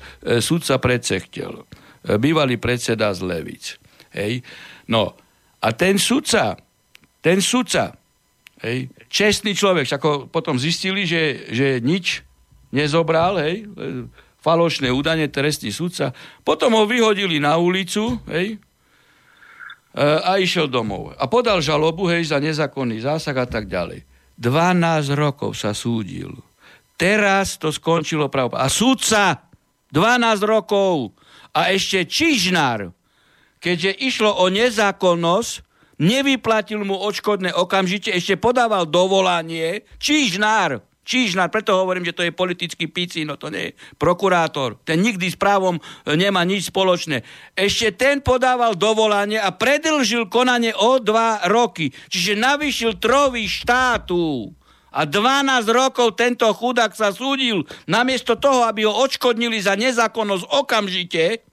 [0.45, 1.65] sudca predsechtel.
[2.05, 3.81] E, bývalý predseda z Levic.
[4.13, 4.45] Hej.
[4.93, 5.17] No,
[5.65, 6.61] a ten sudca,
[7.25, 7.97] ten sudca,
[8.61, 12.21] hej, čestný človek, ako potom zistili, že, že nič
[12.69, 13.65] nezobral, hej,
[14.45, 16.13] falošné údanie, trestný sudca.
[16.45, 18.61] Potom ho vyhodili na ulicu, hej,
[19.97, 21.17] a išiel domov.
[21.17, 24.05] A podal žalobu, hej, za nezákonný zásah a tak ďalej.
[24.37, 26.37] 12 rokov sa súdil.
[27.01, 28.57] Teraz to skončilo právo.
[28.61, 29.49] A súdca
[29.93, 31.17] 12 rokov
[31.57, 32.93] a ešte Čižnár,
[33.57, 35.65] keďže išlo o nezákonnosť,
[35.97, 42.91] nevyplatil mu odškodné okamžite, ešte podával dovolanie, Čižnár, Čižnár, preto hovorím, že to je politický
[43.23, 44.75] no to nie je prokurátor.
[44.83, 45.81] Ten nikdy s právom e,
[46.19, 47.23] nemá nič spoločné.
[47.55, 51.95] Ešte ten podával dovolanie a predlžil konanie o dva roky.
[52.11, 54.51] Čiže navyšil trový štátu.
[54.91, 57.63] A 12 rokov tento chudák sa súdil.
[57.87, 61.47] Namiesto toho, aby ho odškodnili za nezákonnosť okamžite,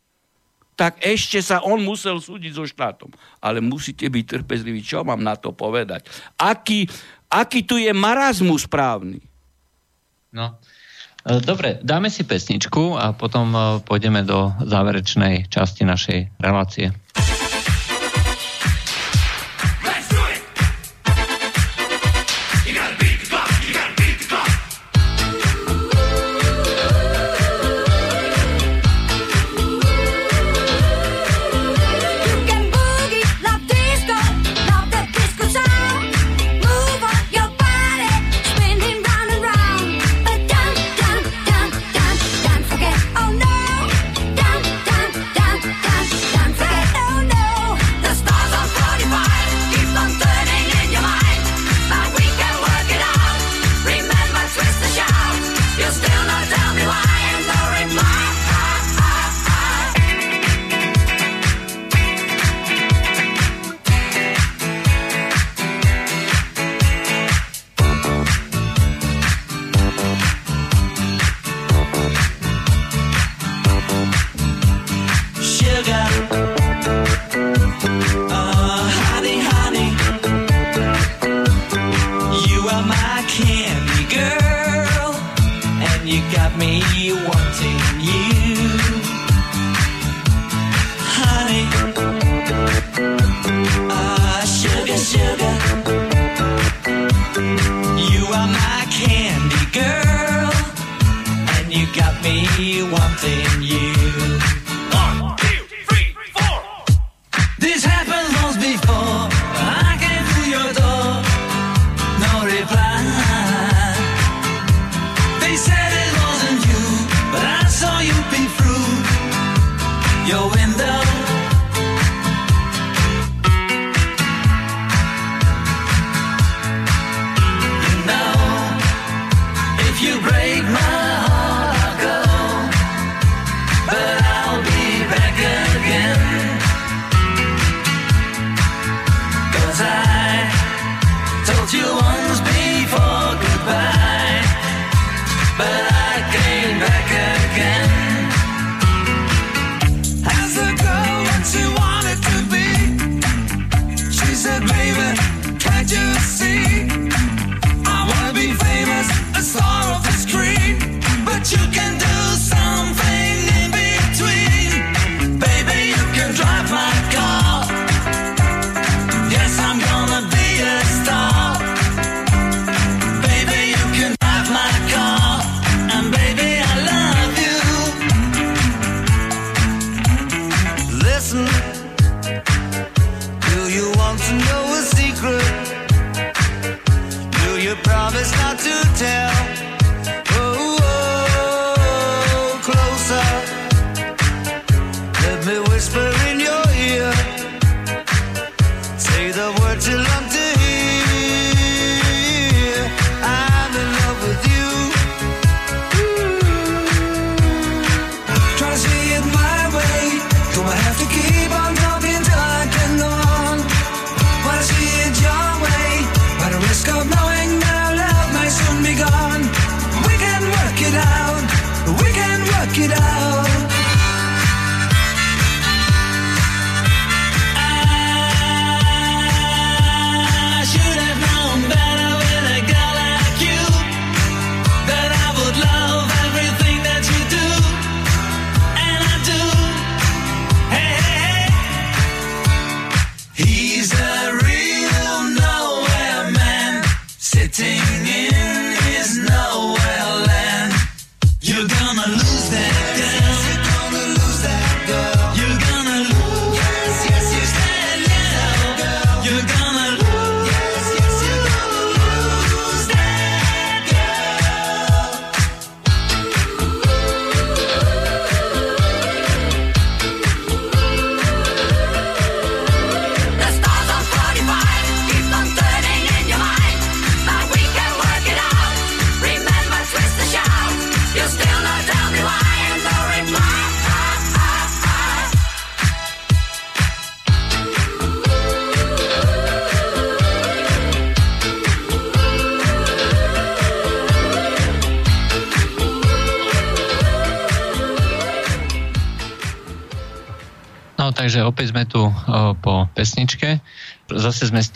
[0.73, 3.13] tak ešte sa on musel súdiť so štátom.
[3.38, 4.81] Ale musíte byť trpezliví.
[4.81, 6.09] Čo mám na to povedať?
[6.41, 6.89] Aký,
[7.30, 9.32] aký tu je marazmus správny?
[10.34, 10.57] No.
[11.23, 16.91] E, dobre, dáme si pesničku a potom e, pôjdeme do záverečnej časti našej relácie.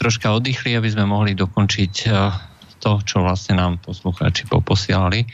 [0.08, 2.32] Troška oddychli, aby sme mohli dokončiť uh,
[2.80, 5.28] to, čo vlastne nám poslucháči poposielali.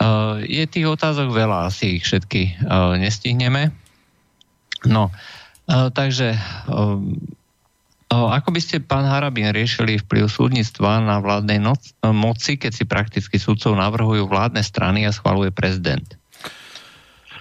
[0.00, 3.68] Uh, je tých otázok veľa, asi ich všetky uh, nestihneme.
[4.88, 5.08] No,
[5.68, 6.36] takže
[8.12, 13.40] ako by ste, pán Harabin, riešili vplyv súdnictva na vládnej noc, moci, keď si prakticky
[13.40, 16.04] súdcov navrhujú vládne strany a schvaluje prezident?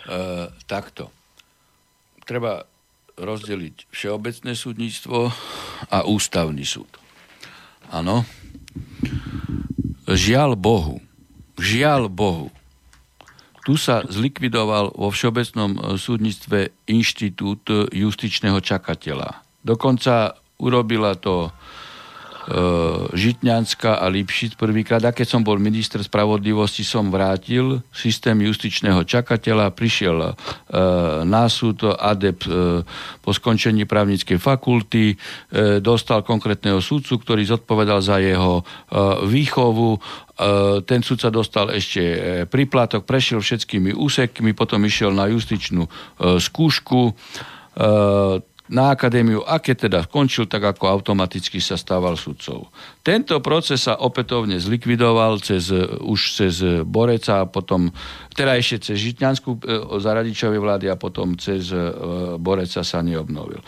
[0.07, 1.11] Uh, takto.
[2.23, 2.63] Treba
[3.17, 5.29] rozdeliť všeobecné súdnictvo
[5.89, 6.89] a ústavný súd.
[7.93, 8.25] Áno.
[10.09, 10.99] Žiaľ Bohu,
[11.61, 12.51] žiaľ Bohu,
[13.63, 19.39] tu sa zlikvidoval vo všeobecnom e, súdnictve inštitút justičného čakateľa.
[19.63, 21.62] Dokonca urobila to E,
[23.13, 24.99] Žitňanská a Lipšic prvýkrát.
[25.07, 30.31] A keď som bol minister spravodlivosti, som vrátil systém justičného čakateľa, prišiel e,
[31.23, 32.83] na súd adept e,
[33.23, 38.63] po skončení právnickej fakulty, e, dostal konkrétneho súdcu, ktorý zodpovedal za jeho e,
[39.23, 39.95] výchovu.
[39.95, 39.99] E,
[40.83, 45.89] ten súdca dostal ešte e, príplatok, prešiel všetkými úsekmi, potom išiel na justičnú e,
[46.43, 47.15] skúšku.
[48.71, 52.71] Na akadémiu a keď teda skončil, tak ako automaticky sa stával sudcov.
[53.03, 55.67] Tento proces sa opätovne zlikvidoval cez,
[55.99, 57.91] už cez Boreca a potom,
[58.33, 59.59] teda ešte cez Žitňanskú e,
[60.01, 61.79] za radičovej vlády a potom cez e,
[62.37, 63.61] Boreca sa neobnovil.
[63.61, 63.65] E,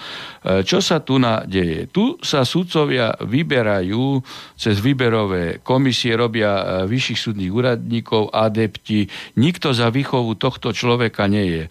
[0.68, 1.88] čo sa tu na deje?
[1.90, 4.20] Tu sa sudcovia vyberajú
[4.60, 9.08] cez výberové komisie, robia vyšších súdnych úradníkov, adepti.
[9.40, 11.62] Nikto za výchovu tohto človeka nie je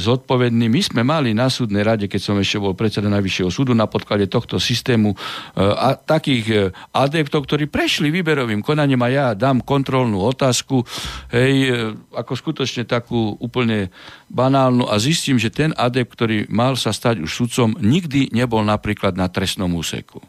[0.00, 0.68] zodpovedný.
[0.68, 4.26] My sme mali na súdnej rade, keď som ešte bol predseda Najvyššieho súdu na podklade
[4.26, 5.12] tohto systému
[5.56, 10.84] a takých adeptov, ktorí prešli výberovým konaním a ja dám kontrolnú otázku,
[11.32, 13.92] hej, e, ako skutočne takú úplne
[14.32, 19.20] banálnu a zistím, že ten adept, ktorý mal sa stať už sudcom, nikdy nebol napríklad
[19.20, 20.24] na trestnom úseku.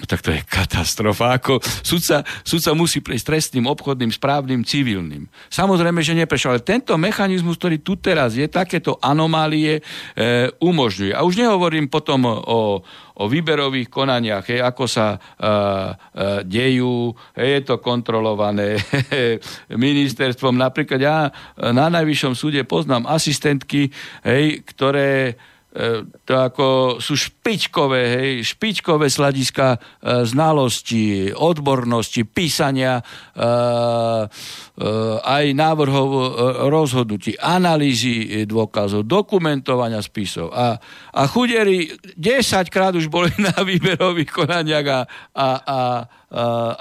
[0.00, 1.36] No tak to je katastrofa.
[1.36, 5.28] Ako sudca, sudca musí prejsť trestným, obchodným, správnym, civilným.
[5.52, 6.56] Samozrejme, že neprešiel.
[6.56, 9.82] Ale tento mechanizmus, ktorý tu teraz je, takéto anomálie e,
[10.64, 11.12] umožňuje.
[11.12, 12.80] A už nehovorím potom o,
[13.12, 18.80] o výberových konaniach, hej, ako sa uh, uh, dejú, hej, je to kontrolované
[19.68, 20.56] ministerstvom.
[20.56, 21.28] Napríklad ja
[21.60, 23.92] na Najvyššom súde poznám asistentky,
[24.24, 25.51] hej, ktoré E,
[26.28, 26.66] to ako
[27.00, 33.48] sú špičkové, hej, špičkové sladiska e, znalosti, odbornosti, písania e, e,
[35.16, 36.24] aj návrhov e,
[36.68, 40.52] rozhodnutí, analýzy dôkazov, dokumentovania spisov.
[40.52, 40.76] A,
[41.16, 41.88] a chuderi
[42.20, 45.00] 10 krát už boli na výberových konaniach a, a,
[45.32, 45.80] a, a,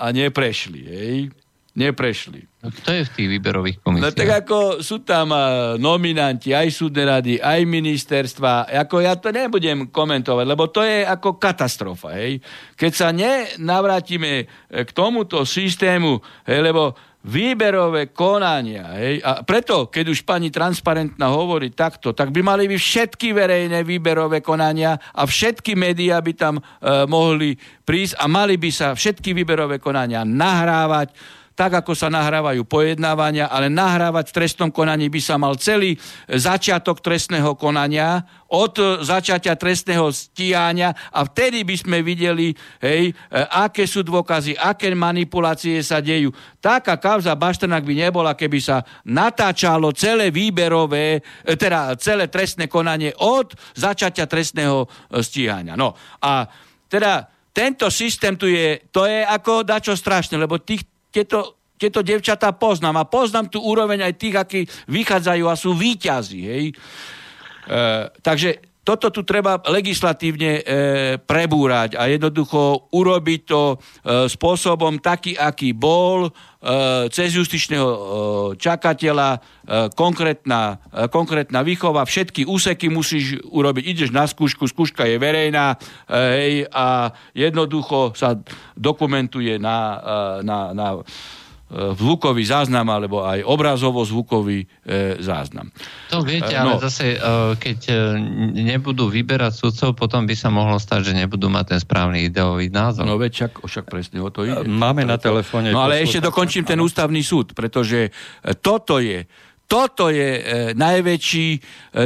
[0.04, 0.82] a neprešli.
[0.84, 1.41] Hej.
[1.72, 2.43] Neprešli.
[2.61, 4.11] No, kto je v tých výberových komisiách?
[4.11, 9.31] No tak ako sú tam uh, nominanti, aj súdne rady, aj ministerstva, ako ja to
[9.31, 12.43] nebudem komentovať, lebo to je ako katastrofa, hej.
[12.76, 18.98] Keď sa nenavrátime k tomuto systému, hej, lebo výberové konania.
[18.98, 19.22] Hej?
[19.22, 24.41] A preto, keď už pani transparentná hovorí takto, tak by mali byť všetky verejné výberové
[24.41, 26.61] konania a všetky médiá by tam e,
[27.06, 27.53] mohli
[27.85, 31.14] prísť a mali by sa všetky výberové konania nahrávať
[31.62, 35.94] tak ako sa nahrávajú pojednávania, ale nahrávať v trestnom konaní by sa mal celý
[36.26, 42.50] začiatok trestného konania od začiatia trestného stíhania a vtedy by sme videli,
[42.82, 43.14] hej,
[43.54, 46.34] aké sú dôkazy, aké manipulácie sa dejú.
[46.58, 53.54] Taká kauza Baštrnák by nebola, keby sa natáčalo celé výberové, teda celé trestné konanie od
[53.78, 54.90] začiatia trestného
[55.22, 55.78] stíhania.
[55.78, 55.94] No
[56.26, 56.42] a
[56.90, 62.56] teda tento systém tu je, to je ako dačo strašné, lebo tých, tieto, tieto devčatá
[62.56, 66.42] poznám a poznám tú úroveň aj tých, akí vychádzajú a sú výťazí.
[66.48, 66.66] Hej.
[66.72, 67.86] E,
[68.24, 70.62] takže toto tu treba legislatívne e,
[71.22, 73.76] prebúrať a jednoducho urobiť to e,
[74.26, 76.32] spôsobom taký, aký bol, e,
[77.14, 77.98] cez justičného e,
[78.58, 79.40] čakateľa, e,
[79.94, 83.84] konkrétna, e, konkrétna výchova, všetky úseky musíš urobiť.
[83.86, 85.78] Ideš na skúšku, skúška je verejná
[86.10, 88.34] e, a jednoducho sa
[88.74, 89.98] dokumentuje na, e,
[90.41, 90.88] na, na
[91.72, 94.68] zvukový záznam alebo aj obrazovo-zvukový e,
[95.23, 95.72] záznam.
[96.11, 96.76] To viete, e, no.
[96.76, 97.18] ale zase, e,
[97.56, 97.80] keď
[98.52, 103.07] nebudú vyberať sudcov, potom by sa mohlo stať, že nebudú mať ten správny ideový názor.
[103.07, 104.68] No veď však, však presne o to ide.
[104.68, 105.72] Máme na telefóne...
[105.72, 108.11] No ale ešte dokončím ten ústavný súd, pretože
[108.60, 109.23] toto je
[109.72, 110.41] toto je e,
[110.76, 111.60] najväčší, e,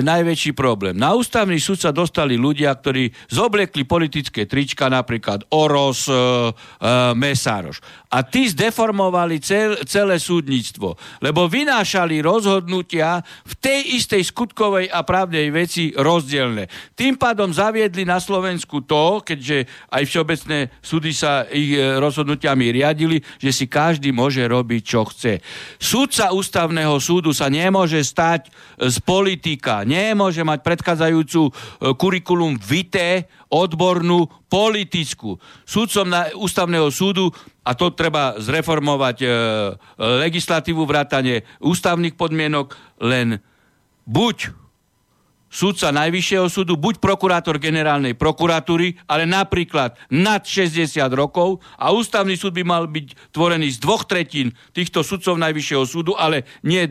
[0.05, 0.93] najväčší problém.
[0.93, 6.21] Na ústavný súd sa dostali ľudia, ktorí zobliekli politické trička, napríklad Oros, e, e,
[7.17, 7.81] Mesároš.
[8.13, 10.93] A tí zdeformovali cel, celé súdnictvo,
[11.25, 16.69] lebo vynášali rozhodnutia v tej istej skutkovej a právnej veci rozdielne.
[16.93, 23.17] Tým pádom zaviedli na Slovensku to, keďže aj všeobecné súdy sa ich e, rozhodnutiami riadili,
[23.41, 25.41] že si každý môže robiť, čo chce.
[25.81, 31.52] Súdca ústavného súdu sa nemôže stať z politika, nemôže mať predchádzajúcu e,
[31.95, 35.40] kurikulum vité, odbornú, politickú.
[35.64, 37.32] Súdcom na ústavného súdu,
[37.64, 39.27] a to treba zreformovať e,
[40.27, 43.40] legislatívu vrátane ústavných podmienok, len
[44.03, 44.65] buď
[45.56, 52.60] súdca Najvyššieho súdu, buď prokurátor generálnej prokuratúry, ale napríklad nad 60 rokov a ústavný súd
[52.60, 56.84] by mal byť tvorený z dvoch tretín týchto sudcov Najvyššieho súdu, ale nie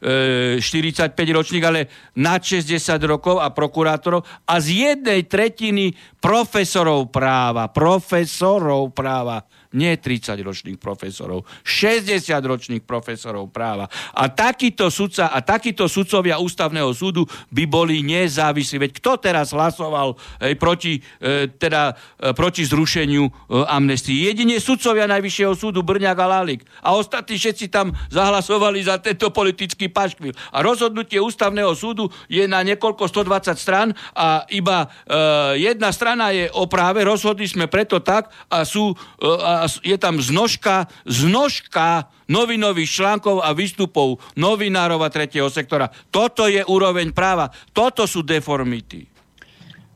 [0.00, 2.76] 45 e, ročník, ale nad 60
[3.08, 9.40] rokov a prokurátorov a z jednej tretiny profesorov práva, profesorov práva
[9.74, 13.90] nie 30 ročných profesorov, 60 ročných profesorov práva.
[14.14, 18.76] A takýto sudca a takíto sudcovia ústavného súdu by boli nezávislí.
[18.78, 20.14] Veď kto teraz hlasoval
[20.44, 23.30] hej, proti, e, teda, e, proti zrušeniu e,
[23.66, 24.28] amnestii?
[24.28, 26.62] Jedine sudcovia Najvyššieho súdu Brňák a Lalik.
[26.84, 30.34] A ostatní všetci tam zahlasovali za tento politický paškvil.
[30.52, 36.50] A rozhodnutie ústavného súdu je na niekoľko 120 stran a iba e, jedna strana je
[36.52, 42.90] o práve, rozhodli sme preto tak a sú e, a je tam znožka, znožka novinových
[42.90, 45.88] článkov a výstupov novinárov a tretieho sektora.
[46.12, 47.48] Toto je úroveň práva.
[47.72, 49.08] Toto sú deformity.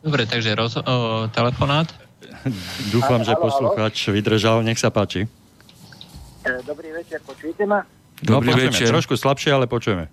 [0.00, 1.92] Dobre, takže roz, o, telefonát.
[2.94, 4.64] Dúfam, že poslucháč vydržal.
[4.64, 5.28] Nech sa páči.
[6.40, 7.84] E, dobrý večer, počujete ma?
[8.24, 8.88] Dobrý no, večer.
[8.88, 10.08] Trošku slabšie, ale počujeme.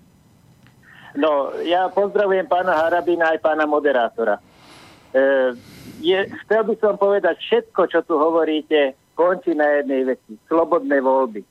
[1.16, 4.36] No, ja pozdravujem pána Harabina aj pána moderátora.
[4.36, 5.56] E,
[6.04, 10.38] je, chcel by som povedať, všetko, čo tu hovoríte, končí na jednej veci.
[10.46, 11.42] Slobodné voľby.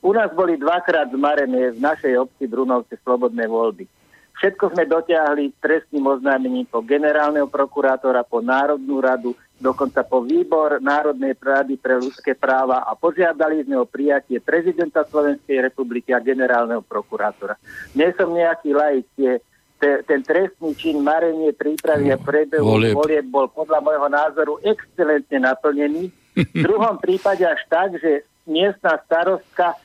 [0.00, 3.84] U nás boli dvakrát zmarené v našej obci Brunovce slobodné voľby.
[4.40, 11.38] Všetko sme dotiahli trestným oznámením po generálneho prokurátora, po Národnú radu, dokonca po výbor Národnej
[11.38, 17.54] rady pre ľudské práva a požiadali sme o prijatie prezidenta Slovenskej republiky a generálneho prokurátora.
[17.94, 19.38] Nie som nejaký laic, je
[19.78, 26.23] te, ten trestný čin marenie prípravy a prebehu volieb bol podľa môjho názoru excelentne naplnený
[26.34, 29.78] v druhom prípade až tak, že miestna starostka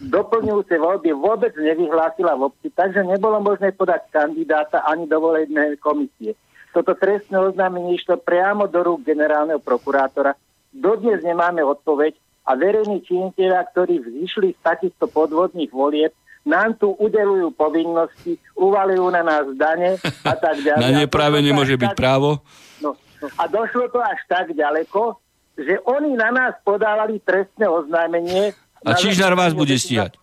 [0.00, 6.32] doplňujúce voľby vôbec nevyhlásila v obci, takže nebolo možné podať kandidáta ani do volebnej komisie.
[6.72, 10.36] Toto trestné oznámenie išlo priamo do rúk generálneho prokurátora.
[10.72, 12.16] Dodnes nemáme odpoveď
[12.48, 16.12] a verejní činiteľia, ktorí vzýšli z takýchto podvodných volieb,
[16.48, 20.80] nám tu udelujú povinnosti, uvalujú na nás dane a tak ďalej.
[20.80, 22.40] Na nepráve nemôže byť tak, právo.
[22.80, 25.20] No, no, a došlo to až tak ďaleko,
[25.58, 28.54] že oni na nás podávali trestné oznámenie
[28.86, 30.14] A Čižnár vás bude stíhať.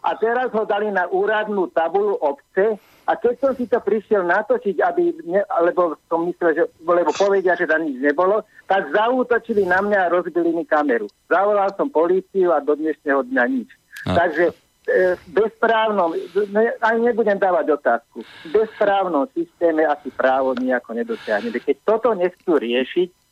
[0.00, 4.82] A teraz ho dali na úradnú tabulu obce a keď som si to prišiel natočiť,
[4.82, 9.82] aby, ne, lebo som myslel, že, lebo povedia, že tam nič nebolo, tak zaútočili na
[9.82, 11.10] mňa a rozbili mi kameru.
[11.30, 13.70] Zavolal som políciu a do dnešného dňa nič.
[14.06, 14.14] A.
[14.14, 14.54] Takže e,
[15.30, 16.14] bezprávnom,
[16.54, 21.62] ne, ani nebudem dávať otázku, v bezprávnom systéme asi právo nejako nedosiahnete.
[21.62, 23.25] Keď toto nechcú riešiť,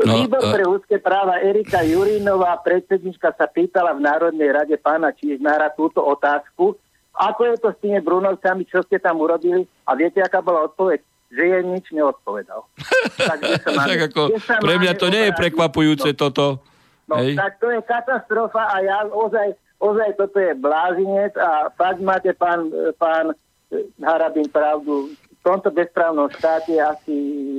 [0.00, 0.52] No, Výbor uh...
[0.52, 6.76] pre ľudské práva Erika Jurinová, predsednička, sa pýtala v Národnej rade pána Čižnára túto otázku.
[7.12, 9.68] Ako je to s tými Brunovcami, čo ste tam urobili?
[9.84, 11.04] A viete, aká bola odpoveď?
[11.32, 12.64] Že je nič neodpovedal.
[13.30, 16.44] Takže sa máme, ako, pre mňa to nie je prekvapujúce no, toto.
[17.08, 17.36] No, Hej.
[17.36, 22.72] tak to je katastrofa a ja ozaj, ozaj toto je blázinec a fakt máte pán,
[22.96, 23.36] pán
[24.00, 25.12] Harabin pravdu
[25.42, 27.14] tomto bezprávnom štáte asi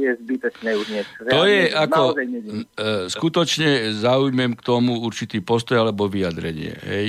[0.07, 1.11] je zbytočné už niečo.
[1.27, 2.63] To je ako, e,
[3.11, 6.79] skutočne zaujmem k tomu určitý postoj alebo vyjadrenie.
[6.87, 7.07] Hej.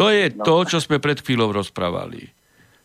[0.00, 0.44] To je no.
[0.44, 2.32] to, čo sme pred chvíľou rozprávali.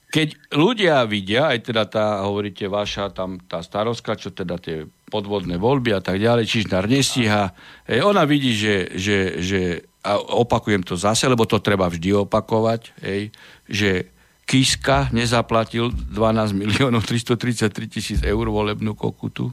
[0.08, 5.60] Keď ľudia vidia, aj teda tá, hovoríte, vaša tam tá starovská, čo teda tie podvodné
[5.60, 7.52] voľby a tak ďalej, Čižnár nestíha,
[7.88, 9.60] hej, ona vidí, že, že, že
[10.08, 13.36] a opakujem to zase, lebo to treba vždy opakovať, hej,
[13.68, 14.08] že
[14.48, 19.52] Kiska nezaplatil 12 miliónov 333 tisíc eur volebnú kokutu.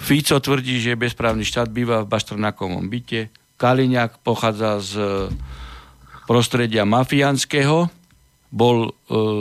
[0.00, 3.28] Fico tvrdí, že bezprávny štát býva v Baštrnakovom byte.
[3.60, 4.92] Kaliňák pochádza z
[6.24, 7.92] prostredia mafiánskeho,
[8.54, 8.90] bol e,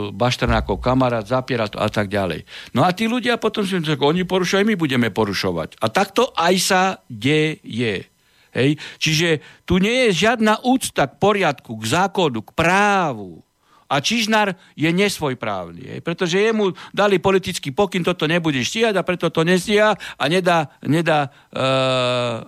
[0.10, 2.44] Baštrnákov kamarát, zapiera to a tak ďalej.
[2.74, 5.78] No a tí ľudia potom si tak oni porušujú, my budeme porušovať.
[5.80, 8.10] A takto aj sa deje.
[8.58, 8.70] Hej?
[8.98, 9.30] Čiže
[9.70, 13.46] tu nie je žiadna úcta k poriadku, k zákonu, k právu.
[13.94, 19.46] A Čižnár je nesvojprávny, pretože jemu dali politický pokyn, toto nebude stíhať a preto to
[19.46, 21.62] nestíha a nedá, nedá e,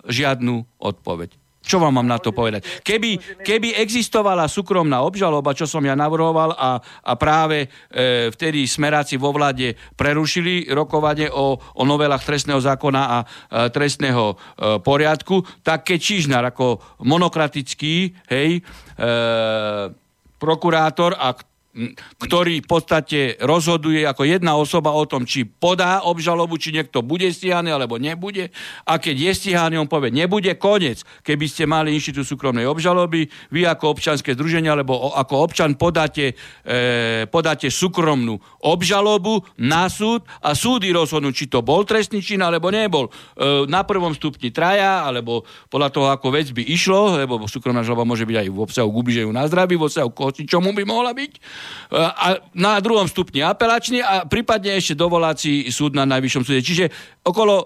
[0.10, 1.46] žiadnu odpoveď.
[1.66, 2.86] Čo vám mám na to povedať?
[2.86, 9.18] Keby, keby existovala súkromná obžaloba, čo som ja navrhoval a, a práve e, vtedy smeráci
[9.18, 13.26] vo vláde prerušili rokovanie o, o novelách trestného zákona a e,
[13.74, 14.36] trestného e,
[14.78, 20.05] poriadku, tak keď Čižnár ako monokratický, hej, e,
[20.46, 21.34] prokurátor a
[22.24, 27.28] ktorý v podstate rozhoduje ako jedna osoba o tom, či podá obžalobu, či niekto bude
[27.28, 28.56] stíhaný alebo nebude.
[28.88, 31.04] A keď je stíhaný, on povie, nebude koniec.
[31.28, 37.28] Keby ste mali inštitút súkromnej obžaloby, vy ako občanské združenie alebo ako občan podáte, e,
[37.28, 43.12] podáte súkromnú obžalobu na súd a súdy rozhodnú, či to bol trestný čin alebo nebol.
[43.12, 48.08] E, na prvom stupni traja, alebo podľa toho, ako vec by išlo, lebo súkromná žaloba
[48.08, 51.65] môže byť aj v obsahu k na zdraví, v obsahu kosti, čomu by mohla byť
[51.94, 56.62] a na druhom stupni apelačný a prípadne ešte dovoláci súd na najvyššom súde.
[56.66, 56.86] Čiže
[57.24, 57.66] okolo e,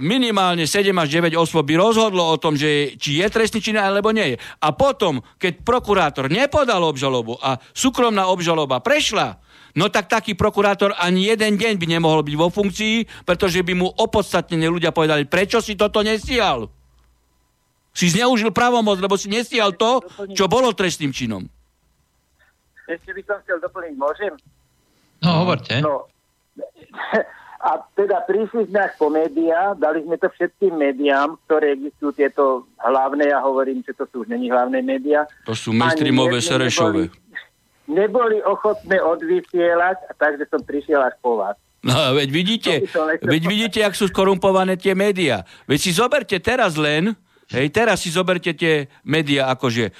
[0.00, 4.10] minimálne 7 až 9 osôb by rozhodlo o tom, že či je trestný čin alebo
[4.10, 4.36] nie je.
[4.62, 9.38] A potom, keď prokurátor nepodal obžalobu a súkromná obžaloba prešla,
[9.76, 13.88] no tak taký prokurátor ani jeden deň by nemohol byť vo funkcii, pretože by mu
[13.88, 16.68] opodstatnene ľudia povedali, prečo si toto nestíhal.
[17.92, 20.00] Si zneužil pravomoc, lebo si nestíhal to,
[20.32, 21.44] čo bolo trestným činom.
[22.92, 24.32] Ešte by som chcel doplniť, môžem?
[25.22, 25.80] No, hovorte.
[25.80, 26.10] No,
[27.68, 32.44] a teda prišli sme až po médiá, dali sme to všetkým médiám, ktoré existujú tieto
[32.82, 35.24] hlavné, ja hovorím, že to sú už není hlavné médiá.
[35.46, 37.06] To sú mainstreamové Serešové.
[37.06, 37.22] Neboli,
[37.86, 41.54] neboli ochotné odvysielať, takže som prišiel až po vás.
[41.82, 42.72] No, veď vidíte,
[43.26, 45.42] veď vidíte, jak sú skorumpované tie médiá.
[45.66, 47.14] Veď si zoberte teraz len,
[47.50, 49.90] hej, teraz si zoberte tie médiá, akože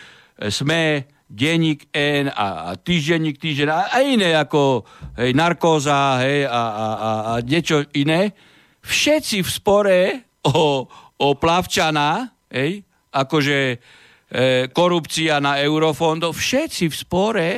[0.47, 4.85] sme, denník N a, a týždenník týždeň a, a iné ako
[5.17, 8.37] hej, narkóza hej, a, a, a, a niečo iné.
[8.85, 9.99] Všetci v spore
[10.45, 10.85] o,
[11.17, 13.77] o plavčana, hej, akože e,
[14.69, 17.49] korupcia na eurofondov, všetci v spore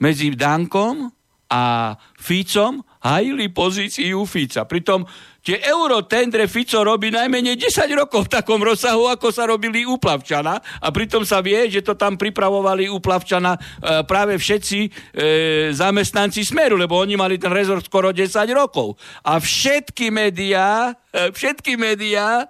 [0.00, 1.12] medzi Dankom
[1.52, 4.64] a Ficom hajili pozíciu Fica.
[4.64, 5.04] Pritom
[5.48, 10.60] Tie eurotendre Fico robí najmenej 10 rokov v takom rozsahu, ako sa robili u Plavčana
[10.60, 13.60] a pritom sa vie, že to tam pripravovali u Plavčana e,
[14.04, 14.88] práve všetci e,
[15.72, 19.00] zamestnanci Smeru, lebo oni mali ten rezort skoro 10 rokov.
[19.24, 22.44] A všetky médiá, e, všetky médiá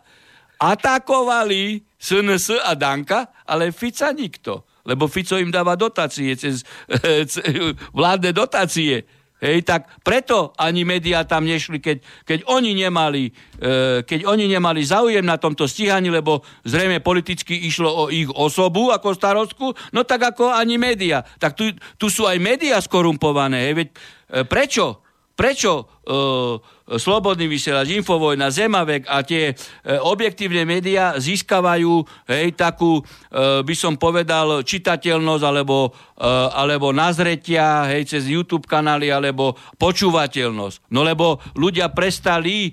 [0.59, 4.67] atakovali SNS a Danka, ale Fica nikto.
[4.83, 7.47] Lebo Fico im dáva dotácie cez, e, cez
[7.95, 9.07] vládne dotácie
[9.39, 13.31] Hej, tak preto ani médiá tam nešli, keď, keď, oni nemali,
[13.63, 18.91] e, keď oni nemali záujem na tomto stíhaní, lebo zrejme politicky išlo o ich osobu
[18.91, 21.23] ako starostku, no tak ako ani médiá.
[21.39, 23.71] Tak tu, tu sú aj médiá skorumpované.
[23.71, 25.07] Hej, veď, e, prečo?
[25.39, 29.55] Prečo e, Slobodný vysielač, Infovojna, Zemavek a tie e,
[30.01, 38.09] objektívne médiá získavajú hej, takú, e, by som povedal, čitateľnosť alebo, e, alebo nazretia hej,
[38.09, 40.89] cez YouTube kanály alebo počúvateľnosť.
[40.89, 42.73] No lebo ľudia prestali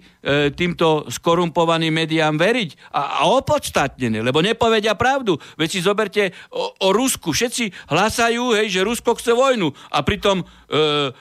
[0.57, 5.37] týmto skorumpovaným médiám veriť a, a opodstatnené, lebo nepovedia pravdu.
[5.53, 7.29] Veď si zoberte o, o Rusku.
[7.29, 10.45] Všetci hlásajú, hej, že Rusko chce vojnu a pritom e,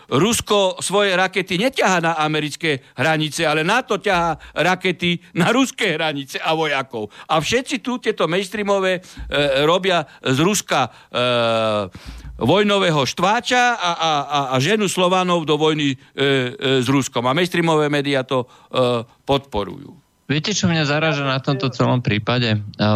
[0.09, 6.53] Rusko svoje rakety neťahá na americké hranice, ale NATO ťahá rakety na ruské hranice a
[6.53, 7.09] vojakov.
[7.31, 9.01] A všetci tu tieto mainstreamové e,
[9.65, 10.91] robia z Ruska e,
[12.39, 17.25] vojnového štváča a, a, a, a ženu Slovanov do vojny e, e, s Ruskom.
[17.31, 18.47] A mainstreamové médiá to e,
[19.23, 19.95] podporujú.
[20.25, 22.59] Viete, čo mňa zaraža na tomto celom prípade?
[22.59, 22.89] E,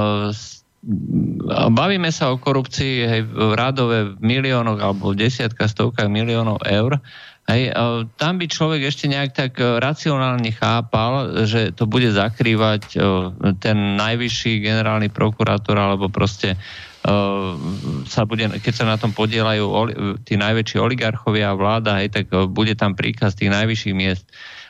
[1.74, 7.02] bavíme sa o korupcii hej, v rádove v miliónoch alebo v desiatkách, stovkách miliónov eur.
[7.48, 7.72] Hej,
[8.20, 12.96] tam by človek ešte nejak tak e, racionálne chápal, že to bude zakrývať e,
[13.56, 16.58] ten najvyšší generálny prokurátor alebo proste e,
[18.04, 19.64] sa bude, keď sa na tom podielajú
[20.28, 24.28] tí najväčší oligarchovia a vláda, hej, tak bude tam príkaz tých najvyšších miest.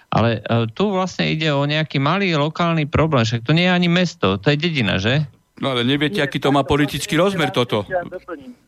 [0.09, 0.41] Ale
[0.73, 4.55] tu vlastne ide o nejaký malý lokálny problém, však to nie je ani mesto, to
[4.55, 5.27] je dedina, že?
[5.59, 7.83] No ale neviete, aký to má politický rozmer toto.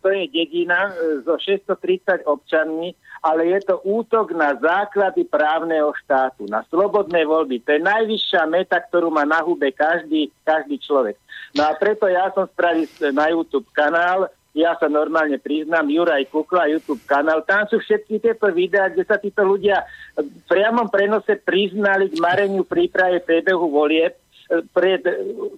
[0.03, 2.91] To je dedina e, so 630 občanmi,
[3.23, 7.63] ale je to útok na základy právneho štátu, na slobodné voľby.
[7.63, 11.15] To je najvyššia meta, ktorú má na hube každý, každý človek.
[11.55, 16.67] No a preto ja som spravil na YouTube kanál, ja sa normálne priznám, Juraj Kukla,
[16.67, 19.87] YouTube kanál, tam sú všetky tieto videá, kde sa títo ľudia
[20.19, 24.20] v priamom prenose priznali k mareniu príprave priebehu volieb
[24.75, 25.03] pred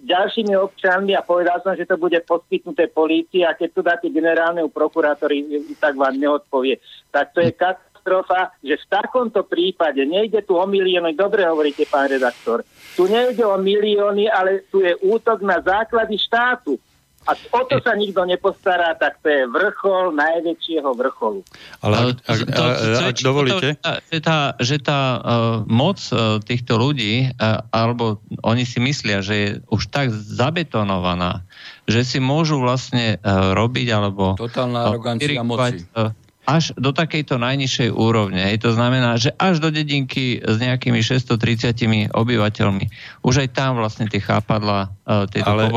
[0.05, 4.69] ďalšími občanmi a povedal som, že to bude poskytnuté polícii a keď to dáte generálnemu
[4.69, 5.41] prokurátori,
[5.81, 6.77] tak vám neodpovie.
[7.09, 12.05] Tak to je katastrofa, že v takomto prípade nejde tu o milióny, dobre hovoríte, pán
[12.05, 12.61] redaktor,
[12.93, 16.77] tu nejde o milióny, ale tu je útok na základy štátu.
[17.23, 21.41] A o to sa nikto nepostará, tak to je vrchol najväčšieho vrcholu.
[21.79, 22.75] Ale ak, ak, ak,
[23.11, 23.67] ak dovolíte?
[24.11, 25.21] Že tá, že tá uh,
[25.67, 31.43] moc uh, týchto ľudí, uh, alebo oni si myslia, že je už tak zabetonovaná,
[31.87, 34.35] že si môžu vlastne uh, robiť alebo...
[34.35, 35.83] Totálna arogancia moci.
[35.95, 36.11] Uh,
[36.43, 38.43] až do takejto najnižšej úrovne.
[38.43, 38.67] Hej.
[38.67, 42.85] To znamená, že až do dedinky s nejakými 630 obyvateľmi.
[43.23, 45.71] Už aj tam vlastne tie chápadla, uh, tieto Ale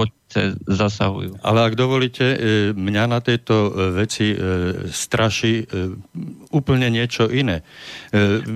[0.67, 1.41] zasahujú.
[1.41, 2.39] Ale ak dovolíte, e,
[2.75, 4.37] mňa na tejto e, veci e,
[4.91, 5.65] straší
[6.51, 7.63] úplne niečo iné.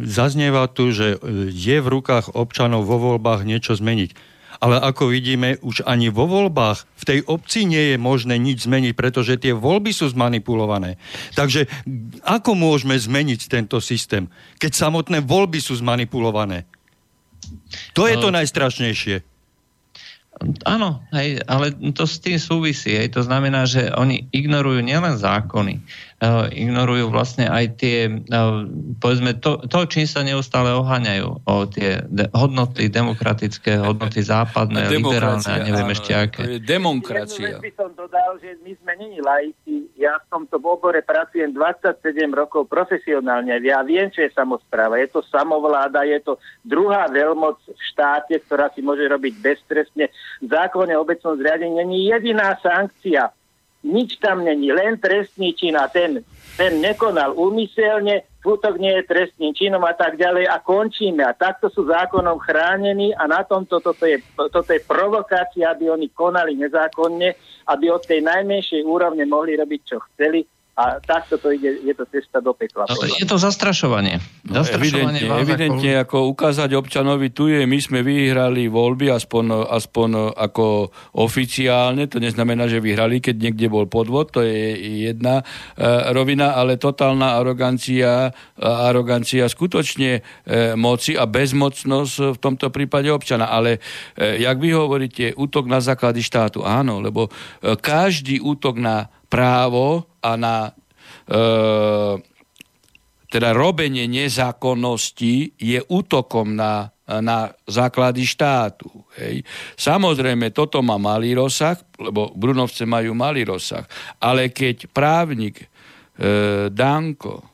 [0.05, 1.17] Zaznieva tu, že
[1.49, 4.30] je v rukách občanov vo voľbách niečo zmeniť.
[4.61, 8.93] Ale ako vidíme, už ani vo voľbách v tej obci nie je možné nič zmeniť,
[8.93, 11.01] pretože tie voľby sú zmanipulované.
[11.33, 11.65] Takže
[12.29, 14.29] ako môžeme zmeniť tento systém,
[14.61, 16.69] keď samotné voľby sú zmanipulované?
[17.97, 18.37] To je to no.
[18.37, 19.25] najstrašnejšie.
[20.65, 22.97] Áno, hej, ale to s tým súvisí.
[22.97, 23.13] Hej.
[23.13, 25.85] To znamená, že oni ignorujú nielen zákony,
[26.53, 28.69] ignorujú vlastne aj tie, uh,
[29.01, 35.49] povedzme, to, to, čím sa neustále oháňajú, o tie de- hodnoty demokratické, hodnoty západné, liberálne
[35.49, 36.61] a neviem áno, ešte aké.
[36.61, 37.57] Demokracia.
[37.57, 39.89] Jednu by som dodal, že my sme není laici.
[39.97, 42.05] Ja v tomto obore pracujem 27
[42.37, 43.57] rokov profesionálne.
[43.65, 45.01] Ja viem, čo je samozpráva.
[45.01, 50.47] Je to samovláda, je to druhá veľmoc v štáte, ktorá si môže robiť beztrestne v
[50.49, 53.33] zákone o obecnom zriadení není jediná sankcia.
[53.81, 56.21] Nič tam není, len trestný čin a ten,
[56.61, 61.25] ten nekonal úmyselne, útok nie je trestným činom a tak ďalej a končíme.
[61.25, 66.13] A takto sú zákonom chránení a na tomto toto je, toto je provokácia, aby oni
[66.13, 67.33] konali nezákonne,
[67.69, 70.45] aby od tej najmenšej úrovne mohli robiť, čo chceli
[70.79, 72.89] a takto to ide, je to cesta do pekla.
[72.89, 74.23] No, je to zastrašovanie.
[74.49, 76.17] No, zastrašovanie evidentne, evidentne ako...
[76.25, 80.89] ako ukázať občanovi, tu je, my sme vyhrali voľby, aspoň, aspoň ako
[81.21, 84.79] oficiálne, to neznamená, že vyhrali, keď niekde bol podvod, to je
[85.11, 90.25] jedna uh, rovina, ale totálna arogancia, uh, arogancia skutočne uh,
[90.81, 93.53] moci a bezmocnosť v tomto prípade občana.
[93.53, 99.13] Ale uh, jak vy hovoríte, útok na základy štátu, áno, lebo uh, každý útok na
[99.31, 100.73] právo a na e,
[103.31, 108.91] teda robenie nezákonnosti je útokom na, na základy štátu.
[109.23, 109.47] Hej.
[109.79, 113.87] Samozrejme, toto má malý rozsah, lebo Brunovce majú malý rozsah,
[114.19, 115.67] ale keď právnik e,
[116.75, 117.50] Danko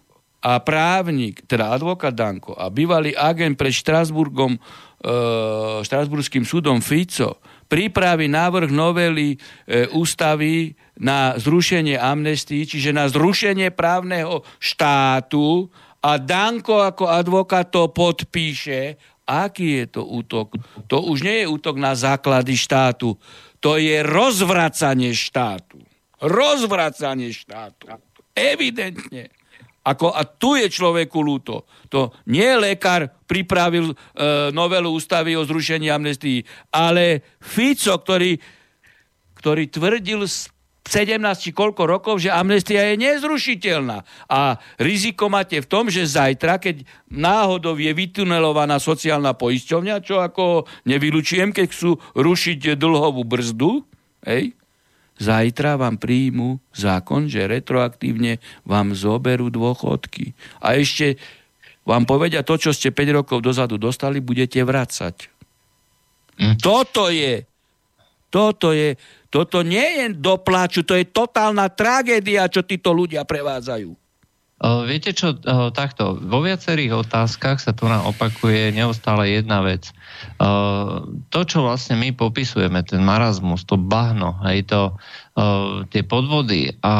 [0.46, 4.60] a právnik, teda advokát Danko a bývalý agent pred Štrasburgom, e,
[5.82, 14.46] Štrasburským súdom Fico pripraví návrh novely e, ústavy na zrušenie amnestii, čiže na zrušenie právneho
[14.62, 15.66] štátu
[15.98, 18.94] a Danko ako advokát to podpíše,
[19.26, 20.54] aký je to útok?
[20.86, 23.18] To už nie je útok na základy štátu,
[23.58, 25.82] to je rozvracanie štátu.
[26.22, 27.98] Rozvracanie štátu.
[28.30, 29.34] Evidentne.
[29.86, 31.70] Ako, a tu je človeku ľúto.
[31.94, 33.94] To nie lekár pripravil e,
[34.50, 36.42] novelu ústavy o zrušení amnestii,
[36.74, 38.34] ale Fico, ktorý,
[39.38, 40.26] ktorý tvrdil
[40.86, 44.06] 17 či koľko rokov, že amnestia je nezrušiteľná.
[44.30, 50.70] A riziko máte v tom, že zajtra, keď náhodou je vytunelovaná sociálna poisťovňa, čo ako
[50.86, 53.82] nevylučujem, keď chcú rušiť dlhovú brzdu,
[54.26, 54.54] hej,
[55.16, 58.38] zajtra vám príjmu zákon, že retroaktívne
[58.68, 60.36] vám zoberú dôchodky.
[60.60, 61.16] A ešte
[61.86, 65.32] vám povedia to, čo ste 5 rokov dozadu dostali, budete vracať.
[66.36, 66.60] Hm.
[66.60, 67.48] Toto je,
[68.28, 69.00] toto je,
[69.32, 74.05] toto nie je dopláču, to je totálna tragédia, čo títo ľudia prevádzajú.
[74.56, 75.36] Viete čo,
[75.76, 79.92] takto, vo viacerých otázkach sa tu nám opakuje neustále jedna vec.
[81.28, 84.96] To, čo vlastne my popisujeme, ten marazmus, to bahno, hej, to,
[85.92, 86.94] tie podvody a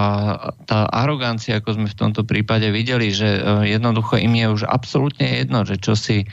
[0.68, 5.64] tá arogancia, ako sme v tomto prípade videli, že jednoducho im je už absolútne jedno,
[5.64, 6.28] že čo si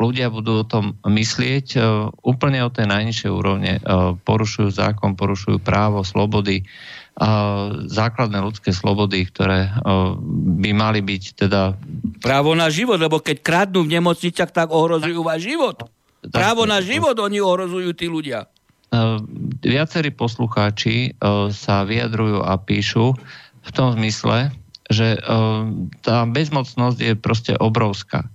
[0.00, 1.76] ľudia budú o tom myslieť
[2.24, 3.76] úplne o tej najnižšej úrovne.
[4.24, 6.64] Porušujú zákon, porušujú právo, slobody,
[7.90, 9.72] základné ľudské slobody, ktoré
[10.60, 11.76] by mali byť teda...
[12.24, 15.84] Právo na život, lebo keď kradnú v nemocniciach, tak ohrozujú váš život.
[16.32, 18.48] Právo na život oni ohrozujú tí ľudia.
[19.62, 21.14] Viacerí poslucháči
[21.52, 23.16] sa vyjadrujú a píšu
[23.60, 24.52] v tom zmysle,
[24.90, 25.20] že
[26.02, 28.26] tá bezmocnosť je proste obrovská.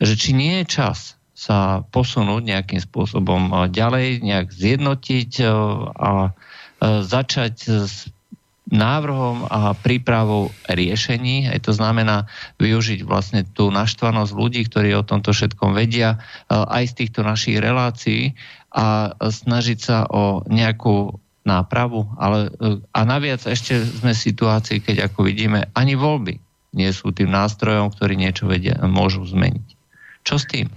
[0.00, 5.30] Že či nie je čas sa posunúť nejakým spôsobom ďalej, nejak zjednotiť
[5.94, 6.34] a
[6.82, 7.54] začať
[7.86, 8.10] s
[8.68, 11.48] návrhom a prípravou riešení.
[11.48, 12.28] Aj to znamená
[12.60, 17.56] využiť vlastne tú naštvanosť ľudí, ktorí o tomto všetkom vedia, e, aj z týchto našich
[17.56, 18.36] relácií
[18.68, 21.16] a snažiť sa o nejakú
[21.48, 22.12] nápravu.
[22.20, 26.36] Ale, e, a naviac ešte sme v situácii, keď ako vidíme, ani voľby
[26.76, 29.68] nie sú tým nástrojom, ktorý niečo vedia, môžu zmeniť.
[30.28, 30.68] Čo s tým?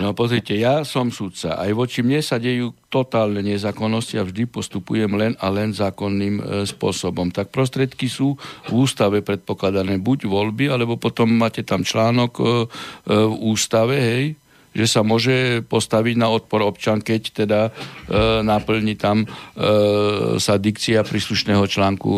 [0.00, 1.60] No pozrite, ja som sudca.
[1.60, 6.42] Aj voči mne sa dejú totálne nezákonnosti a vždy postupujem len a len zákonným e,
[6.64, 7.28] spôsobom.
[7.28, 12.48] Tak prostriedky sú v ústave predpokladané buď voľby, alebo potom máte tam článok e, e,
[13.12, 14.24] v ústave, hej,
[14.72, 17.70] že sa môže postaviť na odpor občan, keď teda e,
[18.44, 19.26] naplní tam e,
[20.40, 22.12] sa dikcia príslušného článku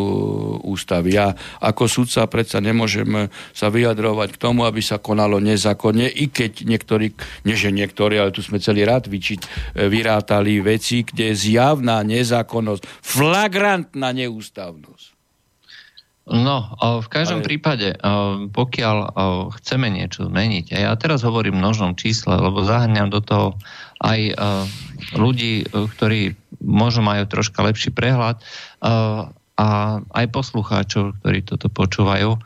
[0.67, 1.19] ústavy.
[1.19, 6.67] Ja ako sudca predsa nemôžem sa vyjadrovať k tomu, aby sa konalo nezákonne, i keď
[6.67, 7.15] niektorí,
[7.47, 9.49] nie že niektorí, ale tu sme celý rád vyčiť, e,
[9.87, 15.14] vyrátali veci, kde je zjavná nezákonnosť, flagrantná neústavnosť.
[16.25, 16.73] No,
[17.05, 17.47] v každom Ale...
[17.53, 17.89] prípade,
[18.57, 18.97] pokiaľ
[19.61, 23.61] chceme niečo zmeniť, a ja teraz hovorím množnom čísle, lebo zahrňam do toho
[24.01, 24.33] aj
[25.13, 26.33] ľudí, ktorí
[26.65, 28.41] možno majú troška lepší prehľad
[29.55, 29.69] a
[30.01, 32.41] aj poslucháčov, ktorí toto počúvajú,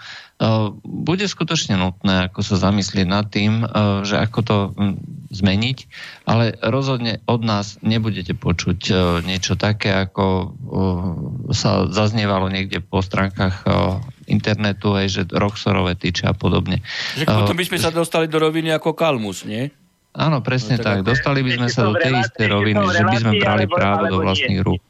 [0.86, 3.66] bude skutočne nutné ako sa zamyslieť nad tým,
[4.06, 4.56] že ako to
[5.34, 5.78] zmeniť,
[6.30, 8.94] ale rozhodne od nás nebudete počuť
[9.26, 10.54] niečo také, ako
[11.50, 13.66] sa zaznievalo niekde po stránkach
[14.30, 16.86] internetu, aj že Roxorové tyče a podobne.
[17.18, 19.66] Že potom by sme sa dostali do roviny ako Kalmus, nie?
[20.14, 21.02] Áno, presne no, tak.
[21.02, 21.14] tak.
[21.14, 24.62] Dostali by sme sa do tej istej roviny, že by sme brali právo do vlastných
[24.62, 24.80] rúk.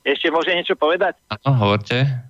[0.00, 1.16] Ešte môže niečo povedať?
[1.28, 2.28] Áno, hovorte.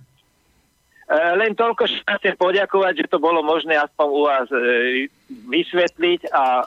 [1.11, 4.59] E, len toľko, že chcem poďakovať, že to bolo možné aspoň u vás e,
[5.51, 6.63] vysvetliť a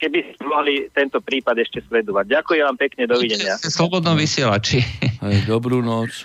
[0.00, 2.32] keby ste mohli tento prípad ešte sledovať.
[2.32, 3.60] Ďakujem vám pekne, dovidenia.
[3.60, 4.80] Slobodno vysielači.
[5.52, 6.24] Dobrú noc.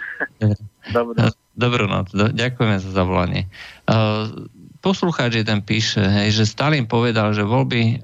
[0.96, 1.36] Dobrú noc.
[1.60, 2.08] Dobrú noc.
[2.16, 3.52] Ďakujeme za zavolanie.
[3.84, 4.48] Uh,
[4.80, 8.00] poslucháč jeden píše, hej, že Stalin povedal, že voľby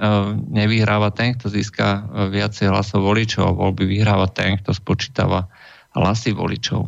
[0.51, 2.03] nevyhráva ten, kto získa
[2.35, 5.47] viacej hlasov voličov a voľby vyhráva ten, kto spočítava
[5.95, 6.83] hlasy voličov.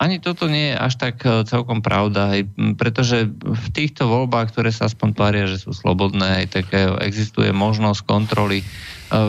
[0.00, 2.48] Ani toto nie je až tak e, celkom pravda, aj,
[2.80, 8.08] pretože v týchto voľbách, ktoré sa aspoň tvária, že sú slobodné, aj také existuje možnosť
[8.08, 8.64] kontroly.
[8.64, 8.66] E,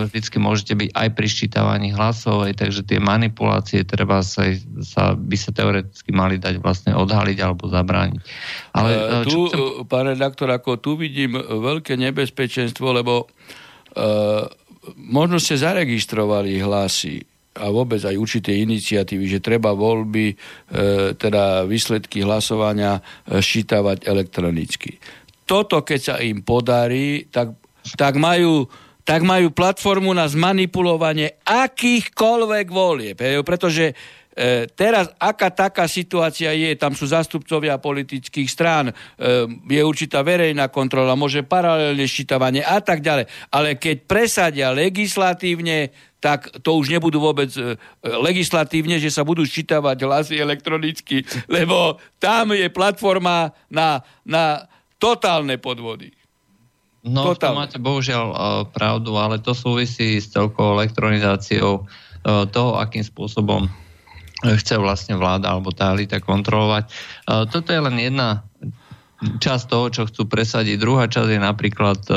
[0.07, 4.47] vždycky môžete byť aj pri ščítavaní hlasov, aj takže tie manipulácie treba sa,
[4.79, 8.21] sa, by sa teoreticky mali dať vlastne odhaliť alebo zabrániť.
[8.71, 9.83] Ale, uh, tu, chcem...
[9.91, 14.47] pán redaktor, ako tu vidím veľké nebezpečenstvo, lebo uh,
[14.95, 17.30] možno ste zaregistrovali hlasy
[17.61, 20.35] a vôbec aj určité iniciatívy, že treba voľby, e,
[21.13, 24.97] teda výsledky hlasovania e, ščítavať elektronicky.
[25.45, 27.53] Toto, keď sa im podarí, tak,
[27.93, 28.65] tak majú
[29.01, 33.17] tak majú platformu na zmanipulovanie akýchkoľvek volieb.
[33.41, 33.97] Pretože
[34.31, 38.93] E, teraz, aká taká situácia je, tam sú zastupcovia politických strán, e,
[39.67, 43.27] je určitá verejná kontrola, môže paralelne ščítavanie a tak ďalej.
[43.51, 47.75] Ale keď presadia legislatívne, tak to už nebudú vôbec e,
[48.05, 51.25] legislatívne, že sa budú ščítavať hlasy elektronicky,
[51.57, 54.69] lebo tam je platforma na, na
[55.01, 56.13] totálne podvody.
[57.01, 58.37] No, to máte bohužiaľ uh,
[58.69, 63.65] pravdu, ale to súvisí s celkou elektronizáciou uh, toho, akým spôsobom
[64.41, 66.89] chce vlastne vláda alebo tá elita kontrolovať.
[67.53, 68.41] Toto je len jedna
[69.21, 70.81] časť toho, čo chcú presadiť.
[70.81, 72.13] Druhá časť je napríklad e,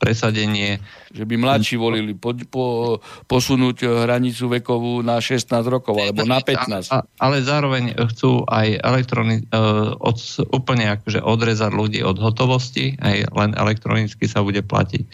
[0.00, 0.80] presadenie...
[1.12, 2.64] Že by mladší volili po, po,
[3.28, 6.88] posunúť hranicu vekovú na 16 rokov alebo na 15.
[6.92, 10.16] A, ale zároveň chcú aj elektroni- uh, od,
[10.52, 15.04] úplne akože odrezať ľudí od hotovosti, aj len elektronicky sa bude platiť.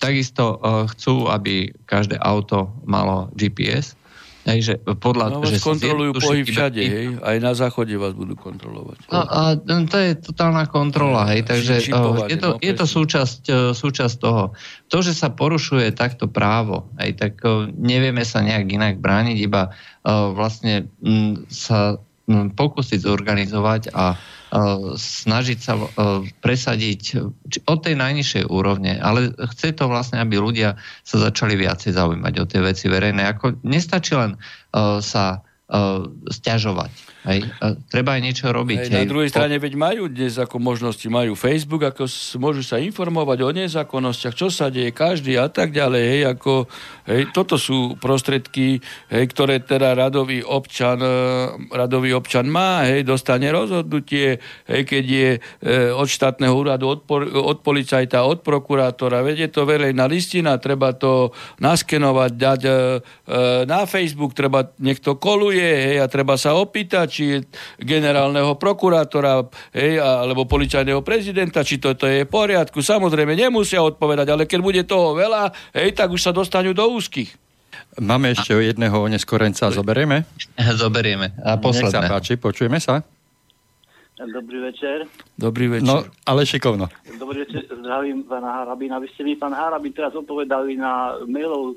[0.00, 3.96] Takisto uh, chcú, aby každé auto malo GPS,
[4.42, 7.06] Hej, že podľa, no, že kontrolujú pohyb všade, hej?
[7.22, 9.06] Aj na záchode vás budú kontrolovať.
[9.06, 11.46] No, a to je totálna kontrola, hej?
[11.46, 14.50] Takže je to, no, je to súčasť, e, súčasť toho.
[14.90, 19.70] To, že sa porušuje takto právo, hej, tak e, nevieme sa nejak inak brániť, iba
[20.34, 24.18] vlastne m, sa m, pokúsiť zorganizovať a
[25.00, 25.80] snažiť sa
[26.44, 27.02] presadiť
[27.64, 30.76] od tej najnižšej úrovne, ale chce to vlastne, aby ľudia
[31.08, 33.24] sa začali viacej zaujímať o tie veci verejné.
[33.32, 34.36] Ako nestačí len
[35.00, 37.11] sa uh, stiažovať.
[37.22, 37.46] Hej.
[37.62, 38.86] Uh, treba aj niečo robiť.
[38.86, 38.98] Hej, hej.
[38.98, 42.10] Na druhej strane, veď majú dnes ako možnosti, majú Facebook, ako
[42.42, 46.02] môžu sa informovať o nezákonnostiach, čo sa deje každý a tak ďalej.
[46.02, 46.52] Hej, ako,
[47.08, 53.48] hej, toto sú prostredky, hej, ktoré teda radový občan, uh, radový občan má, hej, dostane
[53.54, 57.06] rozhodnutie, hej, keď je uh, od štátneho úradu, od,
[57.38, 61.30] od policajta, od prokurátora, veď je to verejná listina, treba to
[61.62, 62.98] naskenovať, dať uh,
[63.64, 67.38] na Facebook, treba, niekto koluje, je, hej, a treba sa opýtať, či je
[67.76, 69.44] generálneho prokurátora,
[69.76, 72.80] hej, alebo policajného prezidenta, či toto je v poriadku.
[72.80, 77.28] Samozrejme, nemusia odpovedať, ale keď bude toho veľa, hej, tak už sa dostanú do úzkých.
[78.00, 80.24] Máme ešte jedného neskorenca, zoberieme?
[80.56, 81.36] Zoberieme.
[81.44, 81.92] A posledné.
[81.92, 83.04] Nech sa páči, počujeme sa.
[84.26, 85.06] Dobrý večer.
[85.34, 85.88] Dobrý večer.
[85.88, 86.86] No, ale šikovno.
[87.18, 89.02] Dobrý večer, zdravím pána Harabina.
[89.02, 91.74] Vy ste mi, pán Harabin, teraz odpovedali na mailov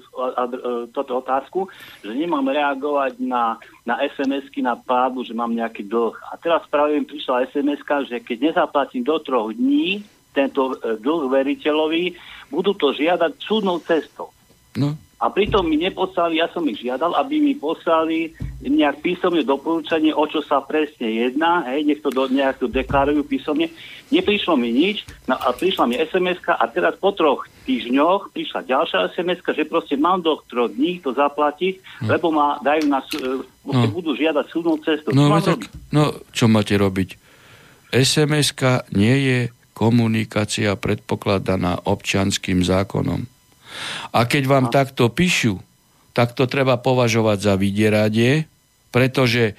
[0.93, 1.65] toto otázku,
[2.05, 3.57] že nemám reagovať na,
[3.87, 6.13] na SMS-ky na pádu, že mám nejaký dlh.
[6.29, 10.05] A teraz práve mi prišla sms že keď nezaplatím do troch dní
[10.35, 12.13] tento e, dlh veriteľovi,
[12.51, 14.35] budú to žiadať súdnou cestou.
[14.75, 14.99] No.
[15.15, 20.27] A pritom mi neposlali, ja som ich žiadal, aby mi poslali nejak písomne doporúčanie, o
[20.27, 23.71] čo sa presne jedná, hej, nech to do, nejak to deklarujú písomne.
[24.11, 29.15] Neprišlo mi nič, no a prišla mi sms a teraz po troch týždňoch prišla ďalšia
[29.15, 32.07] sms že proste mám do troch dní to zaplatiť, hm.
[32.11, 32.99] lebo ma dajú na,
[33.63, 33.87] no.
[33.87, 35.15] budú žiadať súdnu cestu.
[35.15, 37.23] No, tak, no, čo máte robiť?
[37.95, 38.51] sms
[38.91, 39.39] nie je
[39.75, 43.34] komunikácia predpokladaná občanským zákonom.
[44.11, 44.73] A keď vám a.
[44.73, 45.59] takto píšu,
[46.15, 48.47] tak to treba považovať za vydieranie,
[48.87, 49.53] pretože e,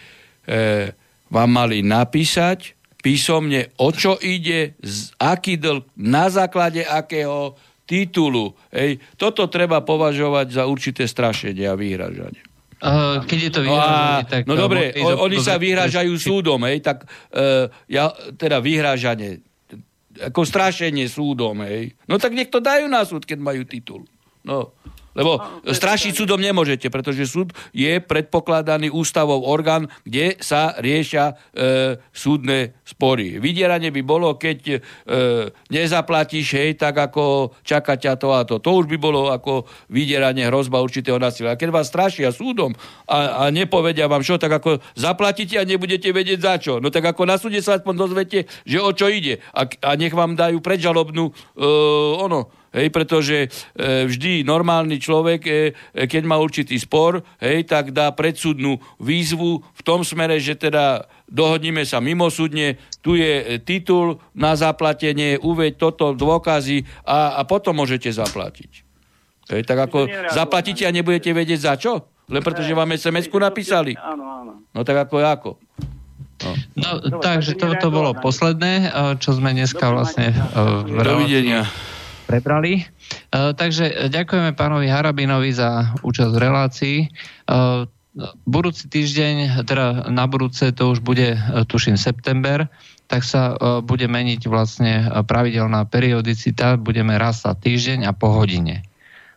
[1.28, 2.72] vám mali napísať
[3.04, 7.54] písomne, o čo ide, z aký dlh, na základe akého
[7.86, 8.56] titulu.
[8.74, 12.42] Ej, toto treba považovať za určité strašenie a vyhražanie.
[12.76, 14.42] Uh, keď je to vyhražanie, no tak...
[14.44, 19.40] No dobre, oni sa vyhražajú súdom, hej, tak uh, ja, teda vyhražanie,
[20.18, 21.92] ako strašenie súdom, hej.
[22.08, 24.08] No tak nech to dajú na súd, keď majú titul.
[24.46, 24.72] No,
[25.16, 31.96] lebo no, strašiť súdom nemôžete, pretože súd je predpokladaný ústavou orgán, kde sa riešia e,
[32.12, 33.40] súdne spory.
[33.40, 34.78] Vydieranie by bolo, keď e,
[35.72, 38.60] nezaplatíš, hej, tak ako čaká ťa to a to.
[38.60, 41.56] To už by bolo ako vydieranie, hrozba určitého násilia.
[41.56, 42.76] A keď vás strašia súdom
[43.08, 46.78] a, a nepovedia vám čo, tak ako zaplatíte a nebudete vedieť za čo.
[46.78, 48.38] No tak ako na súde sa aspoň dozviete,
[48.68, 49.40] že o čo ide.
[49.56, 51.32] A, a nech vám dajú predžalobnú e,
[52.20, 53.48] ono, Hej, pretože e,
[54.04, 55.50] vždy normálny človek, e,
[55.96, 61.08] e, keď má určitý spor, hej, tak dá predsudnú výzvu v tom smere, že teda
[61.30, 67.80] dohodníme sa mimosúdne, tu je e, titul na zaplatenie, uveď toto dôkazy a, a potom
[67.80, 68.84] môžete zaplatiť.
[69.46, 72.12] Hej, tak ako zaplatíte a nebudete vedieť za čo?
[72.26, 73.94] Len pretože vám SMS-ku napísali.
[74.74, 75.50] No tak ako ako?
[76.44, 76.52] No,
[77.00, 80.36] no takže to, to bolo posledné, e, čo sme dneska vlastne
[80.84, 81.64] v Dovidenia
[82.26, 82.82] prebrali.
[83.30, 86.98] Uh, takže ďakujeme pánovi Harabinovi za účasť v relácii.
[87.46, 87.86] Uh,
[88.44, 92.66] budúci týždeň, teda na budúce to už bude, uh, tuším, september,
[93.06, 93.54] tak sa
[93.86, 98.82] bude meniť vlastne pravidelná periodicita, budeme raz za týždeň a po hodine.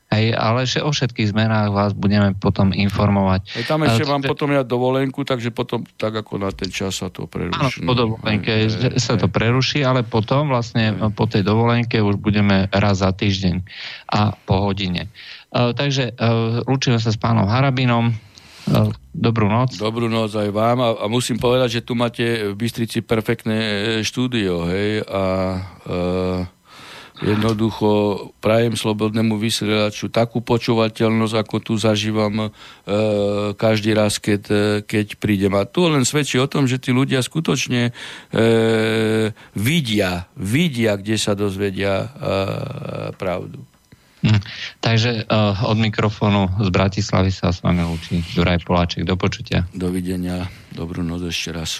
[0.10, 3.45] Hej, ale o všetkých zmenách vás budeme potom informovať.
[3.61, 7.14] Hej, tam ešte mám potom ja dovolenku, takže potom tak ako na ten čas sa
[7.14, 7.86] to preruší.
[7.86, 11.14] Áno, po dovolenke hej, sa to preruší, ale potom vlastne hej.
[11.14, 13.61] po tej dovolenke už budeme raz za týždeň
[14.10, 15.14] a po hodine.
[15.53, 18.10] Uh, takže uh, lúčime sa s pánom Harabinom.
[18.65, 19.77] Uh, dobrú noc.
[19.77, 23.57] Dobrú noc aj vám a, a musím povedať, že tu máte v Bystrici perfektné
[24.02, 25.22] štúdio, hej, a
[25.86, 26.59] uh,
[27.20, 27.90] Jednoducho
[28.40, 32.50] prajem slobodnému vysielaču takú počúvateľnosť, ako tu zažívam e,
[33.60, 35.52] každý raz, keď, e, keď prídem.
[35.60, 38.41] A to len svedčí o tom, že tí ľudia skutočne e,
[39.52, 42.08] vidia, vidia, kde sa dozvedia e,
[43.20, 43.60] pravdu.
[44.20, 44.40] Hm.
[44.84, 49.08] Takže uh, od mikrofónu z Bratislavy sa s vami učí Juraj Poláček.
[49.08, 49.64] Do počutia.
[49.72, 50.52] Dovidenia.
[50.76, 51.80] Dobrú noc ešte raz.